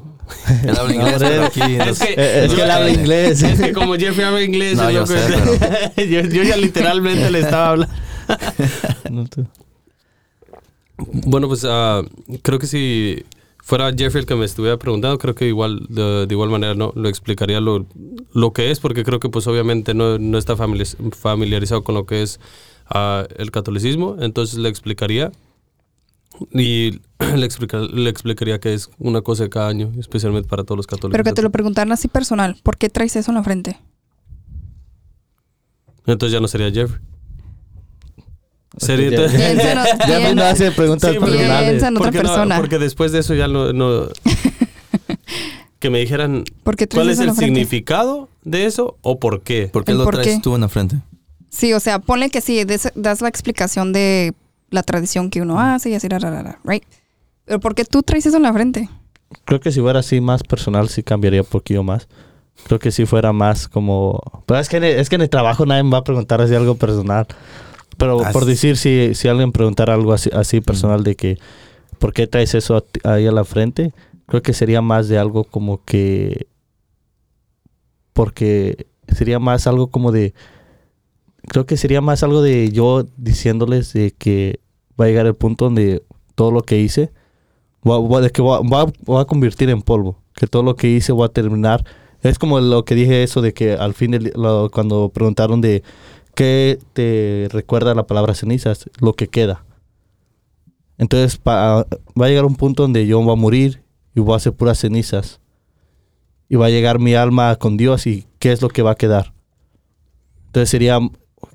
Él 0.64 0.76
habla 0.76 0.94
inglés, 0.94 1.12
Hombre, 1.14 1.28
pero 1.30 1.44
aquí... 1.46 1.60
es 1.90 1.98
que, 2.00 2.12
Eh, 2.16 2.44
es 2.44 2.52
que 2.54 2.62
él 2.62 2.70
habla 2.70 2.90
inglés. 2.90 3.42
Es 3.42 3.60
que 3.60 3.72
como 3.72 3.94
Jeffrey 3.94 4.26
habla 4.26 4.42
inglés, 4.42 4.76
No, 4.76 4.90
yo 4.90 5.06
sé, 5.06 5.16
yo, 6.10 6.20
yo 6.20 6.42
ya 6.42 6.56
literalmente 6.56 7.30
le 7.30 7.38
estaba 7.40 7.70
hablando. 7.70 7.94
No 9.10 9.24
tú. 9.26 9.46
Bueno, 10.98 11.48
pues 11.48 11.64
ah, 11.66 12.02
creo 12.42 12.58
que 12.58 12.66
si 12.66 13.24
fuera 13.62 13.90
Jeffrey 13.96 14.20
el 14.22 14.26
que 14.26 14.34
me 14.34 14.44
estuviera 14.44 14.76
preguntando, 14.78 15.16
creo 15.18 15.34
que 15.34 15.46
igual 15.46 15.86
de, 15.88 16.26
de 16.26 16.34
igual 16.34 16.50
manera 16.50 16.74
no 16.74 16.92
lo 16.96 17.08
explicaría 17.08 17.60
lo, 17.60 17.86
lo 18.34 18.52
que 18.52 18.70
es, 18.70 18.80
porque 18.80 19.04
creo 19.04 19.20
que 19.20 19.28
pues 19.28 19.46
obviamente 19.46 19.94
no, 19.94 20.18
no 20.18 20.38
está 20.38 20.56
familiariz- 20.56 20.96
familiarizado 21.14 21.84
con 21.84 21.94
lo 21.94 22.04
que 22.04 22.22
es 22.22 22.40
ah, 22.88 23.26
el 23.36 23.50
catolicismo, 23.50 24.16
entonces 24.20 24.58
le 24.58 24.68
explicaría 24.68 25.30
y 26.52 27.00
le, 27.36 27.44
explica- 27.46 27.78
le 27.80 28.10
explicaría 28.10 28.58
que 28.60 28.74
es 28.74 28.90
una 28.98 29.20
cosa 29.22 29.44
de 29.44 29.50
cada 29.50 29.68
año, 29.68 29.92
especialmente 29.98 30.48
para 30.48 30.64
todos 30.64 30.76
los 30.76 30.86
católicos. 30.86 31.12
Pero 31.12 31.24
que 31.24 31.32
te 31.32 31.42
lo 31.42 31.50
preguntaran 31.50 31.92
así 31.92 32.08
personal, 32.08 32.56
¿por 32.62 32.76
qué 32.76 32.88
traes 32.88 33.16
eso 33.16 33.30
en 33.30 33.36
la 33.36 33.42
frente? 33.42 33.78
Entonces 36.06 36.32
ya 36.32 36.40
no 36.40 36.48
sería 36.48 36.70
Jeffrey. 36.70 37.00
Sería, 38.78 39.10
Ya- 39.10 39.28
Piensa 39.28 39.72
en 39.72 39.78
o- 39.78 39.84
Ya 40.08 40.34
no 40.34 40.42
hace 40.44 40.70
preguntas 40.70 41.12
Sí, 41.12 41.18
personales. 41.18 41.82
En 41.82 41.96
otra 41.96 42.04
porque 42.04 42.18
no- 42.18 42.22
persona. 42.28 42.56
porque 42.56 42.78
después 42.78 43.12
de 43.12 43.18
eso 43.20 43.34
ya 43.34 43.48
no... 43.48 43.72
no- 43.72 44.08
que 45.80 45.90
me 45.90 46.00
dijeran 46.00 46.44
¿Por 46.64 46.76
qué 46.76 46.86
traes 46.86 47.04
cuál 47.04 47.10
es 47.12 47.20
el 47.20 47.34
significado 47.36 48.28
de 48.44 48.66
eso 48.66 48.96
o 49.02 49.18
por 49.20 49.42
qué. 49.42 49.68
¿Por 49.72 49.84
qué 49.84 49.92
¿El 49.92 49.98
lo 49.98 50.04
por 50.04 50.14
traes 50.14 50.36
qué? 50.36 50.40
tú 50.42 50.54
en 50.54 50.60
la 50.62 50.68
frente? 50.68 50.96
Sí, 51.50 51.72
o 51.72 51.80
sea, 51.80 51.98
ponle 51.98 52.30
que 52.30 52.40
sí, 52.40 52.64
des- 52.64 52.92
das 52.94 53.20
la 53.20 53.28
explicación 53.28 53.92
de 53.92 54.34
la 54.70 54.82
tradición 54.82 55.30
que 55.30 55.40
uno 55.42 55.60
hace 55.60 55.90
y 55.90 55.94
así, 55.94 56.08
ra, 56.08 56.18
ra, 56.18 56.30
ra, 56.30 56.42
ra, 56.42 56.58
right? 56.64 56.84
Pero 57.44 57.60
¿por 57.60 57.74
qué 57.74 57.84
tú 57.84 58.02
traes 58.02 58.26
eso 58.26 58.36
en 58.36 58.42
la 58.42 58.52
frente? 58.52 58.88
Creo 59.44 59.60
que 59.60 59.72
si 59.72 59.80
fuera 59.80 60.00
así 60.00 60.20
más 60.20 60.42
personal, 60.42 60.88
sí 60.88 61.02
cambiaría 61.02 61.40
un 61.42 61.46
poquillo 61.46 61.82
más. 61.82 62.08
Creo 62.66 62.78
que 62.78 62.90
si 62.90 63.06
fuera 63.06 63.32
más 63.32 63.68
como... 63.68 64.20
Pero 64.46 64.58
es 64.60 64.68
que 64.68 64.78
en 64.78 64.84
el, 64.84 64.98
es 64.98 65.08
que 65.08 65.14
en 65.14 65.22
el 65.22 65.30
trabajo 65.30 65.64
nadie 65.64 65.82
me 65.84 65.90
va 65.90 65.98
a 65.98 66.04
preguntar 66.04 66.40
así 66.40 66.54
algo 66.54 66.74
personal. 66.74 67.26
Pero 67.96 68.24
Ah, 68.24 68.30
por 68.32 68.44
decir, 68.44 68.76
si, 68.76 69.14
si 69.14 69.28
alguien 69.28 69.52
preguntara 69.52 69.94
algo 69.94 70.12
así, 70.12 70.30
así 70.32 70.60
personal 70.60 71.04
de 71.04 71.14
que... 71.16 71.38
¿Por 71.98 72.12
qué 72.12 72.26
traes 72.26 72.54
eso 72.54 72.76
a 72.76 72.80
ti- 72.80 73.00
ahí 73.04 73.26
a 73.26 73.32
la 73.32 73.44
frente? 73.44 73.92
Creo 74.26 74.42
que 74.42 74.52
sería 74.52 74.82
más 74.82 75.08
de 75.08 75.18
algo 75.18 75.44
como 75.44 75.84
que... 75.84 76.46
Porque 78.12 78.86
sería 79.08 79.38
más 79.38 79.66
algo 79.66 79.88
como 79.88 80.12
de... 80.12 80.34
Creo 81.48 81.66
que 81.66 81.76
sería 81.76 82.00
más 82.00 82.22
algo 82.22 82.42
de 82.42 82.70
yo 82.70 83.04
diciéndoles 83.16 83.92
de 83.92 84.12
que 84.12 84.60
va 85.00 85.06
a 85.06 85.08
llegar 85.08 85.26
el 85.26 85.34
punto 85.34 85.66
donde 85.66 86.02
todo 86.34 86.50
lo 86.50 86.62
que 86.62 86.78
hice 86.78 87.10
va, 87.88 87.98
va- 88.00 88.20
de 88.20 88.30
que 88.30 88.42
va, 88.42 88.60
va- 88.60 88.92
va 89.10 89.20
a 89.22 89.24
convertir 89.24 89.70
en 89.70 89.82
polvo. 89.82 90.20
Que 90.34 90.46
todo 90.46 90.62
lo 90.62 90.76
que 90.76 90.88
hice 90.88 91.12
va 91.12 91.26
a 91.26 91.30
terminar. 91.30 91.84
Es 92.22 92.38
como 92.38 92.60
lo 92.60 92.84
que 92.84 92.94
dije 92.94 93.22
eso 93.22 93.40
de 93.40 93.52
que 93.54 93.72
al 93.74 93.94
fin, 93.94 94.10
del- 94.12 94.32
lo- 94.34 94.70
cuando 94.70 95.08
preguntaron 95.08 95.60
de 95.60 95.82
qué 96.34 96.78
te 96.92 97.48
recuerda 97.50 97.94
la 97.94 98.06
palabra 98.06 98.34
cenizas, 98.34 98.88
lo 99.00 99.12
que 99.14 99.28
queda. 99.28 99.64
Entonces 100.98 101.36
pa- 101.38 101.86
va 102.20 102.26
a 102.26 102.28
llegar 102.28 102.44
un 102.44 102.56
punto 102.56 102.82
donde 102.82 103.06
yo 103.06 103.20
voy 103.22 103.32
a 103.32 103.36
morir 103.36 103.82
y 104.14 104.20
voy 104.20 104.34
a 104.34 104.36
hacer 104.36 104.52
puras 104.52 104.78
cenizas. 104.78 105.40
Y 106.48 106.56
va 106.56 106.66
a 106.66 106.70
llegar 106.70 106.98
mi 106.98 107.14
alma 107.14 107.56
con 107.56 107.76
Dios 107.76 108.06
y 108.06 108.26
qué 108.38 108.52
es 108.52 108.62
lo 108.62 108.68
que 108.68 108.82
va 108.82 108.92
a 108.92 108.96
quedar. 108.96 109.32
Entonces 110.46 110.70
sería, 110.70 110.98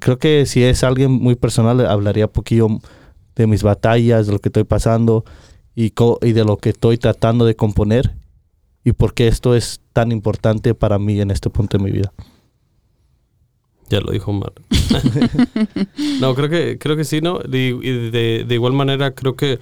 creo 0.04 0.18
que 0.20 0.46
si 0.46 0.64
es 0.64 0.84
alguien 0.84 1.12
muy 1.12 1.36
personal, 1.36 1.86
hablaría 1.86 2.26
un 2.26 2.32
poquillo 2.32 2.68
de 3.36 3.48
mis 3.48 3.64
batallas, 3.64 4.28
de 4.28 4.34
lo 4.34 4.40
que 4.40 4.50
estoy 4.50 4.66
pasando 4.66 5.24
y, 5.76 5.92
co- 5.92 6.20
y 6.22 6.34
de 6.34 6.44
lo 6.44 6.58
que 6.58 6.70
estoy 6.70 6.98
tratando 6.98 7.46
de 7.46 7.56
componer 7.56 8.14
y 8.84 8.92
por 8.92 9.14
qué 9.14 9.28
esto 9.28 9.56
es 9.56 9.80
tan 9.94 10.12
importante 10.12 10.76
para 10.76 11.00
mí 11.00 11.20
en 11.22 11.32
este 11.32 11.50
punto 11.50 11.78
de 11.78 11.84
mi 11.84 11.92
vida. 11.92 12.12
Ya 13.90 14.02
lo 14.02 14.12
dijo 14.12 14.32
Omar. 14.32 14.54
no, 16.20 16.36
creo 16.36 16.50
que, 16.50 16.78
creo 16.80 16.96
que 16.96 17.04
sí, 17.06 17.22
¿no? 17.22 17.40
Y, 17.52 17.58
y 17.82 18.10
de, 18.12 18.46
de 18.48 18.56
igual 18.56 18.74
manera, 18.74 19.14
creo 19.14 19.36
que 19.36 19.60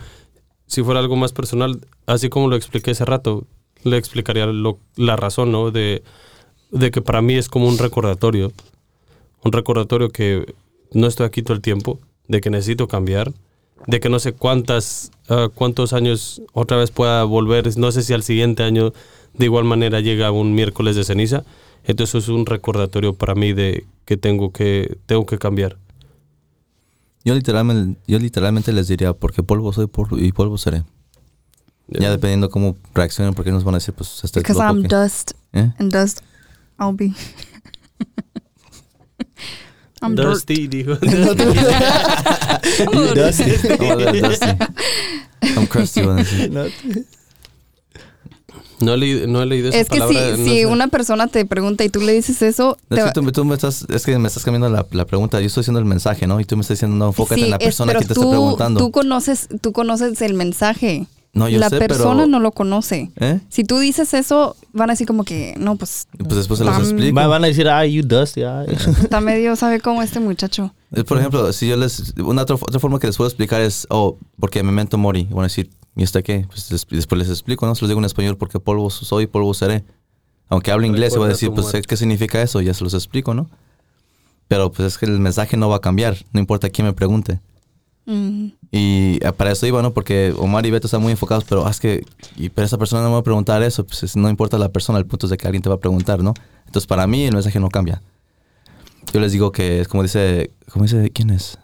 si 0.67 0.83
fuera 0.83 0.99
algo 0.99 1.15
más 1.15 1.33
personal, 1.33 1.81
así 2.05 2.29
como 2.29 2.47
lo 2.47 2.55
expliqué 2.55 2.91
hace 2.91 3.05
rato, 3.05 3.45
le 3.83 3.97
explicaría 3.97 4.45
lo- 4.47 4.79
la 4.95 5.15
razón, 5.17 5.51
¿no? 5.51 5.71
De, 5.71 6.03
de 6.71 6.91
que 6.91 7.01
para 7.01 7.21
mí 7.21 7.35
es 7.35 7.49
como 7.49 7.67
un 7.67 7.77
recordatorio. 7.77 8.51
Un 9.43 9.51
recordatorio 9.51 10.09
que 10.09 10.53
no 10.93 11.07
estoy 11.07 11.25
aquí 11.25 11.41
todo 11.41 11.53
el 11.53 11.61
tiempo, 11.61 11.99
de 12.27 12.41
que 12.41 12.49
necesito 12.49 12.87
cambiar, 12.87 13.33
de 13.87 13.99
que 13.99 14.09
no 14.09 14.19
sé 14.19 14.33
cuántas, 14.33 15.11
ah, 15.29 15.49
cuántos 15.53 15.93
años 15.93 16.41
otra 16.53 16.77
vez 16.77 16.91
pueda 16.91 17.23
volver, 17.23 17.75
no 17.77 17.91
sé 17.91 18.03
si 18.03 18.13
al 18.13 18.23
siguiente 18.23 18.63
año 18.63 18.93
de 19.33 19.45
igual 19.45 19.63
manera 19.63 19.99
llega 19.99 20.31
un 20.31 20.53
miércoles 20.53 20.95
de 20.95 21.03
ceniza. 21.03 21.43
Entonces 21.83 22.23
es 22.23 22.29
un 22.29 22.45
recordatorio 22.45 23.13
para 23.13 23.33
mí 23.33 23.53
de 23.53 23.85
que 24.05 24.17
tengo 24.17 24.51
que, 24.51 24.97
tengo 25.07 25.25
que 25.25 25.37
cambiar. 25.37 25.77
Yo 27.23 27.33
literalmente, 27.33 27.99
yo 28.07 28.19
literalmente 28.19 28.71
les 28.71 28.87
diría, 28.87 29.13
porque 29.13 29.43
polvo 29.43 29.73
soy 29.73 29.87
polvo 29.87 30.17
y 30.17 30.31
polvo 30.31 30.57
seré. 30.57 30.83
Ya 31.87 32.09
dependiendo 32.09 32.49
cómo 32.49 32.77
reaccionen, 32.93 33.33
porque 33.33 33.51
nos 33.51 33.63
van 33.63 33.75
a 33.75 33.77
decir, 33.77 33.93
pues, 33.93 34.23
este 34.23 34.39
es 34.39 34.43
Because 34.43 34.61
I'm 34.61 34.83
dust 34.83 35.31
¿Eh? 35.51 35.71
and 35.77 35.91
dust 35.91 36.21
I'll 36.79 36.95
be. 36.95 37.13
I'm 40.01 40.15
dirt. 40.15 40.29
Dusty, 40.29 40.67
dijo. 40.67 40.93
Oh, 40.93 40.95
Dusty. 43.15 43.51
I'm 45.57 45.67
crusty. 45.67 46.01
No 48.79 48.95
he 48.95 48.97
leído, 48.97 49.27
no 49.27 49.43
he 49.43 49.45
leído 49.45 49.69
esa 49.69 49.77
Es 49.77 49.89
que 49.89 49.99
palabra. 49.99 50.35
si, 50.35 50.41
no 50.41 50.45
si 50.49 50.65
una 50.65 50.87
persona 50.87 51.27
te 51.27 51.45
pregunta 51.45 51.83
y 51.83 51.89
tú 51.89 52.01
le 52.01 52.13
dices 52.13 52.41
eso, 52.41 52.77
Es 52.83 52.89
te 52.89 52.95
que 52.95 53.01
va- 53.03 53.13
tú, 53.13 53.31
tú 53.31 53.45
me 53.45 53.53
estás, 53.53 53.85
es 53.87 54.03
que 54.05 54.17
me 54.17 54.27
estás 54.27 54.43
cambiando 54.43 54.69
la, 54.69 54.87
la 54.89 55.05
pregunta. 55.05 55.39
Yo 55.39 55.45
estoy 55.47 55.61
haciendo 55.61 55.79
el 55.79 55.85
mensaje, 55.85 56.25
¿no? 56.25 56.39
Y 56.39 56.45
tú 56.45 56.55
me 56.57 56.61
estás 56.61 56.77
diciendo, 56.77 56.97
no, 56.97 57.07
enfócate 57.07 57.35
Sí, 57.35 57.43
en 57.45 57.51
la 57.51 57.57
es- 57.57 57.63
persona 57.65 57.89
pero 57.91 57.99
que 57.99 58.07
te 58.07 58.13
tú, 58.15 58.21
está 58.21 58.31
preguntando. 58.31 58.79
Tú 58.79 58.91
conoces, 58.91 59.47
tú 59.61 59.71
conoces 59.71 60.19
el 60.23 60.33
mensaje. 60.33 61.05
No, 61.33 61.47
yo 61.47 61.59
la 61.59 61.69
sé, 61.69 61.77
persona 61.79 62.15
pero... 62.23 62.27
no 62.27 62.39
lo 62.41 62.51
conoce. 62.51 63.09
¿Eh? 63.17 63.39
Si 63.47 63.63
tú 63.63 63.79
dices 63.79 64.13
eso, 64.13 64.55
van 64.73 64.89
a 64.89 64.93
decir 64.93 65.07
como 65.07 65.23
que, 65.23 65.53
no, 65.57 65.77
pues 65.77 66.07
Pues 66.17 66.35
después 66.35 66.57
se 66.59 66.65
los 66.65 66.77
explico. 66.77 67.15
Va- 67.15 67.27
Van 67.27 67.43
a 67.43 67.47
decir, 67.47 67.69
ah, 67.69 67.85
you 67.85 68.03
dusty. 68.03 68.43
ah". 68.43 68.65
está 69.01 69.21
medio, 69.21 69.55
sabe 69.55 69.79
cómo 69.79 70.01
este 70.01 70.19
muchacho. 70.19 70.73
Por 71.07 71.17
ejemplo, 71.19 71.53
si 71.53 71.69
yo 71.69 71.77
les... 71.77 72.13
Una 72.17 72.41
otra, 72.41 72.55
otra 72.57 72.79
forma 72.81 72.99
que 72.99 73.07
les 73.07 73.15
puedo 73.15 73.29
explicar 73.29 73.61
es, 73.61 73.87
oh, 73.89 74.17
porque 74.39 74.61
memento 74.61 74.97
mori. 74.97 75.23
Van 75.29 75.39
a 75.39 75.43
decir, 75.43 75.69
¿y 75.95 76.03
esto 76.03 76.21
qué? 76.21 76.45
Pues 76.49 76.69
les- 76.69 76.85
después 76.89 77.17
les 77.19 77.29
explico, 77.29 77.65
¿no? 77.65 77.75
Se 77.75 77.81
los 77.83 77.89
digo 77.89 77.99
en 78.01 78.05
español 78.05 78.35
porque 78.35 78.59
polvo 78.59 78.89
soy, 78.89 79.25
polvo 79.27 79.53
seré. 79.53 79.85
Aunque 80.49 80.69
hable 80.71 80.85
inglés, 80.87 81.13
se 81.13 81.19
va 81.19 81.27
a 81.27 81.29
decir, 81.29 81.49
pues, 81.51 81.61
muerte. 81.67 81.81
¿qué 81.87 81.95
significa 81.95 82.41
eso? 82.41 82.59
Ya 82.59 82.73
se 82.73 82.83
los 82.83 82.93
explico, 82.93 83.33
¿no? 83.33 83.49
Pero 84.49 84.69
pues 84.69 84.85
es 84.85 84.97
que 84.97 85.05
el 85.05 85.17
mensaje 85.21 85.55
no 85.55 85.69
va 85.69 85.77
a 85.77 85.79
cambiar, 85.79 86.17
no 86.33 86.41
importa 86.41 86.69
quién 86.69 86.85
me 86.87 86.91
pregunte. 86.91 87.39
Y 88.71 89.19
eh, 89.21 89.31
para 89.35 89.51
eso 89.51 89.65
iba, 89.67 89.81
¿no? 89.81 89.93
Porque 89.93 90.33
Omar 90.37 90.65
y 90.65 90.71
Beto 90.71 90.87
están 90.87 91.01
muy 91.01 91.11
enfocados, 91.11 91.43
pero 91.47 91.65
ah, 91.65 91.69
es 91.69 91.79
que, 91.79 92.03
y, 92.35 92.49
pero 92.49 92.65
esa 92.65 92.77
persona 92.77 93.01
no 93.03 93.09
me 93.09 93.13
va 93.13 93.19
a 93.19 93.23
preguntar 93.23 93.61
eso, 93.63 93.85
pues 93.85 94.03
es- 94.03 94.15
no 94.15 94.29
importa 94.29 94.57
la 94.57 94.69
persona, 94.69 94.97
el 94.99 95.05
punto 95.05 95.25
es 95.27 95.29
de 95.29 95.37
que 95.37 95.47
alguien 95.47 95.61
te 95.61 95.69
va 95.69 95.75
a 95.75 95.79
preguntar, 95.79 96.23
¿no? 96.23 96.33
Entonces 96.65 96.87
para 96.87 97.05
mí 97.07 97.23
el 97.25 97.33
mensaje 97.33 97.59
no 97.59 97.69
cambia. 97.69 98.01
Yo 99.13 99.19
les 99.19 99.31
digo 99.33 99.51
que 99.51 99.81
es 99.81 99.87
como 99.87 100.03
dice, 100.03 100.51
¿cómo 100.71 100.83
dice? 100.85 101.09
¿Quién 101.11 101.29
es? 101.31 101.57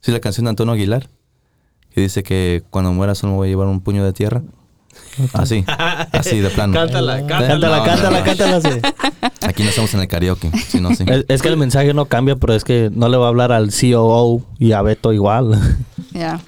Sí, 0.00 0.12
la 0.12 0.20
canción 0.20 0.44
de 0.44 0.50
Antonio 0.50 0.74
Aguilar, 0.74 1.08
que 1.90 2.00
dice 2.00 2.22
que 2.22 2.62
cuando 2.70 2.92
muera 2.92 3.14
solo 3.14 3.32
me 3.32 3.36
voy 3.38 3.48
a 3.48 3.50
llevar 3.50 3.66
un 3.68 3.80
puño 3.80 4.04
de 4.04 4.12
tierra. 4.12 4.42
Así, 5.32 5.64
así 6.12 6.40
de 6.40 6.50
plano. 6.50 6.74
Cántala, 6.74 7.20
¿Eh? 7.20 7.26
cántala. 7.26 7.48
Cántala, 7.48 7.78
No, 7.78 7.84
cántala, 7.84 8.18
no. 8.18 8.24
cántala. 8.24 8.60
sí. 8.60 8.80
Aquí 9.46 9.62
no 9.62 9.68
estamos 9.70 9.94
en 9.94 10.00
el 10.00 10.08
karaoke, 10.08 10.50
sí, 10.68 10.80
no, 10.80 10.94
sí. 10.94 11.04
Es, 11.06 11.24
es 11.28 11.42
que 11.42 11.48
el 11.48 11.56
mensaje 11.56 11.94
no 11.94 12.04
cambia, 12.06 12.36
pero 12.36 12.52
es 12.54 12.64
que 12.64 12.90
no 12.92 13.08
le 13.08 13.16
va 13.16 13.26
a 13.26 13.28
hablar 13.28 13.52
al 13.52 13.70
COO 13.70 14.42
y 14.58 14.72
a 14.72 14.82
Beto 14.82 15.12
igual. 15.12 15.58
Ya. 16.12 16.40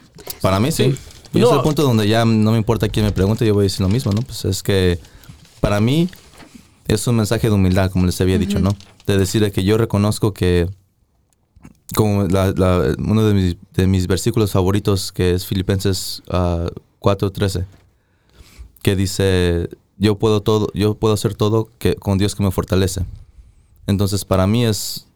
Para 0.43 0.61
mí 0.61 0.71
sí. 0.73 0.95
Y 1.35 1.39
No. 1.41 1.49
es 1.51 1.57
el 1.57 1.61
punto 1.63 1.83
donde 1.83 2.09
ya 2.09 2.25
no 2.25 2.53
me 2.53 2.59
importa 2.59 2.89
quién 2.89 3.05
me 3.07 3.13
pregunte, 3.13 3.47
yo 3.47 3.55
voy 3.55 3.63
a 3.63 3.65
decir 3.65 3.81
lo 3.81 3.89
mismo, 3.89 4.13
¿no? 4.13 4.23
Pues 4.23 4.45
es 4.45 4.63
que 4.63 4.99
para 5.61 5.81
mí 5.81 6.09
es 6.87 7.07
un 7.07 7.17
mensaje 7.17 7.49
de 7.49 7.55
humildad, 7.55 7.91
como 7.91 8.07
les 8.07 8.21
había 8.21 8.39
dicho, 8.39 8.59
¿no? 8.61 8.75
De 9.07 9.17
decir 9.19 9.51
que 9.53 9.63
yo 9.65 9.77
reconozco 9.79 10.33
que, 10.35 10.69
como 11.95 12.25
la- 12.25 12.53
la- 12.57 12.95
uno 12.99 13.25
de 13.27 13.35
mis, 13.35 13.57
de 13.75 13.87
mis 13.87 14.07
versículos 14.07 14.53
favoritos, 14.53 15.13
que 15.13 15.33
es 15.35 15.47
Filipenses 15.47 16.23
ah, 16.31 16.67
4.13, 17.01 17.65
que 18.83 18.97
dice, 18.97 19.69
yo 19.97 20.19
puedo 20.19 20.43
todo, 20.43 20.69
yo 20.75 20.95
puedo 20.95 21.15
hacer 21.15 21.35
todo 21.35 21.69
que, 21.79 21.97
con 21.97 22.19
Dios 22.19 22.35
que 22.35 22.43
me 22.43 22.51
fortalece. 22.51 23.05
Entonces 23.87 24.25
para 24.25 24.47
mí 24.47 24.65
es, 24.65 25.07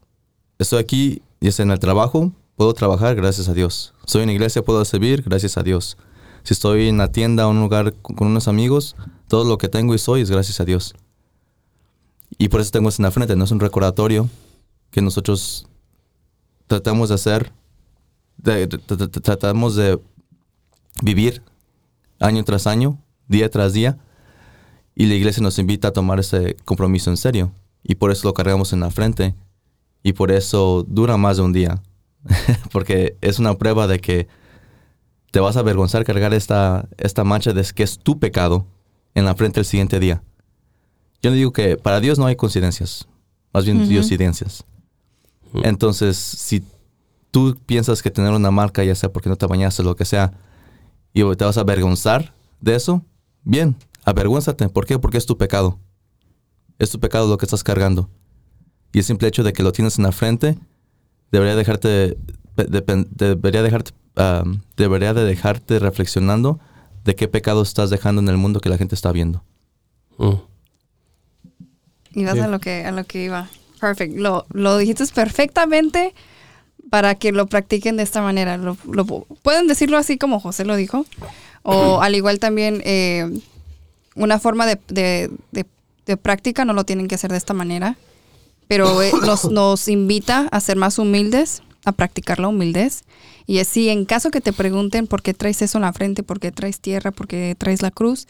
estoy 0.58 0.80
aquí 0.80 1.22
y 1.40 1.48
es 1.48 1.60
en 1.60 1.70
el 1.70 1.78
trabajo, 1.78 2.32
puedo 2.56 2.72
trabajar 2.74 3.14
gracias 3.14 3.48
a 3.48 3.54
Dios. 3.54 3.94
Estoy 4.04 4.22
en 4.22 4.30
iglesia, 4.30 4.62
puedo 4.62 4.84
servir 4.84 5.22
gracias 5.22 5.56
a 5.56 5.62
Dios. 5.62 5.96
Si 6.42 6.54
estoy 6.54 6.88
en 6.88 6.98
la 6.98 7.08
tienda 7.08 7.46
o 7.46 7.50
en 7.50 7.56
un 7.56 7.62
lugar 7.62 7.94
con, 7.94 8.26
unos 8.26 8.48
amigos, 8.48 8.96
todo 9.28 9.44
lo 9.44 9.58
que 9.58 9.68
tengo 9.68 9.94
y 9.94 9.98
soy 9.98 10.22
es 10.22 10.30
gracias 10.30 10.60
a 10.60 10.64
Dios. 10.64 10.94
Y 12.38 12.48
por 12.48 12.60
eso 12.60 12.70
tengo 12.70 12.88
esto 12.88 13.02
en 13.02 13.04
la 13.04 13.10
frente, 13.10 13.36
no 13.36 13.44
es 13.44 13.50
un 13.50 13.60
recordatorio 13.60 14.28
que 14.90 15.02
nosotros 15.02 15.66
tratamos 16.66 17.10
de 17.10 17.14
hacer, 17.14 17.52
tratamos 19.22 19.76
de 19.76 20.00
vivir 21.02 21.42
año 22.18 22.44
tras 22.44 22.66
año, 22.66 22.98
día 23.28 23.50
tras 23.50 23.72
día, 23.72 23.98
y 24.94 25.06
la 25.06 25.14
iglesia 25.14 25.42
nos 25.42 25.58
invita 25.58 25.88
a 25.88 25.92
tomar 25.92 26.20
ese 26.20 26.56
compromiso 26.64 27.10
en 27.10 27.16
serio. 27.16 27.52
Y 27.82 27.94
por 27.96 28.10
eso 28.10 28.28
lo 28.28 28.34
cargamos 28.34 28.72
en 28.72 28.80
la 28.80 28.90
frente. 28.90 29.34
Y 30.02 30.12
por 30.12 30.30
eso 30.30 30.84
dura 30.86 31.16
más 31.16 31.38
de 31.38 31.42
un 31.42 31.52
día. 31.52 31.82
Porque 32.72 33.16
es 33.20 33.38
una 33.38 33.56
prueba 33.56 33.86
de 33.86 34.00
que 34.00 34.28
te 35.30 35.40
vas 35.40 35.56
a 35.56 35.60
avergonzar 35.60 36.04
cargar 36.04 36.34
esta, 36.34 36.88
esta 36.98 37.24
mancha 37.24 37.52
de 37.52 37.64
que 37.74 37.82
es 37.82 37.98
tu 37.98 38.18
pecado 38.18 38.66
en 39.14 39.24
la 39.24 39.34
frente 39.34 39.60
el 39.60 39.66
siguiente 39.66 39.98
día. 39.98 40.22
Yo 41.22 41.30
le 41.30 41.36
digo 41.36 41.52
que 41.52 41.76
para 41.76 42.00
Dios 42.00 42.18
no 42.18 42.26
hay 42.26 42.36
coincidencias, 42.36 43.08
más 43.52 43.64
bien 43.64 43.78
Ujú. 43.78 43.88
diosidencias. 43.88 44.64
Entonces, 45.62 46.16
si 46.16 46.64
tú 47.30 47.56
piensas 47.66 48.02
que 48.02 48.10
tener 48.10 48.32
una 48.32 48.50
marca, 48.50 48.84
ya 48.84 48.94
sea 48.94 49.12
porque 49.12 49.28
no 49.28 49.36
te 49.36 49.46
bañaste 49.46 49.82
o 49.82 49.84
lo 49.84 49.96
que 49.96 50.04
sea, 50.04 50.32
y 51.14 51.22
te 51.36 51.44
vas 51.44 51.56
a 51.58 51.62
avergonzar 51.62 52.34
de 52.60 52.74
eso, 52.74 53.02
bien, 53.44 53.76
avergüénzate. 54.04 54.68
¿Por 54.68 54.86
qué? 54.86 54.98
Porque 54.98 55.18
es 55.18 55.26
tu 55.26 55.36
pecado. 55.38 55.78
Es 56.78 56.90
tu 56.90 57.00
pecado 57.00 57.28
lo 57.28 57.38
que 57.38 57.44
estás 57.46 57.62
cargando. 57.64 58.08
Y 58.92 58.98
el 58.98 59.04
simple 59.04 59.28
hecho 59.28 59.42
de 59.42 59.52
que 59.52 59.62
lo 59.62 59.72
tienes 59.72 59.98
en 59.98 60.04
la 60.04 60.12
frente 60.12 60.58
debería 61.30 61.54
dejarte, 61.56 62.16
debería 62.56 63.62
dejarte, 63.62 63.92
um, 64.16 64.60
debería 64.76 65.14
de 65.14 65.24
dejarte 65.24 65.78
reflexionando 65.78 66.60
de 67.04 67.14
qué 67.14 67.26
pecado 67.28 67.62
estás 67.62 67.90
dejando 67.90 68.20
en 68.20 68.28
el 68.28 68.36
mundo 68.36 68.60
que 68.60 68.68
la 68.68 68.78
gente 68.78 68.94
está 68.94 69.12
viendo. 69.12 69.42
Mm. 70.18 70.34
Ibas 72.14 72.34
Sí. 72.34 72.40
a 72.40 72.48
lo 72.48 72.60
que 72.60 72.84
a 72.84 72.92
lo 72.92 73.04
que 73.04 73.24
iba. 73.24 73.48
Perfect. 73.80 74.16
Lo, 74.16 74.46
lo 74.52 74.76
dijiste 74.76 75.04
perfectamente 75.14 76.14
para 76.90 77.14
que 77.14 77.32
lo 77.32 77.46
practiquen 77.46 77.96
de 77.96 78.02
esta 78.02 78.20
manera. 78.22 78.58
Lo, 78.58 78.76
lo- 78.90 79.06
pueden 79.42 79.66
decirlo 79.66 79.96
así 79.96 80.18
como 80.18 80.38
José 80.40 80.64
lo 80.64 80.76
dijo. 80.76 81.06
O 81.62 82.00
al 82.02 82.14
igual 82.14 82.38
también 82.38 82.82
eh, 82.84 83.30
una 84.14 84.38
forma 84.38 84.66
de, 84.66 84.78
de- 84.88 85.30
de- 85.52 85.66
de 86.06 86.16
práctica 86.16 86.64
no 86.64 86.72
lo 86.72 86.84
tienen 86.84 87.06
que 87.08 87.14
hacer 87.14 87.30
de 87.30 87.36
esta 87.38 87.54
manera. 87.54 87.96
Pero 88.68 89.02
eh, 89.02 89.12
nos, 89.26 89.50
nos 89.50 89.88
invita 89.88 90.48
a 90.50 90.60
ser 90.60 90.76
más 90.76 90.98
humildes, 90.98 91.62
a 91.84 91.92
practicar 91.92 92.38
la 92.40 92.48
humildez. 92.48 93.02
Y 93.46 93.58
así, 93.58 93.88
en 93.88 94.04
caso 94.04 94.30
que 94.30 94.40
te 94.40 94.52
pregunten 94.52 95.06
por 95.06 95.22
qué 95.22 95.34
traes 95.34 95.62
eso 95.62 95.78
en 95.78 95.82
la 95.82 95.92
frente, 95.92 96.22
por 96.22 96.40
qué 96.40 96.52
traes 96.52 96.80
tierra, 96.80 97.10
por 97.10 97.26
qué 97.26 97.54
traes 97.58 97.82
la 97.82 97.90
cruz, 97.90 98.26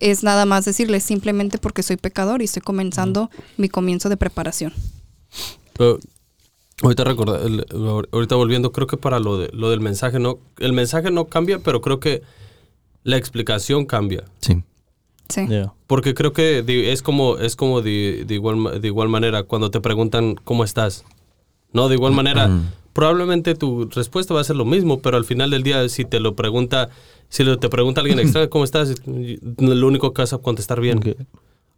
es 0.00 0.22
nada 0.22 0.44
más 0.46 0.64
decirles 0.64 1.02
simplemente 1.04 1.58
porque 1.58 1.82
soy 1.82 1.96
pecador 1.96 2.40
y 2.42 2.46
estoy 2.46 2.62
comenzando 2.62 3.30
mi 3.56 3.68
comienzo 3.68 4.08
de 4.08 4.16
preparación. 4.16 4.72
Pero 5.74 5.98
ahorita 6.82 7.04
recorda- 7.04 7.40
ahorita 8.12 8.34
volviendo, 8.36 8.72
creo 8.72 8.86
que 8.86 8.96
para 8.96 9.18
lo, 9.20 9.38
de, 9.38 9.50
lo 9.52 9.70
del 9.70 9.80
mensaje, 9.80 10.18
no, 10.18 10.38
el 10.58 10.72
mensaje 10.72 11.10
no 11.10 11.26
cambia, 11.26 11.58
pero 11.60 11.80
creo 11.80 12.00
que 12.00 12.22
la 13.04 13.16
explicación 13.16 13.86
cambia. 13.86 14.24
Sí. 14.40 14.62
Sí. 15.28 15.46
Yeah. 15.46 15.72
Porque 15.86 16.12
creo 16.14 16.32
que 16.32 16.62
de- 16.62 16.92
es 16.92 17.00
como, 17.02 17.38
es 17.38 17.56
como 17.56 17.80
de, 17.80 18.24
de 18.26 18.34
igual, 18.34 18.80
de 18.80 18.88
igual 18.88 19.08
manera 19.08 19.42
cuando 19.44 19.70
te 19.70 19.80
preguntan 19.80 20.34
cómo 20.44 20.64
estás. 20.64 21.04
No, 21.72 21.88
de 21.88 21.94
igual 21.94 22.12
manera, 22.12 22.48
Mm. 22.48 22.70
probablemente 22.92 23.54
tu 23.54 23.86
respuesta 23.86 24.34
va 24.34 24.40
a 24.40 24.44
ser 24.44 24.56
lo 24.56 24.64
mismo, 24.64 25.00
pero 25.00 25.16
al 25.16 25.24
final 25.24 25.50
del 25.50 25.62
día, 25.62 25.88
si 25.88 26.04
te 26.04 26.20
lo 26.20 26.34
pregunta, 26.36 26.90
si 27.30 27.42
lo- 27.44 27.58
te 27.58 27.68
pregunta 27.68 28.00
alguien 28.02 28.18
extraño, 28.20 28.50
¿cómo 28.50 28.64
estás? 28.64 28.94
Lo 29.06 29.86
único 29.86 30.12
que 30.12 30.22
vas 30.22 30.32
a 30.34 30.38
contestar 30.38 30.80
bien. 30.80 31.00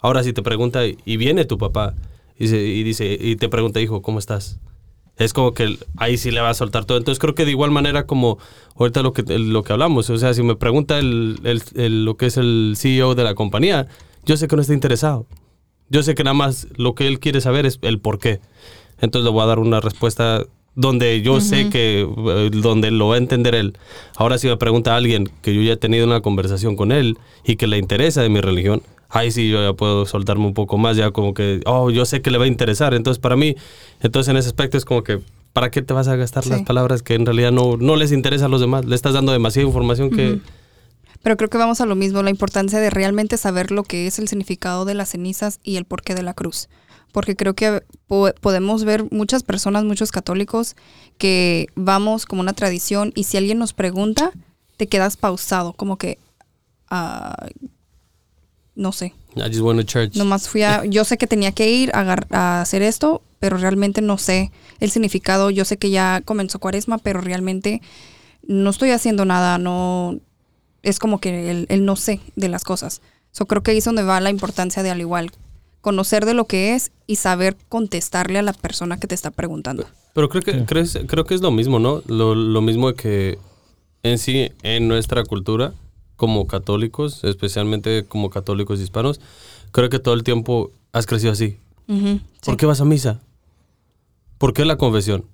Ahora 0.00 0.22
si 0.24 0.32
te 0.32 0.42
pregunta 0.42 0.82
y 0.86 1.16
viene 1.16 1.44
tu 1.44 1.56
papá 1.56 1.94
y 2.38 2.82
dice 2.82 3.16
y 3.18 3.36
te 3.36 3.48
pregunta, 3.48 3.80
hijo, 3.80 4.02
¿cómo 4.02 4.18
estás? 4.18 4.58
Es 5.18 5.32
como 5.32 5.52
que 5.54 5.78
ahí 5.96 6.18
sí 6.18 6.30
le 6.30 6.40
va 6.40 6.50
a 6.50 6.54
soltar 6.54 6.84
todo. 6.84 6.98
Entonces 6.98 7.18
creo 7.18 7.34
que 7.34 7.44
de 7.44 7.50
igual 7.52 7.70
manera 7.70 8.06
como 8.06 8.38
ahorita 8.76 9.02
lo 9.02 9.12
que, 9.12 9.22
lo 9.38 9.62
que 9.62 9.72
hablamos, 9.72 10.10
o 10.10 10.18
sea, 10.18 10.34
si 10.34 10.42
me 10.42 10.56
pregunta 10.56 10.98
el, 10.98 11.40
el- 11.44 11.62
el- 11.74 12.04
lo 12.04 12.16
que 12.16 12.26
es 12.26 12.36
el 12.36 12.74
CEO 12.76 13.14
de 13.14 13.24
la 13.24 13.34
compañía, 13.34 13.86
yo 14.26 14.36
sé 14.36 14.46
que 14.48 14.56
no 14.56 14.62
está 14.62 14.74
interesado. 14.74 15.26
Yo 15.88 16.02
sé 16.02 16.14
que 16.14 16.24
nada 16.24 16.34
más 16.34 16.66
lo 16.76 16.94
que 16.94 17.06
él 17.06 17.18
quiere 17.20 17.40
saber 17.40 17.64
es 17.64 17.78
el 17.82 17.98
por 18.00 18.18
qué. 18.18 18.40
Entonces 19.00 19.24
le 19.24 19.30
voy 19.30 19.42
a 19.42 19.46
dar 19.46 19.58
una 19.58 19.80
respuesta 19.80 20.44
donde 20.74 21.22
yo 21.22 21.40
sé 21.40 21.70
que, 21.70 22.00
eh, 22.02 22.50
donde 22.52 22.90
lo 22.90 23.08
va 23.08 23.14
a 23.14 23.18
entender 23.18 23.54
él. 23.54 23.78
Ahora 24.16 24.36
si 24.36 24.46
me 24.48 24.58
pregunta 24.58 24.92
a 24.92 24.96
alguien 24.98 25.30
que 25.40 25.54
yo 25.54 25.62
ya 25.62 25.72
he 25.74 25.76
tenido 25.78 26.04
una 26.06 26.20
conversación 26.20 26.76
con 26.76 26.92
él 26.92 27.16
y 27.44 27.56
que 27.56 27.66
le 27.66 27.78
interesa 27.78 28.20
de 28.20 28.28
mi 28.28 28.40
religión, 28.42 28.82
ahí 29.16 29.30
sí 29.30 29.48
yo 29.50 29.62
ya 29.62 29.72
puedo 29.74 30.06
soltarme 30.06 30.46
un 30.46 30.54
poco 30.54 30.78
más, 30.78 30.96
ya 30.96 31.10
como 31.10 31.34
que, 31.34 31.60
oh, 31.66 31.90
yo 31.90 32.04
sé 32.04 32.22
que 32.22 32.30
le 32.30 32.38
va 32.38 32.44
a 32.44 32.48
interesar. 32.48 32.94
Entonces 32.94 33.20
para 33.20 33.36
mí, 33.36 33.56
entonces 34.00 34.30
en 34.30 34.36
ese 34.36 34.48
aspecto 34.48 34.76
es 34.76 34.84
como 34.84 35.02
que, 35.02 35.20
¿para 35.52 35.70
qué 35.70 35.82
te 35.82 35.94
vas 35.94 36.08
a 36.08 36.16
gastar 36.16 36.44
Sí. 36.44 36.50
las 36.50 36.62
palabras 36.62 37.02
que 37.02 37.14
en 37.14 37.24
realidad 37.26 37.50
no, 37.52 37.76
no 37.76 37.96
les 37.96 38.12
interesa 38.12 38.44
a 38.46 38.48
los 38.48 38.60
demás? 38.60 38.84
Le 38.84 38.94
estás 38.94 39.14
dando 39.14 39.32
demasiada 39.32 39.66
información 39.66 40.10
que... 40.10 40.40
Pero 41.22 41.36
creo 41.36 41.48
que 41.50 41.58
vamos 41.58 41.80
a 41.80 41.86
lo 41.86 41.96
mismo, 41.96 42.22
la 42.22 42.30
importancia 42.30 42.78
de 42.78 42.90
realmente 42.90 43.36
saber 43.36 43.72
lo 43.72 43.82
que 43.82 44.06
es 44.06 44.18
el 44.18 44.28
significado 44.28 44.84
de 44.84 44.94
las 44.94 45.08
cenizas 45.10 45.58
y 45.64 45.76
el 45.76 45.84
porqué 45.84 46.14
de 46.14 46.22
la 46.22 46.34
cruz. 46.34 46.68
Porque 47.10 47.34
creo 47.34 47.54
que 47.54 47.82
po- 48.06 48.30
podemos 48.40 48.84
ver 48.84 49.06
muchas 49.10 49.42
personas, 49.42 49.82
muchos 49.84 50.12
católicos, 50.12 50.76
que 51.18 51.66
vamos 51.74 52.26
como 52.26 52.42
una 52.42 52.52
tradición 52.52 53.12
y 53.16 53.24
si 53.24 53.38
alguien 53.38 53.58
nos 53.58 53.72
pregunta, 53.72 54.30
te 54.76 54.86
quedas 54.86 55.16
pausado, 55.16 55.72
como 55.72 55.96
que, 55.96 56.18
ah, 56.90 57.48
no 58.76 58.92
sé, 58.92 59.14
I 59.34 59.40
just 59.48 59.60
want 59.60 59.80
to 59.80 59.84
church. 59.84 60.14
Nomás 60.16 60.48
fui 60.48 60.62
a, 60.62 60.84
yo 60.84 61.04
sé 61.04 61.18
que 61.18 61.26
tenía 61.26 61.50
que 61.52 61.70
ir 61.70 61.90
a, 61.94 62.00
agar- 62.00 62.26
a 62.30 62.60
hacer 62.60 62.82
esto, 62.82 63.22
pero 63.40 63.56
realmente 63.56 64.00
no 64.02 64.16
sé 64.18 64.52
el 64.80 64.90
significado. 64.90 65.50
Yo 65.50 65.64
sé 65.64 65.76
que 65.78 65.90
ya 65.90 66.20
comenzó 66.24 66.58
cuaresma, 66.58 66.98
pero 66.98 67.20
realmente 67.20 67.80
no 68.46 68.70
estoy 68.70 68.90
haciendo 68.92 69.24
nada, 69.24 69.58
no, 69.58 70.18
es 70.82 70.98
como 70.98 71.18
que 71.20 71.50
el, 71.50 71.66
el 71.68 71.84
no 71.84 71.96
sé 71.96 72.20
de 72.36 72.48
las 72.48 72.62
cosas. 72.64 73.00
So, 73.32 73.46
creo 73.46 73.62
que 73.62 73.72
ahí 73.72 73.78
es 73.78 73.84
donde 73.84 74.02
va 74.04 74.20
la 74.20 74.30
importancia 74.30 74.82
de 74.82 74.90
al 74.90 75.00
igual, 75.00 75.32
conocer 75.80 76.24
de 76.26 76.34
lo 76.34 76.44
que 76.46 76.74
es 76.74 76.92
y 77.06 77.16
saber 77.16 77.56
contestarle 77.68 78.38
a 78.38 78.42
la 78.42 78.52
persona 78.52 78.98
que 78.98 79.06
te 79.06 79.14
está 79.14 79.30
preguntando. 79.30 79.86
Pero 80.14 80.28
creo 80.28 80.42
que, 80.42 80.64
crees- 80.64 80.98
creo 81.06 81.24
que 81.24 81.34
es 81.34 81.40
lo 81.42 81.50
mismo, 81.50 81.78
¿no? 81.78 82.02
Lo, 82.06 82.34
lo 82.34 82.60
mismo 82.62 82.88
de 82.88 82.94
que 82.94 83.38
en 84.02 84.18
sí, 84.18 84.50
en 84.62 84.88
nuestra 84.88 85.24
cultura, 85.24 85.74
como 86.16 86.46
católicos, 86.46 87.24
especialmente 87.24 88.04
como 88.08 88.30
católicos 88.30 88.80
hispanos, 88.80 89.20
creo 89.72 89.88
que 89.90 89.98
todo 89.98 90.14
el 90.14 90.24
tiempo 90.24 90.70
has 90.92 91.06
crecido 91.06 91.32
así. 91.32 91.58
Ujú, 91.88 92.20
¿Por 92.44 92.54
sí. 92.54 92.56
qué 92.56 92.66
vas 92.66 92.80
a 92.80 92.84
misa? 92.84 93.20
¿Por 94.38 94.52
qué 94.52 94.64
la 94.64 94.76
confesión? 94.76 95.24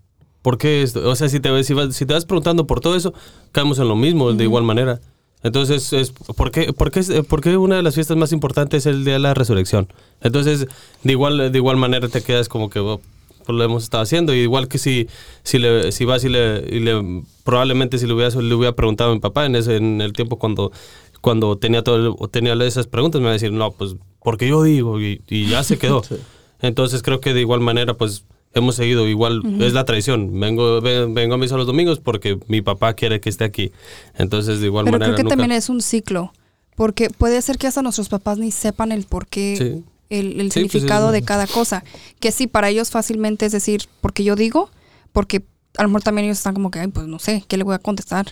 ¿Por 0.42 0.58
qué 0.58 0.82
esto? 0.82 1.08
O 1.08 1.14
sea, 1.14 1.28
si 1.28 1.40
te, 1.40 1.64
si, 1.64 1.74
vas, 1.74 1.94
si 1.94 2.04
te 2.04 2.14
vas 2.14 2.24
preguntando 2.24 2.66
por 2.66 2.80
todo 2.80 2.96
eso, 2.96 3.14
caemos 3.52 3.78
en 3.78 3.88
lo 3.88 3.96
mismo, 3.96 4.32
de 4.32 4.44
igual 4.44 4.64
manera. 4.64 5.00
Entonces, 5.44 5.92
es, 5.92 6.10
¿por, 6.10 6.50
qué, 6.50 6.72
por, 6.72 6.90
qué, 6.90 7.22
por 7.24 7.40
qué 7.40 7.56
una 7.56 7.76
de 7.76 7.82
las 7.82 7.94
fiestas 7.94 8.16
más 8.16 8.32
importantes 8.32 8.86
es 8.86 8.94
el 8.94 9.04
día 9.04 9.14
de 9.14 9.18
la 9.20 9.34
resurrección? 9.34 9.88
Entonces, 10.20 10.66
de 11.02 11.12
igual, 11.12 11.50
de 11.50 11.58
igual 11.58 11.76
manera 11.76 12.08
te 12.08 12.22
quedas 12.22 12.48
como 12.48 12.70
que 12.70 12.78
oh, 12.78 13.00
pues 13.42 13.56
lo 13.56 13.64
hemos 13.64 13.82
estado 13.84 14.02
haciendo. 14.02 14.34
Igual 14.34 14.68
que 14.68 14.78
si, 14.78 15.08
si, 15.42 15.58
le, 15.58 15.92
si 15.92 16.04
vas 16.04 16.24
y 16.24 16.28
le, 16.28 16.64
y 16.70 16.80
le- 16.80 17.22
probablemente 17.44 17.98
si 17.98 18.06
le 18.06 18.14
hubiera, 18.14 18.30
le 18.40 18.54
hubiera 18.54 18.74
preguntado 18.74 19.10
a 19.10 19.14
mi 19.14 19.20
papá 19.20 19.46
en, 19.46 19.56
ese, 19.56 19.76
en 19.76 20.00
el 20.00 20.12
tiempo 20.12 20.38
cuando, 20.38 20.72
cuando 21.20 21.56
tenía, 21.58 21.82
todo, 21.82 21.96
el- 21.96 22.14
o 22.18 22.28
tenía 22.28 22.54
esas 22.64 22.86
preguntas, 22.86 23.20
me 23.20 23.24
va 23.26 23.30
a 23.30 23.34
decir, 23.34 23.52
no, 23.52 23.70
pues, 23.72 23.96
porque 24.22 24.48
yo 24.48 24.62
digo, 24.62 25.00
y, 25.00 25.20
y 25.28 25.46
ya 25.48 25.62
se 25.62 25.78
quedó. 25.78 26.02
Entonces 26.60 27.02
creo 27.02 27.20
que 27.20 27.34
de 27.34 27.40
igual 27.40 27.60
manera, 27.60 27.94
pues 27.94 28.24
hemos 28.54 28.76
seguido 28.76 29.08
igual, 29.08 29.42
es 29.60 29.72
la 29.72 29.84
tradición. 29.84 30.38
Vengo, 30.38 30.80
ve- 30.80 31.06
vengo 31.06 31.34
a 31.34 31.38
misa 31.38 31.56
los 31.56 31.66
domingos 31.66 31.98
porque 32.00 32.38
mi 32.48 32.60
papá 32.62 32.94
quiere 32.94 33.20
que 33.20 33.28
esté 33.30 33.44
aquí. 33.44 33.72
Entonces 34.16 34.60
de 34.60 34.66
igual 34.66 34.84
Pero 34.84 34.92
manera 34.98 35.06
creo 35.12 35.16
que 35.16 35.22
nunca- 35.24 35.36
también 35.36 35.52
es 35.58 35.68
un 35.68 35.80
ciclo, 35.80 36.32
porque 36.76 37.08
puede 37.10 37.40
ser 37.42 37.56
que 37.58 37.66
hasta 37.66 37.82
nuestros 37.82 38.08
papás 38.08 38.38
ni 38.38 38.50
sepan 38.52 38.92
el 38.92 39.04
por 39.04 39.26
qué, 39.26 39.56
Sí. 39.56 39.84
El, 40.18 40.40
el 40.40 40.52
Sí, 40.52 40.60
pues, 40.60 40.72
significado 40.72 41.10
de 41.12 41.22
cada 41.22 41.46
cosa. 41.46 41.84
Que 42.20 42.32
sí, 42.32 42.46
para 42.46 42.68
ellos 42.70 42.90
fácilmente 42.90 43.46
es 43.46 43.52
decir, 43.52 43.82
porque 44.00 44.24
yo 44.24 44.36
digo, 44.36 44.70
porque 45.12 45.44
a 45.78 45.82
lo 45.82 45.88
mejor 45.88 46.02
también 46.02 46.26
ellos 46.26 46.38
están 46.38 46.54
como 46.54 46.70
que, 46.70 46.78
ay, 46.80 46.88
pues 46.88 47.06
no 47.06 47.18
sé, 47.18 47.44
¿qué 47.48 47.56
le 47.56 47.64
voy 47.64 47.74
a 47.74 47.78
contestar? 47.78 48.26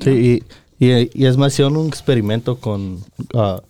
Sí, 0.00 0.42
y, 0.78 0.84
y, 0.86 1.10
y 1.14 1.26
es 1.26 1.36
más, 1.36 1.52
hicieron 1.52 1.76
un 1.76 1.88
experimento 1.88 2.58
con, 2.58 2.98
ah, 3.34 3.60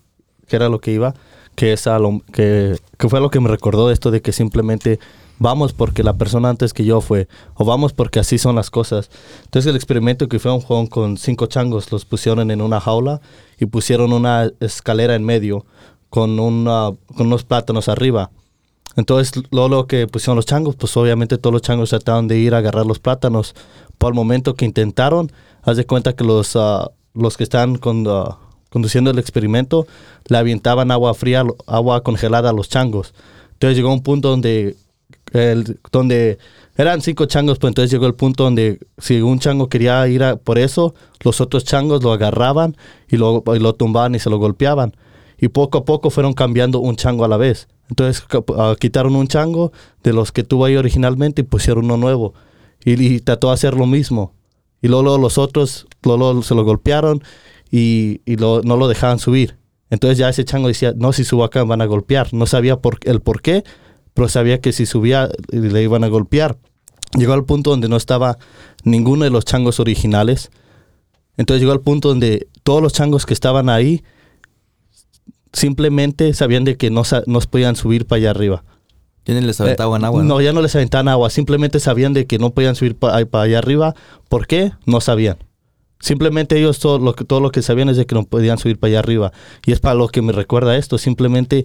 que 0.47 0.57
era 0.57 0.68
lo 0.68 0.80
que 0.80 0.93
iba, 0.93 1.14
que, 1.55 1.72
es 1.72 1.86
a 1.86 1.99
lo- 1.99 2.22
que, 2.32 2.78
que 2.99 3.09
fue 3.09 3.20
lo 3.20 3.30
que 3.30 3.40
me 3.40 3.49
recordó 3.49 3.90
esto 3.90 4.11
de 4.11 4.22
que 4.22 4.32
simplemente 4.32 4.99
vamos 5.38 5.72
porque 5.72 6.05
la 6.05 6.12
persona 6.14 6.51
antes 6.51 6.72
que 6.72 6.84
yo 6.84 7.01
fue, 7.01 7.26
o 7.55 7.64
vamos 7.64 7.93
porque 7.93 8.20
así 8.20 8.38
son 8.38 8.55
las 8.55 8.70
cosas. 8.70 9.11
Entonces 9.45 9.68
el 9.70 9.74
experimento 9.76 10.28
que 10.28 10.38
fue 10.38 10.53
un 10.53 10.61
juego 10.61 10.88
con 10.88 11.16
cinco 11.16 11.47
changos, 11.47 11.90
los 11.90 12.05
pusieron 12.05 12.51
en 12.53 12.61
una 12.62 12.78
jaula 12.80 13.20
y 13.59 13.66
pusieron 13.66 14.12
una 14.12 14.51
escalera 14.61 15.16
en 15.16 15.24
medio 15.24 15.66
con, 16.13 16.39
una, 16.39 16.91
con 17.17 17.29
unos 17.29 17.43
plátanos 17.43 17.89
arriba. 17.89 18.31
Entonces, 18.97 19.33
luego 19.51 19.69
lo 19.71 19.87
que 19.87 20.07
pusieron 20.07 20.37
los 20.37 20.45
changos, 20.45 20.77
pues 20.77 20.95
obviamente 20.99 21.39
todos 21.39 21.55
los 21.55 21.63
changos 21.63 21.89
trataron 21.89 22.29
de 22.29 22.39
ir 22.39 22.55
a 22.55 22.59
agarrar 22.59 22.85
los 22.85 22.99
plátanos. 22.99 23.55
Por 23.97 24.13
el 24.13 24.15
momento 24.15 24.55
que 24.55 24.67
intentaron, 24.67 25.33
haz 25.63 25.79
de 25.79 25.87
cuenta 25.87 26.13
que 26.13 26.23
los, 26.23 26.55
ah, 26.55 26.91
los 27.15 27.39
que 27.39 27.45
están 27.45 27.77
con, 27.79 28.05
ah, 28.07 28.37
conduciendo 28.69 29.11
el 29.11 29.19
experimento 29.19 29.87
le 30.29 30.37
avientaban 30.37 30.91
agua 30.91 31.15
fría, 31.15 31.45
agua 31.67 32.03
congelada 32.03 32.51
a 32.51 32.53
los 32.53 32.69
changos. 32.69 33.15
Entonces 33.55 33.79
llegó 33.79 33.91
un 33.91 34.03
punto 34.03 34.29
donde, 34.29 34.77
el, 35.33 35.81
donde 35.91 36.37
eran 36.77 37.01
cinco 37.01 37.25
changos, 37.25 37.59
pues 37.59 37.71
entonces 37.71 37.91
llegó 37.91 38.05
el 38.05 38.15
punto 38.15 38.45
donde 38.45 38.81
si 38.99 39.23
un 39.23 39.39
chango 39.39 39.71
quería 39.71 40.07
ir 40.09 40.23
por 40.45 40.59
eso, 40.59 40.95
los 41.21 41.41
otros 41.41 41.65
changos 41.65 42.03
lo 42.03 42.13
agarraban 42.13 42.77
y 43.09 43.17
lo, 43.17 43.43
y 43.47 43.59
lo 43.61 43.73
tumbaban 43.73 44.15
y 44.15 44.19
se 44.19 44.29
lo 44.29 44.37
golpeaban. 44.37 44.95
Y 45.43 45.49
poco 45.49 45.78
a 45.78 45.84
poco 45.84 46.11
fueron 46.11 46.34
cambiando 46.34 46.78
un 46.78 46.95
chango 46.95 47.24
a 47.24 47.28
la 47.28 47.36
vez. 47.36 47.66
Entonces 47.90 48.24
ah, 48.57 48.76
quitaron 48.78 49.16
un 49.16 49.26
chango 49.26 49.72
de 50.05 50.12
los 50.12 50.30
que 50.30 50.45
tuvo 50.45 50.66
ahí 50.66 50.76
originalmente 50.76 51.43
y 51.43 51.45
pusieron 51.45 51.86
uno 51.86 51.97
nuevo. 51.97 52.32
Y, 52.84 52.93
y 53.05 53.18
trató 53.18 53.49
de 53.49 53.55
hacer 53.55 53.74
lo 53.74 53.86
mismo. 53.86 54.34
Y 54.82 54.86
luego, 54.86 55.18
los 55.18 55.38
otros 55.38 55.88
luego, 56.05 56.45
se 56.45 56.55
lo 56.55 56.64
golpearon 56.64 57.24
y, 57.72 58.20
y 58.24 58.36
no 58.36 58.61
lo 58.62 58.86
dejaban 58.86 59.18
subir. 59.18 59.59
Entonces 59.90 60.16
ya 60.16 60.28
ese 60.28 60.45
chango 60.45 60.68
decía, 60.68 60.95
no, 60.97 61.12
si 61.12 61.24
subo 61.24 61.43
acá 61.43 61.64
me 61.64 61.70
van 61.70 61.82
a 61.82 61.86
golpear. 61.86 62.32
No 62.32 62.47
sabía 62.47 62.76
por, 62.76 63.01
el 63.03 63.20
por 63.20 63.43
qué, 63.43 63.64
pero 64.14 64.28
sabía 64.28 64.61
que 64.61 64.72
si 64.72 64.86
subía 64.86 65.24
eh, 65.24 65.57
le 65.57 65.82
iban 65.82 66.05
a 66.05 66.07
golpear. 66.07 66.57
Llegó 67.18 67.32
al 67.32 67.45
punto 67.45 67.70
donde 67.70 67.88
no 67.88 67.97
estaba 67.97 68.38
ninguno 68.84 69.24
de 69.24 69.30
los 69.30 69.45
changos 69.45 69.80
originales. 69.80 70.53
Entonces 71.36 71.62
llegó 71.62 71.72
al 71.72 71.80
punto 71.80 72.11
donde 72.11 72.47
todos 72.62 72.80
los 72.80 72.93
changos 72.93 73.26
que 73.26 73.34
estaban 73.34 73.68
ahí 73.68 74.05
simplemente 75.53 76.33
sabían 76.35 76.65
de 76.65 76.77
que 76.77 76.91
no, 76.91 77.05
sa- 77.05 77.23
no 77.27 77.41
podían 77.41 77.77
subir 77.77 78.07
para 78.07 78.19
allá 78.19 78.31
arriba. 78.31 78.65
Ya 79.25 79.35
ni 79.35 79.41
les 79.43 79.61
aventaban 79.61 80.03
Eh, 80.03 80.07
agua. 80.07 80.23
No, 80.25 80.41
ya 80.41 80.53
no 80.53 80.63
les 80.63 80.75
aventaban 80.75 81.09
agua. 81.09 81.31
Simplemente 81.31 81.79
sabían 81.81 82.13
de 82.13 82.27
que 82.27 82.39
no 82.39 82.51
podían 82.51 82.75
subir 82.75 82.97
para 82.97 83.17
allá 83.17 83.59
arriba. 83.59 83.95
¿Por 84.29 84.47
qué? 84.47 84.73
No 84.87 85.01
sabían. 85.01 85.37
Simplemente 86.01 86.59
ellos 86.59 86.81
todo 86.81 86.99
lo, 86.99 87.15
que, 87.15 87.25
todo 87.25 87.39
lo 87.41 87.51
que 87.53 87.63
sabían 87.63 87.89
es 87.89 87.97
de 87.97 88.07
que 88.07 88.17
no 88.17 88.25
podían 88.25 88.59
subir 88.59 88.79
para 88.81 88.89
allá 88.91 88.99
arriba. 88.99 89.33
Y 89.65 89.71
es 89.73 89.79
para 89.79 89.95
lo 89.95 90.09
que 90.09 90.23
me 90.23 90.33
recuerda 90.33 90.77
esto. 90.77 90.99
Simplemente 90.99 91.65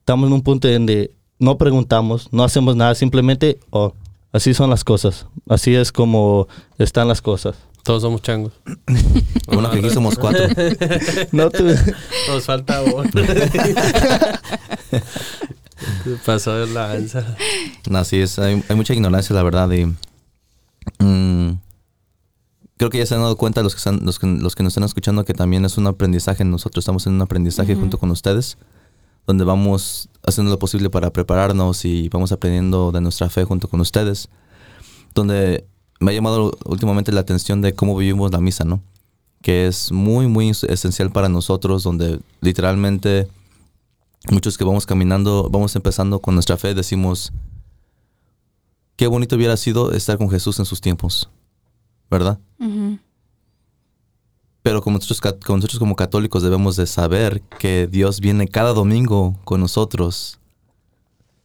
estamos 0.00 0.28
en 0.28 0.34
un 0.34 0.42
punto 0.42 0.70
donde 0.70 1.10
no 1.40 1.58
preguntamos, 1.58 2.28
no 2.32 2.44
hacemos 2.44 2.76
nada. 2.76 2.94
Simplemente, 2.94 3.58
oh, 3.70 3.94
así 4.32 4.54
son 4.54 4.70
las 4.70 4.84
cosas. 4.84 5.26
Así 5.48 5.74
es 5.74 5.90
como 5.90 6.46
están 6.78 7.08
las 7.08 7.20
cosas. 7.22 7.56
Todos 7.86 8.02
somos 8.02 8.20
changos. 8.22 8.52
Bueno, 9.46 9.70
que 9.70 9.78
aquí 9.78 9.90
somos 9.90 10.18
cuatro. 10.18 10.42
No, 11.30 11.48
tú- 11.50 11.64
Nos 12.28 12.44
falta 12.44 12.82
uno. 12.82 13.04
Pasó 16.26 16.54
de 16.54 16.66
lanza. 16.66 17.36
No, 17.88 18.02
sí, 18.04 18.20
es, 18.20 18.40
hay, 18.40 18.62
hay 18.68 18.76
mucha 18.76 18.92
ignorancia, 18.92 19.34
la 19.36 19.44
verdad. 19.44 19.70
Y, 19.70 19.86
mm, 20.98 21.58
creo 22.76 22.90
que 22.90 22.98
ya 22.98 23.06
se 23.06 23.14
han 23.14 23.20
dado 23.20 23.36
cuenta 23.36 23.62
los 23.62 23.74
que, 23.74 23.78
están, 23.78 24.00
los, 24.02 24.18
que, 24.18 24.26
los 24.26 24.56
que 24.56 24.64
nos 24.64 24.72
están 24.72 24.82
escuchando 24.84 25.24
que 25.24 25.32
también 25.32 25.64
es 25.64 25.78
un 25.78 25.86
aprendizaje. 25.86 26.44
Nosotros 26.44 26.82
estamos 26.82 27.06
en 27.06 27.12
un 27.14 27.22
aprendizaje 27.22 27.76
junto 27.76 27.98
con 27.98 28.10
ustedes, 28.10 28.58
donde 29.28 29.44
vamos 29.44 30.08
haciendo 30.26 30.50
lo 30.50 30.58
posible 30.58 30.90
para 30.90 31.12
prepararnos 31.12 31.84
y 31.84 32.08
vamos 32.08 32.32
aprendiendo 32.32 32.90
de 32.90 33.00
nuestra 33.00 33.30
fe 33.30 33.44
junto 33.44 33.68
con 33.68 33.80
ustedes. 33.80 34.28
Donde 35.14 35.64
me 36.00 36.10
ha 36.10 36.14
llamado 36.14 36.56
últimamente 36.64 37.12
la 37.12 37.20
atención 37.20 37.62
de 37.62 37.74
cómo 37.74 37.96
vivimos 37.96 38.32
la 38.32 38.40
misa, 38.40 38.64
¿no? 38.64 38.80
Que 39.42 39.66
es 39.66 39.92
muy, 39.92 40.26
muy 40.26 40.50
esencial 40.50 41.10
para 41.10 41.28
nosotros, 41.28 41.82
donde 41.82 42.20
literalmente 42.40 43.28
muchos 44.30 44.58
que 44.58 44.64
vamos 44.64 44.86
caminando, 44.86 45.48
vamos 45.50 45.76
empezando 45.76 46.20
con 46.20 46.34
nuestra 46.34 46.56
fe, 46.56 46.74
decimos, 46.74 47.32
qué 48.96 49.06
bonito 49.06 49.36
hubiera 49.36 49.56
sido 49.56 49.92
estar 49.92 50.18
con 50.18 50.30
Jesús 50.30 50.58
en 50.58 50.64
sus 50.64 50.80
tiempos, 50.80 51.28
¿verdad? 52.10 52.38
Pero 54.62 54.82
como 54.82 54.98
nosotros, 54.98 55.20
como 55.44 55.58
nosotros 55.58 55.78
como 55.78 55.94
católicos 55.94 56.42
debemos 56.42 56.76
de 56.76 56.86
saber 56.86 57.40
que 57.60 57.86
Dios 57.86 58.20
viene 58.20 58.48
cada 58.48 58.72
domingo 58.72 59.38
con 59.44 59.60
nosotros 59.60 60.40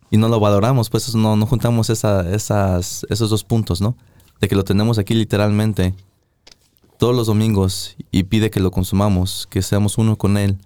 y 0.10 0.18
no 0.18 0.28
lo 0.28 0.40
valoramos, 0.40 0.90
pues 0.90 1.14
no, 1.14 1.36
no 1.36 1.46
juntamos 1.46 1.90
esa, 1.90 2.28
esas, 2.34 3.06
esos 3.10 3.30
dos 3.30 3.44
puntos, 3.44 3.80
¿no? 3.80 3.96
De 4.42 4.50
que 4.50 4.56
lo 4.56 4.64
tenemos 4.64 4.98
aquí 4.98 5.14
literalmente 5.14 5.94
todos 6.98 7.16
los 7.16 7.28
domingos 7.28 7.96
y 8.12 8.24
pide 8.24 8.52
que 8.52 8.60
lo 8.60 8.70
consumamos, 8.70 9.48
que 9.50 9.62
seamos 9.62 9.98
uno 9.98 10.18
con 10.18 10.38
Él. 10.38 10.58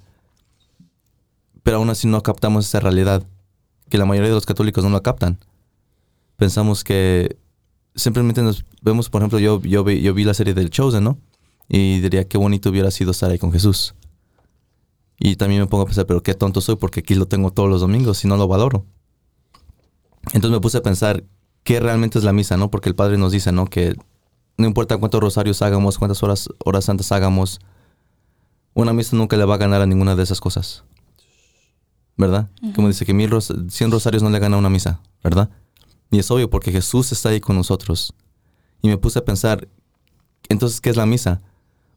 Pero 1.64 1.78
aún 1.78 1.90
así 1.90 2.08
no 2.08 2.22
captamos 2.24 2.66
esa 2.66 2.80
realidad, 2.80 3.24
que 3.90 3.98
la 3.98 4.06
mayoría 4.06 4.30
de 4.30 4.36
los 4.36 4.46
católicos 4.46 4.84
no 4.84 4.90
la 4.90 5.02
captan. 5.02 5.40
Pensamos 6.36 6.84
que 6.84 7.38
simplemente 7.96 8.42
nos 8.42 8.66
vemos, 8.82 9.10
por 9.10 9.22
ejemplo, 9.22 9.40
yo, 9.40 9.62
yo, 9.62 9.84
vi, 9.84 10.02
yo 10.02 10.14
vi 10.14 10.24
la 10.24 10.34
serie 10.34 10.54
del 10.54 10.70
Chosen, 10.70 11.04
¿no? 11.04 11.18
Y 11.70 12.00
diría 12.02 12.28
qué 12.28 12.38
bonito 12.38 12.70
hubiera 12.70 12.92
sido 12.92 13.12
estar 13.12 13.32
ahí 13.32 13.40
con 13.40 13.52
Jesús. 13.52 13.96
Y 15.18 15.38
también 15.38 15.62
me 15.62 15.68
pongo 15.68 15.84
a 15.84 15.86
pensar, 15.86 16.06
pero 16.06 16.22
qué 16.22 16.34
tonto 16.34 16.62
soy 16.62 16.76
porque 16.76 17.00
aquí 17.00 17.16
lo 17.16 17.28
tengo 17.28 17.52
todos 17.52 17.70
los 17.70 17.82
domingos 17.82 18.24
y 18.26 18.28
no 18.28 18.36
lo 18.36 18.48
valoro. 18.48 18.86
Entonces 20.34 20.52
me 20.52 20.60
puse 20.60 20.80
a 20.80 20.82
pensar 20.82 21.24
qué 21.66 21.80
realmente 21.82 22.20
es 22.20 22.24
la 22.24 22.32
misa, 22.32 22.56
¿no? 22.56 22.72
Porque 22.72 22.88
el 22.88 22.96
Padre 22.96 23.18
nos 23.18 23.34
dice, 23.34 23.52
¿no? 23.52 23.66
Que 23.66 23.96
no 24.58 24.68
importa 24.68 24.98
cuántos 24.98 25.20
rosarios 25.20 25.62
hagamos, 25.62 25.98
cuántas 25.98 26.24
horas, 26.24 26.48
horas 26.64 26.86
santas 26.86 27.12
hagamos, 27.12 27.60
una 28.74 28.94
misa 28.94 29.18
nunca 29.18 29.36
le 29.36 29.44
va 29.46 29.56
a 29.56 29.58
ganar 29.58 29.82
a 29.82 29.86
ninguna 29.86 30.16
de 30.16 30.24
esas 30.24 30.40
cosas. 30.40 30.84
¿Verdad? 32.18 32.50
Como 32.76 32.88
dice 32.88 33.06
que 33.06 33.14
mil 33.14 33.30
ros 33.30 33.52
100 33.68 33.92
rosarios 33.92 34.24
no 34.24 34.30
le 34.30 34.40
gana 34.40 34.56
a 34.56 34.60
una 34.60 34.70
misa, 34.70 35.02
¿verdad? 35.22 35.50
Y 36.12 36.20
es 36.20 36.32
obvio 36.32 36.50
porque 36.50 36.72
Jesús 36.72 37.12
está 37.12 37.30
ahí 37.30 37.42
con 37.42 37.58
nosotros. 37.58 38.14
Y 38.82 38.88
me 38.88 38.98
puse 38.98 39.20
a 39.20 39.26
pensar, 39.26 39.68
entonces, 40.48 40.80
¿qué 40.80 40.92
es 40.92 40.96
la 40.96 41.06
misa? 41.06 41.42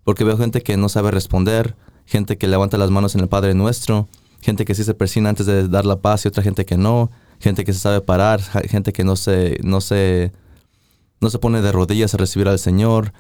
Porque 0.03 0.25
veo 0.25 0.39
gente 0.39 0.62
que 0.62 0.77
no 0.77 0.89
sabe 0.89 1.11
responder, 1.11 1.77
gente 2.07 2.39
que 2.39 2.49
levanta 2.49 2.79
las 2.79 2.91
manos 2.91 3.14
en 3.14 3.21
el 3.21 3.29
Padre 3.29 3.55
Nuestro, 3.55 4.09
gente 4.41 4.64
que 4.64 4.75
sí 4.75 4.83
se 4.83 4.95
persina 4.95 5.29
antes 5.29 5.47
de 5.47 5.69
dar 5.69 5.85
la 5.85 6.01
paz 6.01 6.25
y 6.25 6.29
otra 6.29 6.43
gente 6.43 6.64
que 6.64 6.79
no, 6.79 7.11
gente 7.41 7.64
que 7.64 7.72
se 7.72 7.78
sabe 7.78 8.01
parar, 8.01 8.41
gente 8.68 8.93
que 8.93 9.05
no 9.05 9.16
se, 9.16 9.59
no 9.62 9.80
se, 9.80 10.32
no 11.20 11.30
se 11.30 11.39
pone 11.39 11.61
de 11.62 11.72
rodillas 11.72 12.14
a 12.14 12.18
recibir 12.18 12.49
al 12.49 12.59
Señor. 12.59 13.12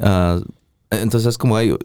Ah, 0.00 0.40
entonces 0.90 1.30
es 1.30 1.38
como 1.38 1.56
hay, 1.56 1.76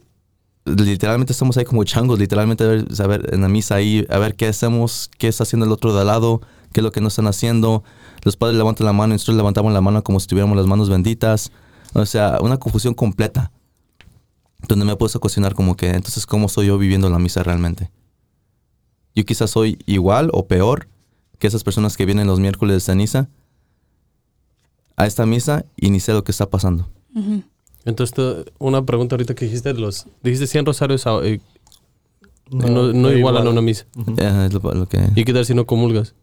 literalmente 0.65 1.33
estamos 1.33 1.57
ahí 1.57 1.65
como 1.65 1.83
changos, 1.83 2.19
literalmente 2.19 2.63
a 2.63 3.07
ver, 3.07 3.33
en 3.33 3.41
la 3.41 3.49
misa 3.49 3.75
ahí, 3.75 4.05
a 4.09 4.17
ver 4.19 4.35
qué 4.35 4.47
hacemos, 4.47 5.09
qué 5.17 5.27
está 5.27 5.43
haciendo 5.43 5.65
el 5.65 5.71
otro 5.71 5.93
de 5.93 6.01
al 6.01 6.07
lado, 6.07 6.41
qué 6.71 6.81
es 6.81 6.83
lo 6.83 6.91
que 6.91 7.01
no 7.01 7.07
están 7.07 7.27
haciendo. 7.27 7.83
Los 8.23 8.35
padres 8.35 8.57
levantan 8.57 8.85
la 8.85 8.93
mano 8.93 9.13
nosotros 9.13 9.37
levantamos 9.37 9.73
la 9.73 9.81
mano 9.81 10.03
como 10.03 10.19
si 10.19 10.27
tuviéramos 10.27 10.57
las 10.57 10.67
manos 10.67 10.89
benditas. 10.89 11.51
O 11.93 12.05
sea, 12.05 12.37
una 12.41 12.57
confusión 12.57 12.93
completa. 12.93 13.51
donde 14.67 14.85
me 14.85 14.91
he 14.91 14.95
puesto 14.95 15.17
a 15.17 15.21
cuestionar 15.21 15.55
como 15.55 15.75
que, 15.75 15.89
entonces, 15.89 16.25
¿cómo 16.25 16.49
soy 16.49 16.67
yo 16.67 16.77
viviendo 16.77 17.09
la 17.09 17.17
misa 17.17 17.41
realmente? 17.43 17.89
Yo 19.15 19.25
quizás 19.25 19.49
soy 19.49 19.79
igual 19.85 20.29
o 20.33 20.47
peor 20.47 20.87
que 21.39 21.47
esas 21.47 21.63
personas 21.63 21.97
que 21.97 22.05
vienen 22.05 22.27
los 22.27 22.39
miércoles 22.39 22.75
de 22.75 22.79
ceniza 22.81 23.29
a 24.95 25.07
esta 25.07 25.25
misa 25.25 25.65
y 25.77 25.89
ni 25.89 25.99
sé 25.99 26.13
lo 26.13 26.23
que 26.23 26.31
está 26.31 26.49
pasando. 26.49 26.89
Entonces, 27.85 28.45
una 28.59 28.83
pregunta 28.85 29.15
ahorita 29.15 29.33
que 29.35 29.45
dijiste, 29.45 29.73
los, 29.73 30.05
dijiste 30.21 30.47
100 30.47 30.65
rosarios, 30.65 31.07
a- 31.07 31.19
eh, 31.23 31.39
no, 32.51 32.91
no, 32.93 33.11
igualan 33.11 33.47
a 33.47 33.49
una 33.51 33.61
misa. 33.61 33.85
Ujú. 33.95 34.15
Es 34.19 34.53
lo, 34.53 34.59
lo 34.73 34.87
que... 34.87 34.99
¿Y 35.15 35.23
qué 35.23 35.33
tal 35.33 35.45
si 35.45 35.53
no 35.53 35.65
comulgas? 35.65 36.13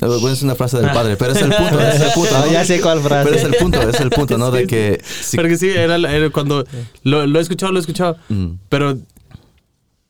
Bueno, 0.00 0.30
es 0.30 0.42
una 0.42 0.54
frase 0.54 0.78
del 0.78 0.90
padre, 0.92 1.16
pero 1.16 1.32
es 1.32 1.42
el 1.42 1.50
punto, 1.54 1.78
es 1.78 2.00
el 2.00 2.10
punto. 2.12 2.38
¿no? 2.46 2.50
ya 2.50 2.64
sé 2.64 2.80
cuál 2.80 3.00
frase. 3.00 3.24
Pero 3.28 3.36
es 3.36 3.44
el 3.44 3.54
punto, 3.56 3.82
es 3.82 4.00
el 4.00 4.10
punto, 4.10 4.38
¿no? 4.38 4.50
De 4.50 4.66
que... 4.66 5.00
si- 5.04 5.36
Porque 5.36 5.58
sí, 5.58 5.68
era, 5.68 5.98
cuando 6.30 6.64
lo, 7.02 7.26
lo 7.26 7.38
he 7.38 7.42
escuchado, 7.42 7.70
lo 7.72 7.78
he 7.78 7.82
escuchado, 7.82 8.16
Mm. 8.30 8.52
pero 8.70 8.96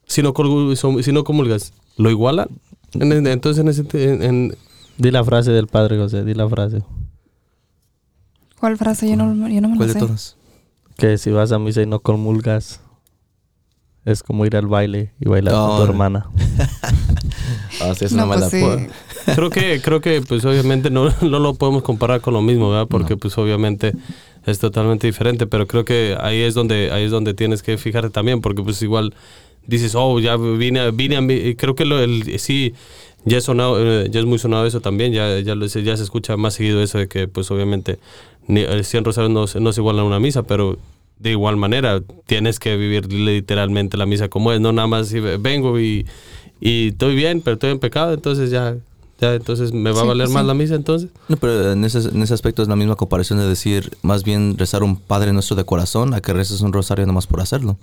si 0.07 0.23
no, 0.23 0.33
si 1.03 1.12
no 1.12 1.25
comulgas, 1.25 1.73
¿lo 1.97 2.09
igualan? 2.11 2.49
En- 2.95 3.12
en- 3.12 3.26
entonces, 3.26 3.61
en 3.62 3.68
ese, 3.68 4.12
en- 4.12 4.22
en- 4.22 4.55
Di 4.99 5.11
la 5.11 5.24
frase 5.24 5.51
del 5.51 5.66
padre 5.66 5.97
José, 5.97 6.24
di 6.24 6.34
la 6.34 6.47
frase. 6.49 6.82
¿Cuál 8.59 8.76
frase? 8.76 9.09
Yo 9.09 9.16
no, 9.16 9.49
yo 9.49 9.61
no 9.62 9.68
me 9.70 9.76
¿Cuál 9.76 9.88
la 9.88 9.95
de 9.95 10.01
sé. 10.01 10.07
todas? 10.07 10.36
Que 10.99 11.16
si 11.16 11.30
vas 11.30 11.53
a 11.53 11.59
misa 11.59 11.80
y 11.80 11.86
no 11.86 12.01
comulgas, 12.01 12.80
es 14.05 14.22
como 14.22 14.45
ir 14.45 14.57
al 14.57 14.66
baile 14.66 15.12
y 15.18 15.28
bailar 15.28 15.55
con 15.55 15.76
tu 15.76 15.82
Oh. 15.82 15.84
hermana. 15.84 16.26
Ah, 17.82 17.95
sí, 17.95 18.05
es 18.05 18.12
No, 18.12 18.24
una 18.24 18.34
mala... 18.34 18.49
pues 18.51 18.62
sí. 18.62 19.32
creo 19.34 19.49
que, 19.49 19.80
creo 19.80 20.01
que 20.03 20.20
pues 20.20 20.45
obviamente 20.45 20.91
no, 20.91 21.09
no 21.22 21.38
lo 21.38 21.55
podemos 21.55 21.82
comparar 21.82 22.20
con 22.20 22.34
lo 22.34 22.43
mismo, 22.43 22.68
¿verdad? 22.70 22.86
Porque 22.88 23.16
pues 23.16 23.38
obviamente 23.38 23.95
es 24.45 24.59
totalmente 24.59 25.07
diferente, 25.07 25.47
pero 25.47 25.66
creo 25.66 25.86
que 25.86 26.14
ahí 26.20 26.43
es 26.43 26.53
donde, 26.53 26.91
ahí 26.93 27.05
es 27.05 27.11
donde 27.11 27.32
tienes 27.32 27.62
que 27.62 27.78
fijarte 27.78 28.11
también, 28.11 28.43
porque 28.43 28.62
pues 28.62 28.82
igual 28.82 29.14
dices, 29.71 29.95
oh, 29.95 30.18
ya 30.21 30.37
vine, 30.37 30.81
a- 30.81 30.91
vine 30.91 31.16
a 31.16 31.21
y 31.23 31.55
creo 31.55 31.75
que 31.75 31.85
lo, 31.85 31.99
el, 32.01 32.39
sí, 32.39 32.75
ya 33.25 33.39
es 33.39 33.45
sonado, 33.45 33.77
eh, 33.79 34.09
ya 34.11 34.21
es 34.21 34.27
muy 34.27 34.39
sonado 34.39 34.66
eso 34.66 34.81
también, 34.81 35.12
ya, 35.12 35.41
ya, 35.41 35.55
lo- 35.55 35.66
ya 35.66 35.97
se 35.97 36.03
escucha 36.03 36.37
más 36.37 36.55
seguido 36.55 36.83
eso 36.83 36.99
de 36.99 37.09
que 37.09 37.29
pues 37.29 37.51
obviamente 37.51 37.99
ni, 38.47 38.61
el 38.61 38.85
100 38.85 39.05
rosarios 39.05 39.31
no, 39.33 39.47
se- 39.47 39.61
no 39.61 39.73
se 39.73 39.81
igualan 39.81 40.03
a 40.05 40.09
una 40.09 40.21
misa, 40.21 40.43
pero 40.43 40.79
de 41.18 41.31
igual 41.33 41.57
manera 41.57 42.03
tienes 42.27 42.59
que 42.59 42.77
vivir 42.77 43.12
literalmente 43.12 43.97
la 43.97 44.07
misa 44.07 44.29
como 44.29 44.53
es, 44.53 44.61
no 44.61 44.73
nada 44.73 44.89
más 44.89 45.09
si 45.09 45.21
vengo 45.21 45.79
y, 45.79 46.07
y 46.61 46.89
estoy 46.89 47.14
bien, 47.14 47.43
pero 47.43 47.55
estoy 47.55 47.71
en 47.71 47.79
pecado, 47.79 48.14
entonces 48.14 48.51
ya, 48.51 48.75
ya 49.21 49.35
entonces 49.35 49.73
me 49.75 49.93
va 49.93 50.01
a 50.01 50.05
valer 50.05 50.25
pues 50.29 50.35
más 50.35 50.47
la 50.47 50.55
misa 50.55 50.75
entonces. 50.77 51.11
No, 51.29 51.37
pero 51.37 51.73
en 51.73 51.85
ese, 51.85 51.99
en 52.09 52.23
ese 52.23 52.33
aspecto 52.33 52.62
es 52.62 52.68
la 52.68 52.77
misma 52.77 52.97
comparación 52.97 53.39
de 53.39 53.47
decir, 53.47 53.91
más 54.03 54.25
bien 54.25 54.57
rezar 54.57 54.83
un 54.83 54.97
Padre 54.97 55.35
Nuestro 55.35 55.57
de 55.57 55.64
corazón 55.64 56.14
a 56.14 56.23
que 56.23 56.33
reces 56.33 56.62
un 56.62 56.73
rosario 56.73 57.05
nomás 57.07 57.27
por 57.27 57.43
hacerlo. 57.43 57.77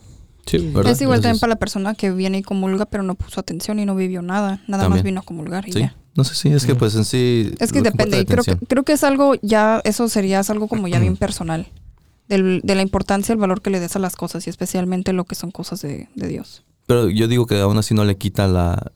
Sí, 0.47 0.57
¿verdad? 0.73 0.91
Es 0.91 1.01
igual 1.01 1.21
también 1.21 1.39
para 1.39 1.49
la 1.51 1.59
persona 1.59 1.93
que 1.93 2.11
viene 2.11 2.39
y 2.39 2.41
comulga, 2.41 2.85
pero 2.85 3.03
no 3.03 3.13
puso 3.15 3.39
atención 3.39 3.77
y 3.79 3.85
no 3.85 3.95
vivió 3.95 4.21
nada. 4.21 4.61
Nada 4.67 4.89
más 4.89 5.03
vino 5.03 5.19
a 5.19 5.23
comulgar 5.23 5.67
y 5.67 5.73
Sí. 5.73 5.79
ya. 5.81 5.95
No 6.15 6.23
sé 6.23 6.33
si 6.33 6.49
es 6.49 6.65
que 6.65 6.73
pues 6.73 6.95
en 6.95 7.05
sí... 7.05 7.53
Es 7.59 7.71
que 7.71 7.81
depende. 7.83 8.25
Creo 8.25 8.43
que, 8.43 8.55
creo 8.57 8.83
que 8.83 8.93
es 8.93 9.03
algo 9.03 9.35
ya, 9.43 9.81
eso 9.83 10.09
sería 10.09 10.39
es 10.39 10.49
algo 10.49 10.67
como 10.67 10.87
ya 10.87 10.99
bien 10.99 11.15
personal. 11.17 11.67
Del- 12.27 12.61
de 12.63 12.75
la 12.75 12.81
importancia, 12.81 13.31
el 13.33 13.39
valor 13.39 13.61
que 13.61 13.69
le 13.69 13.79
des 13.79 13.95
a 13.95 13.99
las 13.99 14.15
cosas 14.15 14.47
y 14.47 14.49
especialmente 14.49 15.13
lo 15.13 15.25
que 15.25 15.35
son 15.35 15.51
cosas 15.51 15.81
de, 15.81 16.09
de 16.15 16.27
Dios. 16.27 16.63
Pero 16.87 17.09
yo 17.09 17.27
digo 17.27 17.45
que 17.45 17.59
aún 17.59 17.77
así 17.77 17.93
no 17.93 18.03
le 18.03 18.17
quita 18.17 18.47
la, 18.47 18.91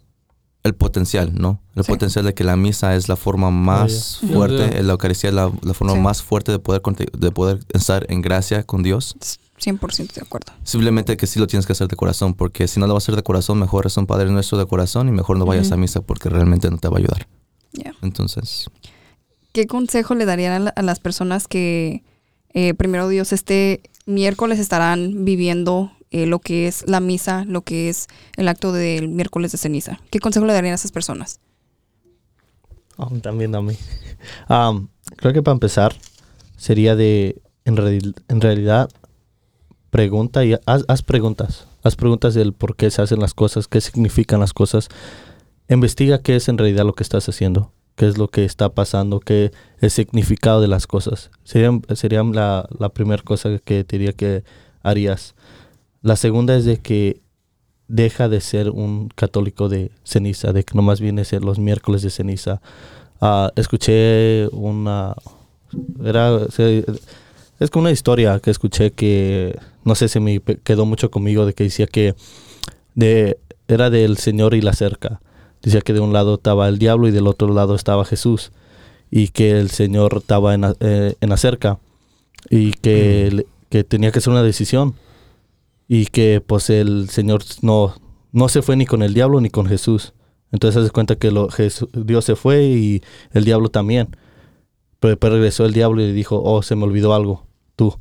el 0.64 0.74
potencial, 0.74 1.34
¿no? 1.36 1.62
El 1.76 1.84
Sí. 1.84 1.92
potencial 1.92 2.26
de 2.26 2.34
que 2.34 2.44
la 2.44 2.56
misa 2.56 2.96
es 2.96 3.08
la 3.08 3.16
forma 3.16 3.52
más 3.52 4.20
fuerte, 4.34 4.82
la 4.84 4.92
Eucaristía 4.94 5.30
es 5.30 5.36
la, 5.36 5.52
la 5.62 5.74
forma 5.74 5.94
Sí. 5.94 6.00
más 6.00 6.22
fuerte 6.24 6.52
de 6.52 6.60
poder, 6.60 6.82
de 6.82 7.32
poder 7.32 7.60
estar 7.74 8.06
en 8.10 8.22
gracia 8.22 8.64
con 8.64 8.82
Dios. 8.84 9.16
100% 9.64 10.14
de 10.14 10.22
acuerdo. 10.22 10.54
Simplemente 10.64 11.16
que 11.18 11.28
sí 11.28 11.40
lo 11.40 11.48
tienes 11.48 11.66
que 11.66 11.74
hacer 11.74 11.88
de 11.88 11.96
corazón, 11.96 12.34
porque 12.34 12.68
si 12.68 12.80
no 12.80 12.88
lo 12.88 12.94
vas 12.96 13.04
a 13.04 13.06
hacer 13.06 13.16
de 13.16 13.24
corazón, 13.24 13.60
mejor 13.60 13.86
es 13.88 13.96
un 13.98 14.08
Padre 14.08 14.30
Nuestro 14.32 14.58
de 14.58 14.66
corazón 14.66 15.08
y 15.08 15.12
mejor 15.12 15.38
no 15.38 15.46
vayas 15.46 15.72
a 15.72 15.78
misa 15.78 16.02
porque 16.02 16.30
realmente 16.30 16.70
no 16.72 16.78
te 16.78 16.88
va 16.88 16.96
a 16.96 17.00
ayudar. 17.00 17.28
Ya. 17.74 17.94
Entonces, 18.02 18.70
¿Qué 19.54 19.68
consejo 19.68 20.16
le 20.16 20.26
darían 20.26 20.54
a, 20.54 20.60
la- 20.60 20.70
a 20.72 20.82
las 20.82 21.00
personas 21.00 21.48
que, 21.48 22.04
eh, 22.54 22.74
primero 22.74 23.08
Dios, 23.10 23.34
este 23.34 23.82
miércoles 24.06 24.60
estarán 24.60 25.26
viviendo 25.26 25.92
eh, 26.10 26.26
lo 26.26 26.40
que 26.40 26.68
es 26.68 26.84
la 26.88 27.00
misa, 27.02 27.44
lo 27.46 27.62
que 27.62 27.90
es 27.90 28.08
el 28.38 28.48
acto 28.48 28.72
del 28.74 29.10
miércoles 29.10 29.52
de 29.52 29.58
ceniza? 29.58 30.00
¿Qué 30.10 30.20
consejo 30.20 30.46
le 30.46 30.54
darían 30.54 30.72
a 30.72 30.76
esas 30.76 30.92
personas? 30.92 31.40
Ah, 32.98 33.10
también 33.22 33.54
a 33.56 33.62
mí. 33.62 33.76
Creo 35.18 35.34
que 35.34 35.42
para 35.44 35.54
empezar 35.54 35.96
sería 36.58 36.96
de, 36.96 37.42
en 37.66 38.42
realidad, 38.42 38.90
pregunta 39.92 40.44
y 40.44 40.56
haz, 40.66 40.84
haz 40.88 41.04
preguntas. 41.04 41.68
Haz 41.84 41.96
preguntas 41.96 42.34
del 42.34 42.54
por 42.54 42.76
qué 42.76 42.90
se 42.90 43.02
hacen 43.04 43.20
las 43.20 43.34
cosas, 43.36 43.68
qué 43.68 43.80
significan 43.82 44.40
las 44.40 44.54
cosas. 44.54 44.90
Investiga 45.70 46.22
qué 46.22 46.36
es 46.36 46.50
en 46.50 46.58
realidad 46.58 46.86
lo 46.86 46.94
que 46.94 47.04
estás 47.04 47.30
haciendo, 47.30 47.72
qué 47.96 48.08
es 48.08 48.18
lo 48.18 48.28
que 48.30 48.44
está 48.46 48.70
pasando, 48.70 49.20
qué 49.20 49.46
es 49.78 49.84
el 49.84 49.92
significado 49.92 50.62
de 50.62 50.68
las 50.68 50.88
cosas. 50.88 51.30
Sería, 51.44 51.72
sería 51.96 52.24
la, 52.24 52.68
la 52.78 52.90
primera 52.90 53.22
cosa 53.22 53.60
que 53.64 53.84
te 53.84 53.98
diría 53.98 54.14
que 54.14 54.44
harías. 54.84 55.36
La 56.02 56.16
segunda 56.16 56.56
es 56.56 56.66
de 56.66 56.78
que 56.78 57.22
deja 57.88 58.30
de 58.30 58.42
ser 58.42 58.70
un 58.70 59.10
católico 59.10 59.70
de 59.70 59.92
ceniza, 60.04 60.54
de 60.54 60.64
que 60.64 60.76
nomás 60.76 61.00
viene 61.02 61.22
a 61.22 61.26
ser 61.26 61.44
los 61.44 61.60
miércoles 61.60 62.02
de 62.02 62.10
ceniza. 62.10 62.62
Ah, 63.20 63.52
escuché 63.56 64.48
una... 64.52 65.14
Era, 66.04 66.50
se- 66.50 66.86
es 67.62 67.70
como 67.70 67.84
una 67.84 67.92
historia 67.92 68.40
que 68.40 68.52
escuché 68.52 68.92
que, 68.92 69.58
no 69.86 69.96
sé 69.96 70.08
si 70.10 70.20
me 70.20 70.42
quedó 70.42 70.86
mucho 70.86 71.10
conmigo, 71.12 71.46
de 71.46 71.54
que 71.54 71.64
decía 71.64 71.88
que 71.88 72.16
de, 72.96 73.38
era 73.68 73.90
del 73.90 74.18
Señor 74.18 74.54
y 74.56 74.62
la 74.62 74.74
cerca. 74.74 75.22
Decía 75.62 75.82
que 75.82 75.94
de 75.94 76.00
un 76.00 76.12
lado 76.12 76.36
estaba 76.36 76.68
el 76.68 76.80
diablo 76.80 77.08
y 77.08 77.12
del 77.12 77.28
otro 77.28 77.54
lado 77.54 77.76
estaba 77.76 78.04
Jesús. 78.04 78.52
Y 79.10 79.28
que 79.28 79.60
el 79.60 79.70
Señor 79.70 80.18
estaba 80.18 80.54
en 80.56 80.62
la, 80.62 80.76
eh, 80.80 81.16
en 81.22 81.30
la 81.30 81.38
cerca. 81.38 81.80
Y 82.50 82.72
que, 82.72 83.46
que 83.70 83.84
tenía 83.84 84.12
que 84.12 84.20
hacer 84.20 84.32
una 84.32 84.44
decisión 84.44 84.96
y 85.88 86.08
que 86.08 86.42
pues 86.46 86.70
el 86.70 87.10
Señor 87.10 87.44
no, 87.62 87.94
no 88.32 88.50
se 88.50 88.62
fue 88.62 88.76
ni 88.76 88.86
con 88.86 89.04
el 89.04 89.14
diablo 89.14 89.40
ni 89.40 89.50
con 89.50 89.68
Jesús. 89.68 90.14
Entonces 90.52 90.84
se 90.86 90.90
cuenta 90.90 91.16
que 91.16 91.30
lo, 91.30 91.50
Jesús- 91.50 91.90
Dios 91.94 92.26
se 92.26 92.36
fue 92.36 92.64
y 92.64 93.04
el 93.34 93.46
diablo 93.46 93.70
también. 93.70 94.16
Pero 95.00 95.10
después 95.10 95.34
regresó 95.34 95.66
el 95.66 95.74
diablo 95.74 96.02
y 96.02 96.08
le 96.08 96.14
dijo, 96.14 96.42
oh, 96.42 96.64
se 96.64 96.76
me 96.76 96.86
olvidó 96.86 97.14
algo, 97.14 97.46
tú. 97.82 97.98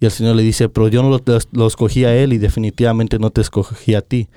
Y 0.00 0.04
el 0.04 0.10
Señor 0.10 0.36
le 0.36 0.42
dice, 0.42 0.68
pero 0.68 0.88
yo 0.88 1.02
no 1.02 1.08
lo, 1.08 1.22
lo 1.52 1.66
escogí 1.66 2.04
a 2.04 2.14
él 2.14 2.34
y 2.34 2.38
definitivamente 2.38 3.18
no 3.18 3.30
te 3.30 3.40
escogí 3.40 3.94
a 3.94 4.02
ti. 4.02 4.28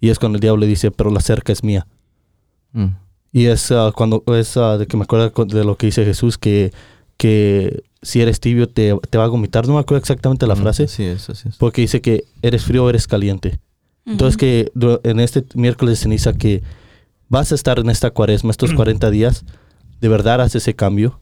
Y 0.00 0.08
es 0.08 0.18
cuando 0.18 0.36
el 0.36 0.40
diablo 0.40 0.60
le 0.62 0.66
dice, 0.66 0.90
pero 0.90 1.10
la 1.10 1.20
cerca 1.20 1.52
es 1.52 1.62
mía. 1.62 1.86
mm, 2.72 2.86
Y 3.32 3.46
es 3.46 3.70
ah, 3.70 3.92
cuando 3.94 4.22
es 4.28 4.56
ah, 4.56 4.78
de 4.78 4.86
que 4.86 4.96
me 4.96 5.02
acuerdo 5.02 5.44
de 5.44 5.64
lo 5.64 5.76
que 5.76 5.86
dice 5.86 6.06
Jesús, 6.06 6.38
que, 6.38 6.72
que 7.18 7.82
si 8.00 8.22
eres 8.22 8.40
tibio 8.40 8.66
te, 8.66 8.96
te 9.10 9.18
va 9.18 9.24
a 9.24 9.28
vomitar. 9.28 9.66
No 9.66 9.74
me 9.74 9.80
acuerdo 9.80 9.98
exactamente 10.00 10.46
la 10.46 10.54
mm, 10.54 10.62
frase. 10.62 10.88
Sí, 10.88 11.04
es, 11.04 11.28
así 11.28 11.50
es. 11.50 11.56
Porque 11.56 11.82
dice 11.82 12.00
que 12.00 12.24
eres 12.40 12.64
frío 12.64 12.84
o 12.84 12.88
eres 12.88 13.06
caliente. 13.06 13.60
Entonces 14.06 14.36
que 14.38 14.70
en 15.04 15.20
este 15.20 15.44
miércoles 15.54 15.98
de 15.98 16.02
ceniza 16.02 16.32
que 16.32 16.62
vas 17.28 17.52
a 17.52 17.54
estar 17.54 17.78
en 17.78 17.90
esta 17.90 18.10
cuaresma, 18.10 18.50
estos 18.52 18.72
40 18.76 19.10
días, 19.10 19.44
de 20.00 20.08
verdad 20.08 20.40
haz 20.40 20.54
ese 20.54 20.74
cambio. 20.74 21.20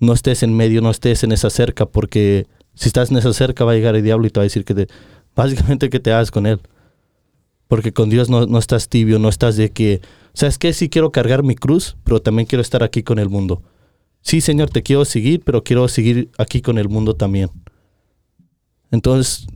No 0.00 0.12
estés 0.12 0.42
en 0.42 0.56
medio, 0.56 0.80
no 0.80 0.90
estés 0.90 1.24
en 1.24 1.32
esa 1.32 1.50
cerca, 1.50 1.86
porque 1.86 2.46
si 2.74 2.88
estás 2.88 3.10
en 3.10 3.16
esa 3.16 3.32
cerca 3.32 3.64
va 3.64 3.72
a 3.72 3.74
llegar 3.74 3.96
el 3.96 4.02
diablo 4.02 4.26
y 4.26 4.30
te 4.30 4.40
va 4.40 4.42
a 4.42 4.44
decir 4.44 4.64
que 4.64 4.74
te, 4.74 4.86
básicamente 5.34 5.90
que 5.90 6.00
te 6.00 6.12
hagas 6.12 6.30
con 6.30 6.46
él. 6.46 6.60
Porque 7.66 7.92
con 7.92 8.08
Dios 8.08 8.30
no, 8.30 8.46
no 8.46 8.58
estás 8.58 8.88
tibio, 8.88 9.18
no 9.18 9.28
estás 9.28 9.56
de 9.56 9.70
que, 9.70 10.00
¿sabes 10.32 10.58
qué? 10.58 10.72
Sí 10.72 10.88
quiero 10.88 11.12
cargar 11.12 11.42
mi 11.42 11.54
cruz, 11.54 11.96
pero 12.04 12.22
también 12.22 12.46
quiero 12.46 12.62
estar 12.62 12.82
aquí 12.82 13.02
con 13.02 13.18
el 13.18 13.28
mundo. 13.28 13.62
Sí, 14.22 14.40
Señor, 14.40 14.70
te 14.70 14.82
quiero 14.82 15.04
seguir, 15.04 15.42
pero 15.44 15.62
quiero 15.62 15.88
seguir 15.88 16.30
aquí 16.38 16.60
con 16.60 16.78
el 16.78 16.88
mundo 16.88 17.14
también. 17.14 17.50
Entonces, 18.90 19.46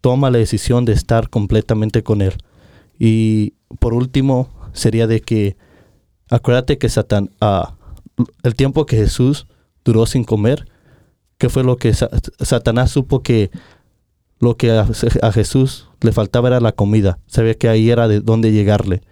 toma 0.00 0.30
la 0.30 0.38
decisión 0.38 0.84
de 0.84 0.92
estar 0.92 1.30
completamente 1.30 2.02
con 2.02 2.22
Él. 2.22 2.34
Y 2.98 3.54
por 3.78 3.94
último, 3.94 4.48
sería 4.72 5.06
de 5.06 5.20
que, 5.20 5.56
acuérdate 6.28 6.78
que 6.78 6.88
Satán, 6.88 7.30
ah, 7.40 7.76
el 8.42 8.54
tiempo 8.54 8.86
que 8.86 8.96
Jesús 8.96 9.46
duró 9.90 10.06
sin 10.06 10.24
comer, 10.24 10.66
que 11.38 11.48
fue 11.48 11.64
lo 11.64 11.76
que 11.76 11.92
Sa- 11.94 12.10
Satanás 12.38 12.90
supo 12.92 13.22
que 13.22 13.50
lo 14.38 14.56
que 14.56 14.70
a, 14.70 14.86
a 15.22 15.32
Jesús 15.32 15.88
le 16.00 16.12
faltaba 16.12 16.48
era 16.48 16.60
la 16.60 16.72
comida. 16.72 17.18
Sabía 17.26 17.54
que 17.54 17.68
ahí 17.68 17.90
era 17.90 18.08
de 18.08 18.20
dónde 18.20 18.52
llegarle, 18.52 19.02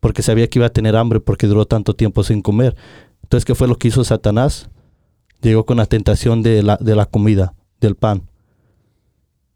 porque 0.00 0.22
sabía 0.22 0.48
que 0.48 0.58
iba 0.58 0.66
a 0.66 0.72
tener 0.72 0.94
hambre 0.96 1.20
porque 1.20 1.46
duró 1.46 1.64
tanto 1.66 1.94
tiempo 1.94 2.22
sin 2.22 2.42
comer. 2.42 2.76
Entonces, 3.22 3.44
¿qué 3.44 3.54
fue 3.54 3.66
lo 3.66 3.76
que 3.78 3.88
hizo 3.88 4.04
Satanás? 4.04 4.68
Llegó 5.40 5.64
con 5.64 5.78
la 5.78 5.86
tentación 5.86 6.42
de 6.42 6.62
la, 6.62 6.76
de 6.80 6.94
la 6.94 7.06
comida, 7.06 7.54
del 7.80 7.94
pan. 7.96 8.22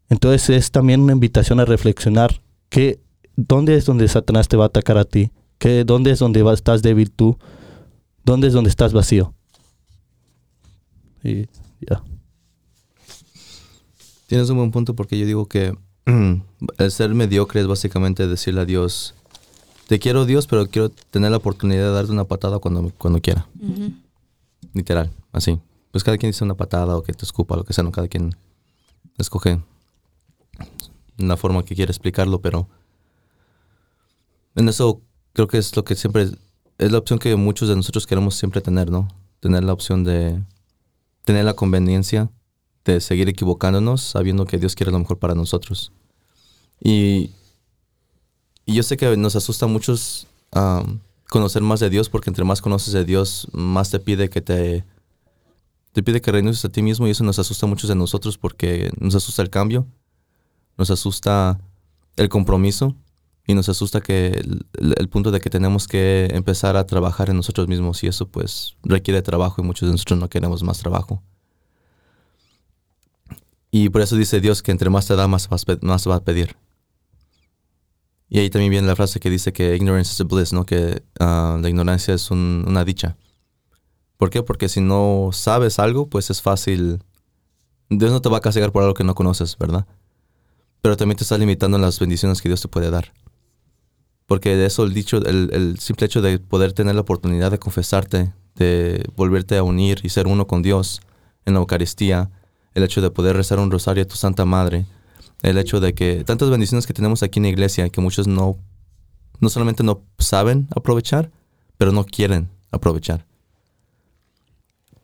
Entonces 0.09 0.49
es 0.49 0.71
también 0.71 1.01
una 1.01 1.13
invitación 1.13 1.59
a 1.59 1.65
reflexionar 1.65 2.41
que 2.69 2.99
dónde 3.35 3.75
es 3.75 3.85
donde 3.85 4.07
Satanás 4.07 4.47
te 4.47 4.57
va 4.57 4.65
a 4.65 4.67
atacar 4.67 4.97
a 4.97 5.05
ti, 5.05 5.31
que 5.57 5.83
dónde 5.85 6.11
es 6.11 6.19
donde 6.19 6.43
va- 6.43 6.53
estás 6.53 6.81
débil 6.81 7.11
tú, 7.11 7.37
dónde 8.25 8.47
es 8.47 8.53
donde 8.53 8.69
estás 8.69 8.91
vacío. 8.93 9.33
Y 11.23 11.47
ya. 11.79 12.03
Tienes 14.27 14.49
un 14.49 14.57
buen 14.57 14.71
punto 14.71 14.95
porque 14.95 15.19
yo 15.19 15.25
digo 15.25 15.47
que 15.47 15.75
el 16.77 16.91
ser 16.91 17.13
mediocre 17.13 17.61
es 17.61 17.67
básicamente 17.67 18.27
decirle 18.27 18.61
a 18.61 18.65
Dios, 18.65 19.13
te 19.87 19.99
quiero 19.99 20.25
Dios, 20.25 20.47
pero 20.47 20.67
quiero 20.67 20.89
tener 20.89 21.31
la 21.31 21.37
oportunidad 21.37 21.83
de 21.83 21.91
darte 21.91 22.11
una 22.11 22.25
patada 22.25 22.59
cuando, 22.59 22.91
cuando 22.97 23.21
quiera. 23.21 23.47
Literal, 24.73 25.11
así. 25.33 25.59
Pues 25.91 26.03
cada 26.03 26.17
quien 26.17 26.31
dice 26.31 26.43
una 26.45 26.55
patada 26.55 26.95
o 26.95 27.03
que 27.03 27.13
te 27.13 27.25
escupa, 27.25 27.57
lo 27.57 27.65
que 27.65 27.73
sea, 27.73 27.83
no 27.83 27.91
cada 27.91 28.07
quien 28.07 28.33
escoge 29.17 29.59
una 31.19 31.37
forma 31.37 31.65
que 31.65 31.75
quiere 31.75 31.91
explicarlo, 31.91 32.39
pero 32.39 32.69
en 34.55 34.69
eso 34.69 35.01
creo 35.33 35.47
que 35.47 35.57
es 35.57 35.75
lo 35.75 35.83
que 35.83 35.95
siempre 35.95 36.29
es 36.77 36.91
la 36.91 36.97
opción 36.97 37.19
que 37.19 37.35
muchos 37.35 37.69
de 37.69 37.75
nosotros 37.75 38.07
queremos 38.07 38.35
siempre 38.35 38.61
tener, 38.61 38.89
¿no? 38.89 39.07
Tener 39.39 39.63
la 39.63 39.73
opción 39.73 40.03
de 40.03 40.41
tener 41.23 41.45
la 41.45 41.53
conveniencia 41.53 42.29
de 42.85 42.99
seguir 42.99 43.29
equivocándonos 43.29 44.01
sabiendo 44.01 44.45
que 44.45 44.57
Dios 44.57 44.75
quiere 44.75 44.91
lo 44.91 44.99
mejor 44.99 45.19
para 45.19 45.35
nosotros. 45.35 45.91
Y, 46.79 47.31
y 48.65 48.73
yo 48.73 48.83
sé 48.83 48.97
que 48.97 49.15
nos 49.17 49.35
asusta 49.35 49.65
a 49.65 49.69
muchos 49.69 50.27
conocer 51.29 51.61
más 51.61 51.79
de 51.79 51.89
Dios 51.89 52.09
porque 52.09 52.29
entre 52.29 52.43
más 52.43 52.61
conoces 52.61 52.93
de 52.93 53.05
Dios, 53.05 53.47
más 53.53 53.89
te 53.89 53.99
pide 53.99 54.29
que 54.29 54.41
te, 54.41 54.83
te 55.93 56.03
pide 56.03 56.21
que 56.21 56.31
renuncies 56.31 56.65
a 56.65 56.69
ti 56.69 56.81
mismo 56.81 57.07
y 57.07 57.11
eso 57.11 57.23
nos 57.23 57.39
asusta 57.39 57.65
a 57.65 57.69
muchos 57.69 57.87
de 57.87 57.95
nosotros 57.95 58.37
porque 58.37 58.91
nos 58.99 59.15
asusta 59.15 59.41
el 59.41 59.49
cambio, 59.49 59.85
nos 60.77 60.91
asusta 60.91 61.59
el 62.17 62.27
compromiso 62.29 62.95
y 63.47 63.53
nos 63.53 63.69
asusta 63.69 64.01
que 64.01 64.41
el, 64.79 65.09
punto 65.09 65.31
de 65.31 65.39
que 65.39 65.49
tenemos 65.49 65.87
que 65.87 66.27
empezar 66.31 66.77
a 66.77 66.85
trabajar 66.85 67.29
en 67.29 67.37
nosotros 67.37 67.67
mismos 67.67 68.03
y 68.03 68.07
eso 68.07 68.27
pues 68.27 68.75
requiere 68.83 69.21
trabajo 69.21 69.61
y 69.61 69.65
muchos 69.65 69.87
de 69.87 69.93
nosotros 69.93 70.19
no 70.19 70.29
queremos 70.29 70.63
más 70.63 70.79
trabajo. 70.79 71.21
Y 73.71 73.89
por 73.89 74.01
eso 74.01 74.15
dice 74.15 74.41
Dios 74.41 74.61
que 74.61 74.71
entre 74.71 74.89
más 74.89 75.07
te 75.07 75.15
da, 75.15 75.27
más, 75.27 75.49
más 75.81 76.07
va 76.07 76.15
a 76.15 76.23
pedir. 76.23 76.55
Y 78.29 78.39
ahí 78.39 78.49
también 78.49 78.71
viene 78.71 78.87
la 78.87 78.95
frase 78.95 79.19
que 79.19 79.29
dice 79.29 79.51
que 79.51 79.75
ignorance 79.75 80.13
is 80.13 80.21
a 80.21 80.23
bliss, 80.23 80.53
¿no? 80.53 80.65
Que 80.65 81.03
ah, 81.19 81.57
la 81.61 81.67
ignorancia 81.67 82.13
es 82.13 82.31
una 82.31 82.85
dicha. 82.85 83.17
¿Por 84.17 84.29
qué? 84.29 84.43
Porque 84.43 84.69
si 84.69 84.79
no 84.81 85.31
sabes 85.33 85.79
algo, 85.79 86.07
pues 86.07 86.29
es 86.29 86.41
fácil. 86.41 87.03
Dios 87.89 88.11
no 88.11 88.21
te 88.21 88.29
va 88.29 88.37
a 88.37 88.41
castigar 88.41 88.71
por 88.71 88.83
algo 88.83 88.93
que 88.93 89.03
no 89.03 89.15
conoces, 89.15 89.57
¿verdad? 89.57 89.85
Pero 90.81 90.95
también 90.95 91.17
te 91.17 91.23
está 91.23 91.37
limitando 91.37 91.75
en 91.77 91.81
las 91.81 91.99
bendiciones 91.99 92.41
que 92.41 92.47
Dios 92.47 92.61
te 92.61 92.67
puede 92.67 92.89
dar. 92.89 93.11
Porque 94.31 94.55
de 94.55 94.65
eso 94.65 94.85
el 94.85 94.93
dicho, 94.93 95.17
el, 95.17 95.77
simple 95.77 96.05
hecho 96.05 96.21
de 96.21 96.39
poder 96.39 96.71
tener 96.71 96.95
la 96.95 97.01
oportunidad 97.01 97.51
de 97.51 97.59
confesarte, 97.59 98.31
de 98.55 99.03
volverte 99.17 99.57
a 99.57 99.63
unir 99.63 99.99
y 100.03 100.07
ser 100.07 100.25
uno 100.25 100.47
con 100.47 100.61
Dios 100.61 101.01
en 101.43 101.53
la 101.53 101.59
Eucaristía, 101.59 102.31
el 102.73 102.83
hecho 102.83 103.01
de 103.01 103.11
poder 103.11 103.35
rezar 103.35 103.59
un 103.59 103.69
rosario 103.69 104.03
a 104.03 104.07
tu 104.07 104.15
Santa 104.15 104.45
Madre, 104.45 104.85
el 105.41 105.57
hecho 105.57 105.81
de 105.81 105.93
que 105.93 106.23
tantas 106.23 106.49
bendiciones 106.49 106.87
que 106.87 106.93
tenemos 106.93 107.23
aquí 107.23 107.39
en 107.39 107.43
la 107.43 107.49
iglesia 107.49 107.89
que 107.89 107.99
muchos 107.99 108.25
no, 108.25 108.55
no 109.41 109.49
solamente 109.49 109.83
no 109.83 110.01
saben 110.17 110.69
aprovechar, 110.73 111.29
pero 111.77 111.91
no 111.91 112.05
quieren 112.05 112.49
aprovechar. 112.71 113.25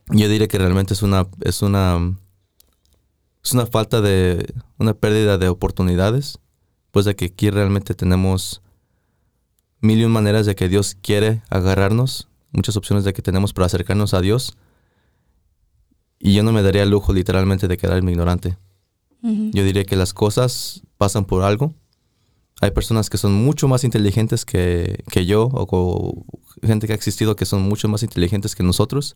Yo 0.07 0.29
diría 0.29 0.47
que 0.47 0.57
realmente 0.57 0.93
es 0.93 1.01
una, 1.01 1.27
es 1.41 1.61
una, 1.61 2.15
es 3.43 3.51
una 3.51 3.65
falta 3.65 3.99
de, 3.99 4.53
una 4.77 4.93
pérdida 4.93 5.37
de 5.37 5.49
oportunidades, 5.49 6.39
pues 6.91 7.03
de 7.03 7.17
que 7.17 7.25
aquí 7.25 7.49
realmente 7.49 7.93
tenemos 7.93 8.61
mil 9.87 9.99
y 9.99 10.03
un 10.03 10.11
maneras 10.11 10.45
de 10.45 10.53
que 10.53 10.67
Dios 10.67 10.97
quiere 11.01 11.41
agarrarnos, 11.49 12.27
muchas 12.51 12.75
opciones 12.75 13.05
de 13.05 13.13
que 13.13 13.21
tenemos 13.21 13.53
para 13.53 13.67
acercarnos 13.67 14.13
a 14.13 14.21
Dios, 14.21 14.57
y 16.19 16.33
yo 16.33 16.43
no 16.43 16.51
me 16.51 16.61
daría 16.61 16.83
el 16.83 16.89
lujo 16.89 17.13
literalmente 17.13 17.67
de 17.67 17.77
quedarme 17.77 18.11
ignorante. 18.11 18.57
Yo 19.21 19.63
diría 19.63 19.83
que 19.83 19.95
las 19.95 20.13
cosas 20.13 20.83
pasan 20.97 21.25
por 21.25 21.43
algo. 21.43 21.73
Hay 22.61 22.71
personas 22.71 23.09
que 23.09 23.17
son 23.17 23.33
mucho 23.33 23.67
más 23.67 23.83
inteligentes 23.83 24.45
que, 24.45 25.03
yo, 25.25 25.49
o, 25.51 26.25
gente 26.61 26.87
que 26.87 26.93
ha 26.93 26.95
existido 26.95 27.35
que 27.35 27.45
son 27.45 27.61
mucho 27.61 27.87
más 27.87 28.03
inteligentes 28.03 28.55
que 28.55 28.63
nosotros, 28.63 29.15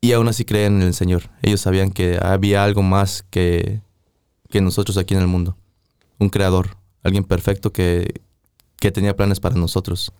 y 0.00 0.12
aún 0.12 0.28
así 0.28 0.44
creen 0.44 0.80
en 0.80 0.88
el 0.88 0.94
Señor. 0.94 1.30
Ellos 1.42 1.60
sabían 1.60 1.90
que 1.90 2.18
había 2.20 2.64
algo 2.64 2.82
más 2.82 3.24
que, 3.30 3.82
que 4.48 4.60
nosotros 4.60 4.96
aquí 4.96 5.14
en 5.14 5.20
el 5.20 5.26
mundo. 5.26 5.56
Un 6.18 6.28
creador, 6.28 6.76
alguien 7.02 7.24
perfecto 7.24 7.72
que, 7.72 8.22
que 8.80 8.90
tenía 8.90 9.14
planes 9.14 9.38
para 9.38 9.54
nosotros. 9.54 10.12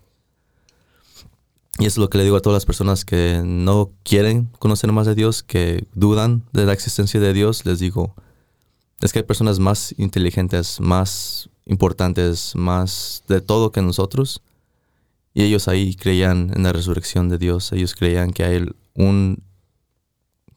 Y 1.79 1.87
eso 1.87 1.95
es 1.95 1.99
lo 1.99 2.11
que 2.11 2.19
le 2.19 2.25
digo 2.25 2.37
a 2.37 2.41
todas 2.41 2.57
las 2.57 2.67
personas 2.67 3.05
que 3.05 3.43
no 3.45 3.91
quieren 4.03 4.51
conocer 4.59 4.93
más 4.93 5.07
de 5.07 5.15
Dios, 5.15 5.43
que 5.43 5.87
dudan 5.95 6.45
de 6.53 6.67
la 6.67 6.75
existencia 6.75 7.19
de 7.19 7.33
Dios. 7.33 7.65
Les 7.65 7.79
digo, 7.79 8.15
es 9.01 9.13
que 9.13 9.21
hay 9.21 9.25
personas 9.25 9.59
más 9.59 9.95
inteligentes, 9.97 10.79
más 10.81 11.49
importantes, 11.65 12.55
más 12.55 13.25
de 13.29 13.41
todo 13.41 13.73
que 13.73 13.81
nosotros. 13.81 14.43
Y 15.33 15.43
ellos 15.43 15.69
ahí 15.69 15.95
creían 15.95 16.53
en 16.55 16.65
la 16.65 16.73
resurrección 16.73 17.31
de 17.31 17.39
Dios. 17.39 17.73
Ellos 17.73 17.95
creían 17.95 18.33
que 18.33 18.45
hay 18.45 18.67
un, 18.95 19.43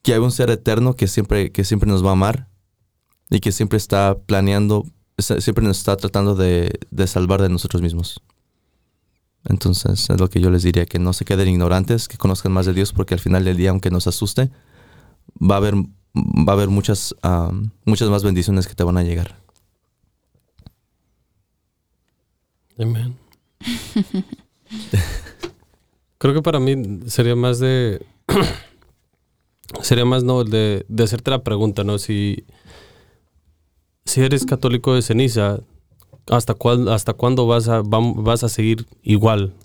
que 0.01 0.13
hay 0.13 0.19
un 0.19 0.31
ser 0.31 0.49
eterno 0.49 0.95
que 0.95 1.07
siempre, 1.07 1.51
que 1.51 1.63
siempre 1.63 1.89
nos 1.89 2.03
va 2.03 2.09
a 2.09 2.13
amar 2.13 2.49
y 3.29 3.39
que 3.39 3.53
siempre 3.53 3.77
está 3.77 4.17
planeando, 4.25 4.85
siempre 5.17 5.63
nos 5.63 5.77
está 5.77 5.95
tratando 5.97 6.35
de, 6.35 6.79
de 6.91 7.07
salvar 7.07 7.41
de 7.41 7.49
nosotros 7.49 7.81
mismos. 7.81 8.21
Entonces 9.45 10.09
es 10.09 10.19
lo 10.19 10.29
que 10.29 10.39
yo 10.39 10.49
les 10.49 10.63
diría, 10.63 10.85
que 10.85 10.99
no 10.99 11.13
se 11.13 11.25
queden 11.25 11.49
ignorantes, 11.49 12.07
que 12.07 12.17
conozcan 12.17 12.51
más 12.51 12.65
de 12.65 12.73
Dios, 12.73 12.93
porque 12.93 13.13
al 13.13 13.19
final 13.19 13.43
del 13.43 13.57
día, 13.57 13.71
aunque 13.71 13.91
nos 13.91 14.07
asuste, 14.07 14.49
va 15.39 15.55
a 15.55 15.57
haber, 15.57 15.75
va 15.75 16.47
a 16.47 16.51
haber 16.53 16.69
muchas, 16.69 17.15
muchas 17.85 18.09
más 18.09 18.23
bendiciones 18.23 18.67
que 18.67 18.75
te 18.75 18.83
van 18.83 18.97
a 18.97 19.03
llegar. 19.03 19.37
Amén. 22.79 23.17
Creo 26.17 26.33
que 26.33 26.41
para 26.41 26.59
mí 26.59 27.01
sería 27.07 27.35
más 27.35 27.59
de... 27.59 28.05
sería 29.81 30.05
más, 30.05 30.23
¿no? 30.23 30.45
De, 30.45 30.85
de 30.87 31.03
hacerte 31.03 31.31
la 31.31 31.43
pregunta, 31.43 31.83
¿no? 31.83 31.99
Si, 31.99 32.45
si 34.13 34.21
eres 34.21 34.45
católico 34.45 34.93
de 34.93 35.01
ceniza, 35.01 35.61
hasta, 36.29 36.55
hasta 36.91 37.13
cuándo 37.13 37.47
vas 37.47 37.67
a, 37.67 37.81
vas 37.83 38.43
a 38.43 38.49
seguir 38.49 38.85
igual, 39.01 39.55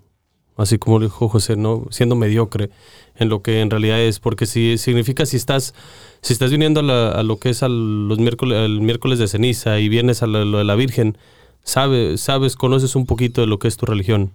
así 0.56 0.78
como 0.78 1.00
dijo 1.00 1.28
José, 1.28 1.56
¿no? 1.56 1.84
siendo 1.90 2.16
mediocre 2.16 2.70
en 3.16 3.28
lo 3.28 3.42
que 3.42 3.60
en 3.60 3.68
realidad 3.68 4.00
es, 4.00 4.20
porque 4.20 4.46
si 4.46 4.78
significa 4.78 5.26
si 5.26 5.36
estás, 5.36 5.74
si 6.22 6.32
estás 6.32 6.50
viniendo 6.50 6.80
a, 6.80 7.22
lo 7.24 7.38
que 7.38 7.50
es 7.50 7.60
los 7.60 8.18
miércoles, 8.18 8.56
el 8.64 8.80
miércoles 8.80 9.18
de 9.18 9.28
ceniza 9.28 9.80
y 9.80 9.90
vienes 9.90 10.22
a 10.22 10.26
lo, 10.26 10.56
de 10.56 10.64
la 10.64 10.76
Virgen, 10.76 11.18
sabes, 11.62 12.18
sabes, 12.22 12.56
conoces 12.56 12.96
un 12.96 13.04
poquito 13.04 13.42
de 13.42 13.48
lo 13.48 13.58
que 13.58 13.68
es 13.68 13.76
tu 13.76 13.84
religión. 13.84 14.32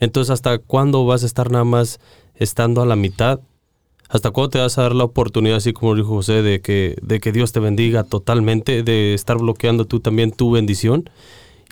Entonces, 0.00 0.30
¿hasta 0.30 0.56
cuándo 0.60 1.04
vas 1.04 1.24
a 1.24 1.26
estar 1.26 1.50
nada 1.50 1.64
más 1.64 2.00
estando 2.36 2.80
a 2.80 2.86
la 2.86 2.96
mitad? 2.96 3.40
¿Hasta 4.12 4.30
cuándo 4.30 4.50
te 4.50 4.58
vas 4.58 4.76
a 4.76 4.82
dar 4.82 4.94
la 4.94 5.04
oportunidad, 5.04 5.56
así 5.56 5.72
como 5.72 5.94
dijo 5.94 6.08
José, 6.08 6.42
de 6.42 6.60
que, 6.60 6.96
de 7.00 7.18
que 7.18 7.32
Dios 7.32 7.52
te 7.52 7.60
bendiga 7.60 8.04
totalmente, 8.04 8.82
de 8.82 9.14
estar 9.14 9.38
bloqueando 9.38 9.86
tú 9.86 10.00
también 10.00 10.32
tu 10.32 10.50
bendición? 10.50 11.08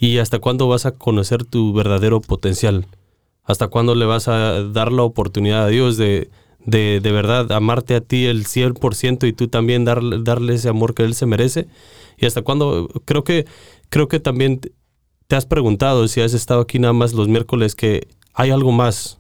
¿Y 0.01 0.17
hasta 0.17 0.39
cuándo 0.39 0.67
vas 0.67 0.87
a 0.87 0.93
conocer 0.93 1.45
tu 1.45 1.75
verdadero 1.75 2.23
potencial? 2.23 2.87
¿Hasta 3.45 3.69
cuándo 3.69 3.95
le 3.95 4.07
vas 4.07 4.27
a 4.29 4.63
dar 4.63 4.91
la 4.91 5.03
oportunidad 5.03 5.65
a 5.65 5.69
Dios 5.69 5.99
de, 5.99 6.31
de, 6.65 7.01
de 7.03 7.13
verdad 7.13 7.53
amarte 7.53 7.95
a 7.95 8.01
ti 8.01 8.25
el 8.25 8.47
100% 8.47 9.29
y 9.29 9.35
tú 9.35 9.49
también 9.49 9.85
darle, 9.85 10.23
darle 10.23 10.55
ese 10.55 10.71
amor 10.71 10.95
que 10.95 11.03
Él 11.03 11.13
se 11.13 11.27
merece? 11.27 11.67
¿Y 12.17 12.25
hasta 12.25 12.41
cuándo? 12.41 12.89
Creo 13.05 13.23
que, 13.23 13.45
creo 13.91 14.09
que 14.09 14.19
también 14.19 14.63
te 15.27 15.37
has 15.37 15.45
preguntado 15.45 16.09
si 16.09 16.23
has 16.23 16.33
estado 16.33 16.63
aquí 16.63 16.79
nada 16.79 16.95
más 16.95 17.13
los 17.13 17.29
miércoles 17.29 17.75
que 17.75 18.09
hay 18.33 18.49
algo 18.49 18.73
más 18.73 19.20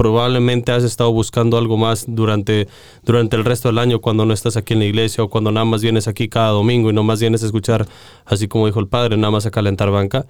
probablemente 0.00 0.72
has 0.72 0.82
estado 0.82 1.12
buscando 1.12 1.58
algo 1.58 1.76
más 1.76 2.06
durante, 2.08 2.68
durante 3.02 3.36
el 3.36 3.44
resto 3.44 3.68
del 3.68 3.76
año 3.76 4.00
cuando 4.00 4.24
no 4.24 4.32
estás 4.32 4.56
aquí 4.56 4.72
en 4.72 4.78
la 4.78 4.86
iglesia 4.86 5.22
o 5.22 5.28
cuando 5.28 5.52
nada 5.52 5.66
más 5.66 5.82
vienes 5.82 6.08
aquí 6.08 6.30
cada 6.30 6.52
domingo 6.52 6.88
y 6.88 6.94
no 6.94 7.02
más 7.02 7.20
vienes 7.20 7.42
a 7.42 7.46
escuchar, 7.46 7.86
así 8.24 8.48
como 8.48 8.64
dijo 8.64 8.80
el 8.80 8.88
padre, 8.88 9.18
nada 9.18 9.30
más 9.30 9.44
a 9.44 9.50
calentar 9.50 9.90
banca. 9.90 10.24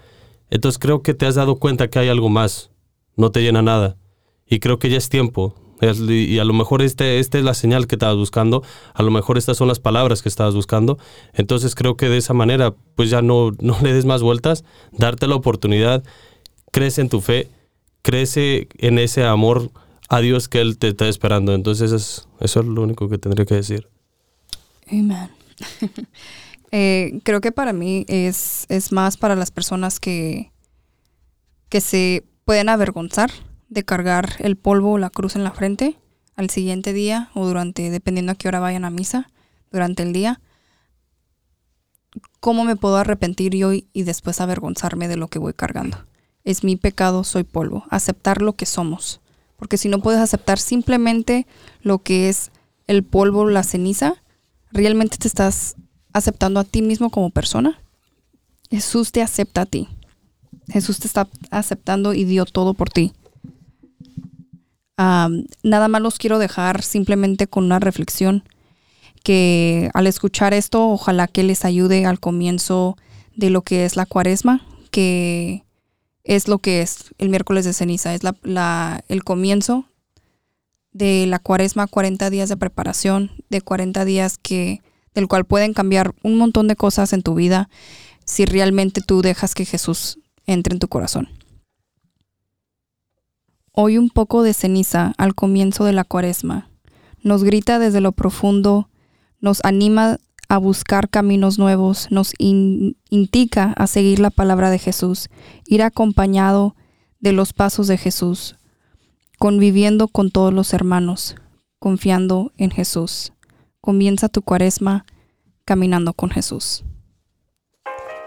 Entonces 0.51 0.81
creo 0.81 1.03
que 1.03 1.15
te 1.15 1.25
has 1.25 1.37
dado 1.37 1.55
cuenta 1.55 1.87
que 1.87 2.01
hay 2.01 2.09
algo 2.09 2.29
más, 2.29 2.73
no 3.15 3.31
te 3.31 3.43
llena 3.43 3.63
nada. 3.63 3.97
Y 4.45 4.59
creo 4.59 4.81
que 4.81 4.91
ya 4.91 4.99
es 4.99 5.09
tiempo. 5.09 5.55
y 5.81 6.41
a 6.41 6.45
lo 6.45 6.53
mejor 6.53 6.83
este, 6.83 7.21
esta 7.21 7.39
es 7.39 7.45
la 7.45 7.55
señal 7.55 7.87
que 7.87 7.95
estabas 7.95 8.17
buscando, 8.17 8.65
a 8.93 9.05
lo 9.05 9.13
mejor 9.13 9.39
estas 9.39 9.57
son 9.57 9.69
las 9.69 9.79
palabras 9.79 10.21
que 10.21 10.29
estabas 10.29 10.57
buscando. 10.57 10.99
Entonces 11.33 11.77
creo 11.77 11.97
que 11.97 12.09
de 12.09 12.17
esa 12.17 12.35
manera, 12.35 12.75
pues 12.97 13.09
ya 13.09 13.23
no, 13.23 13.53
no 13.61 13.77
le 13.83 13.93
des 13.93 14.05
más 14.05 14.21
vueltas, 14.21 14.65
darte 14.91 15.29
la 15.29 15.37
oportunidad, 15.37 16.03
crece 16.73 17.03
en 17.03 17.09
tu 17.09 17.21
fe 17.21 17.47
crece 18.03 18.69
en 18.79 18.99
ese 18.99 19.25
amor 19.25 19.71
a 20.09 20.21
Dios 20.21 20.49
que 20.49 20.61
Él 20.61 20.79
te 20.79 20.89
está 20.89 21.09
esperando. 21.09 21.55
Entonces 21.55 21.93
eso 21.93 22.27
es, 22.41 22.57
lo 22.57 22.83
único 22.83 23.09
que 23.09 23.19
tendría 23.19 23.47
que 23.47 23.55
decir. 23.55 23.89
Amén. 24.91 25.31
Eh, 26.73 27.19
creo 27.25 27.41
que 27.41 27.51
para 27.51 27.73
mí 27.73 28.05
es, 28.07 28.65
es 28.69 28.93
más 28.93 29.17
para 29.17 29.35
las 29.35 29.51
personas 29.51 29.99
que, 29.99 30.53
que 31.69 31.81
se 31.81 32.23
pueden 32.45 32.69
avergonzar 32.69 33.33
de 33.69 33.85
cargar 33.85 34.37
el 34.39 34.55
polvo 34.55 34.93
o 34.93 34.99
la 34.99 35.11
cruz 35.11 35.35
en 35.35 35.43
la 35.43 35.51
frente 35.51 35.97
al 36.37 36.49
siguiente 36.49 36.93
día 36.93 37.33
o 37.35 37.45
durante, 37.45 37.91
dependiendo 37.91 38.31
a 38.31 38.35
qué 38.37 38.47
hora 38.47 38.61
vayan 38.61 38.85
a 38.85 38.91
misa, 38.91 39.33
durante 39.73 40.05
el 40.05 40.13
día. 40.13 40.41
¿cómo 42.41 42.65
me 42.65 42.77
puedo 42.77 42.97
arrepentir 42.97 43.55
yo 43.55 43.73
y, 43.73 43.87
y 43.93 44.03
después 44.03 44.41
avergonzarme 44.41 45.09
de 45.09 45.17
lo 45.17 45.29
que 45.29 45.39
voy 45.39 45.53
cargando? 45.53 45.99
Es 46.45 46.65
mi 46.65 46.77
pecado, 46.77 47.25
soy 47.25 47.45
polvo. 47.45 47.85
Aceptar 47.91 48.43
lo 48.43 48.55
que 48.55 48.67
somos. 48.67 49.21
Porque 49.57 49.77
si 49.77 49.89
no 49.89 50.01
puedes 50.01 50.21
aceptar 50.21 50.59
simplemente 50.59 51.47
lo 51.83 51.99
que 51.99 52.29
es 52.29 52.51
el 52.87 53.05
polvo, 53.05 53.49
la 53.49 53.63
ceniza, 53.63 54.15
realmente 54.73 55.19
te 55.19 55.29
estás 55.29 55.77
aceptando 56.13 56.61
a 56.61 56.65
ti 56.65 56.83
mismo 56.83 57.11
como 57.11 57.31
persona. 57.31 57.81
Jesús 58.71 59.13
te 59.13 59.23
acepta 59.23 59.63
a 59.63 59.67
ti. 59.67 59.89
Jesús 60.69 60.99
te 60.99 61.07
está 61.07 61.29
aceptando 61.51 62.15
y 62.15 62.25
dio 62.25 62.47
todo 62.47 62.75
por 62.75 62.91
ti. 62.91 63.13
Nada 64.97 65.89
más 65.89 66.03
los 66.03 66.19
quiero 66.19 66.39
dejar 66.39 66.83
simplemente 66.83 67.47
con 67.47 67.65
una 67.65 67.79
reflexión 67.79 68.45
que 69.23 69.91
al 69.95 70.07
escuchar 70.07 70.53
esto, 70.53 70.89
ojalá 70.89 71.27
que 71.27 71.43
les 71.43 71.65
ayude 71.65 72.07
al 72.07 72.21
comienzo 72.21 72.97
de 73.35 73.51
lo 73.51 73.63
que 73.63 73.85
es 73.85 73.97
la 73.97 74.07
cuaresma, 74.07 74.67
que 74.91 75.65
es 76.25 76.49
lo 76.49 76.59
que 76.59 76.83
es 76.83 77.15
el 77.19 77.29
miércoles 77.29 77.65
de 77.65 77.73
ceniza, 77.73 78.15
es 78.15 78.23
la, 78.25 79.05
el 79.09 79.25
comienzo 79.25 79.87
de 80.93 81.27
la 81.27 81.39
cuaresma, 81.39 81.87
40 81.87 82.31
días 82.31 82.49
de 82.49 82.57
preparación, 82.57 83.31
de 83.49 83.61
40 83.61 84.05
días 84.05 84.39
que, 84.39 84.83
del 85.15 85.29
cual 85.29 85.45
pueden 85.45 85.73
cambiar 85.73 86.15
un 86.23 86.37
montón 86.37 86.69
de 86.69 86.77
cosas 86.77 87.13
en 87.13 87.23
tu 87.23 87.35
vida 87.35 87.69
si 88.25 88.45
realmente 88.45 89.01
tú 89.01 89.23
dejas 89.23 89.55
que 89.55 89.65
Jesús 89.65 90.19
entre 90.47 90.75
en 90.75 90.81
tu 90.81 90.89
corazón. 90.89 91.29
Hoy 93.73 93.99
un 93.99 94.11
poco 94.11 94.43
de 94.43 94.53
ceniza 94.53 95.13
al 95.17 95.35
comienzo 95.35 95.85
de 95.85 95.93
la 95.93 96.05
cuaresma 96.05 96.71
nos 97.23 97.45
grita 97.45 97.79
desde 97.79 98.01
lo 98.01 98.13
profundo, 98.13 98.89
nos 99.41 99.61
anima 99.65 100.19
a 100.51 100.59
buscar 100.59 101.09
caminos 101.09 101.61
nuevos, 101.61 102.09
nos 102.11 102.35
in- 102.39 102.97
indica 103.09 103.73
a 103.77 103.87
seguir 103.87 104.19
la 104.19 104.31
palabra 104.31 104.69
de 104.69 104.81
Jesús, 104.81 105.29
ir 105.65 105.81
acompañado 105.81 106.75
de 107.21 107.31
los 107.33 107.53
pasos 107.53 107.87
de 107.87 107.97
Jesús, 107.97 108.57
conviviendo 109.39 110.09
con 110.09 110.33
todos 110.33 110.53
los 110.53 110.75
hermanos, 110.75 111.37
confiando 111.79 112.53
en 112.57 112.73
Jesús. 112.73 113.33
Comienza 113.81 114.29
tu 114.29 114.43
cuaresma 114.43 115.07
caminando 115.65 116.15
con 116.15 116.31
Jesús. 116.31 116.83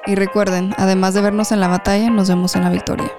Y 0.08 0.16
recuerden, 0.16 0.74
además 0.78 1.14
de 1.14 1.22
vernos 1.22 1.52
en 1.52 1.60
la 1.60 1.68
batalla, 1.68 2.10
nos 2.10 2.30
vemos 2.30 2.56
en 2.56 2.64
la 2.64 2.70
victoria. 2.70 3.12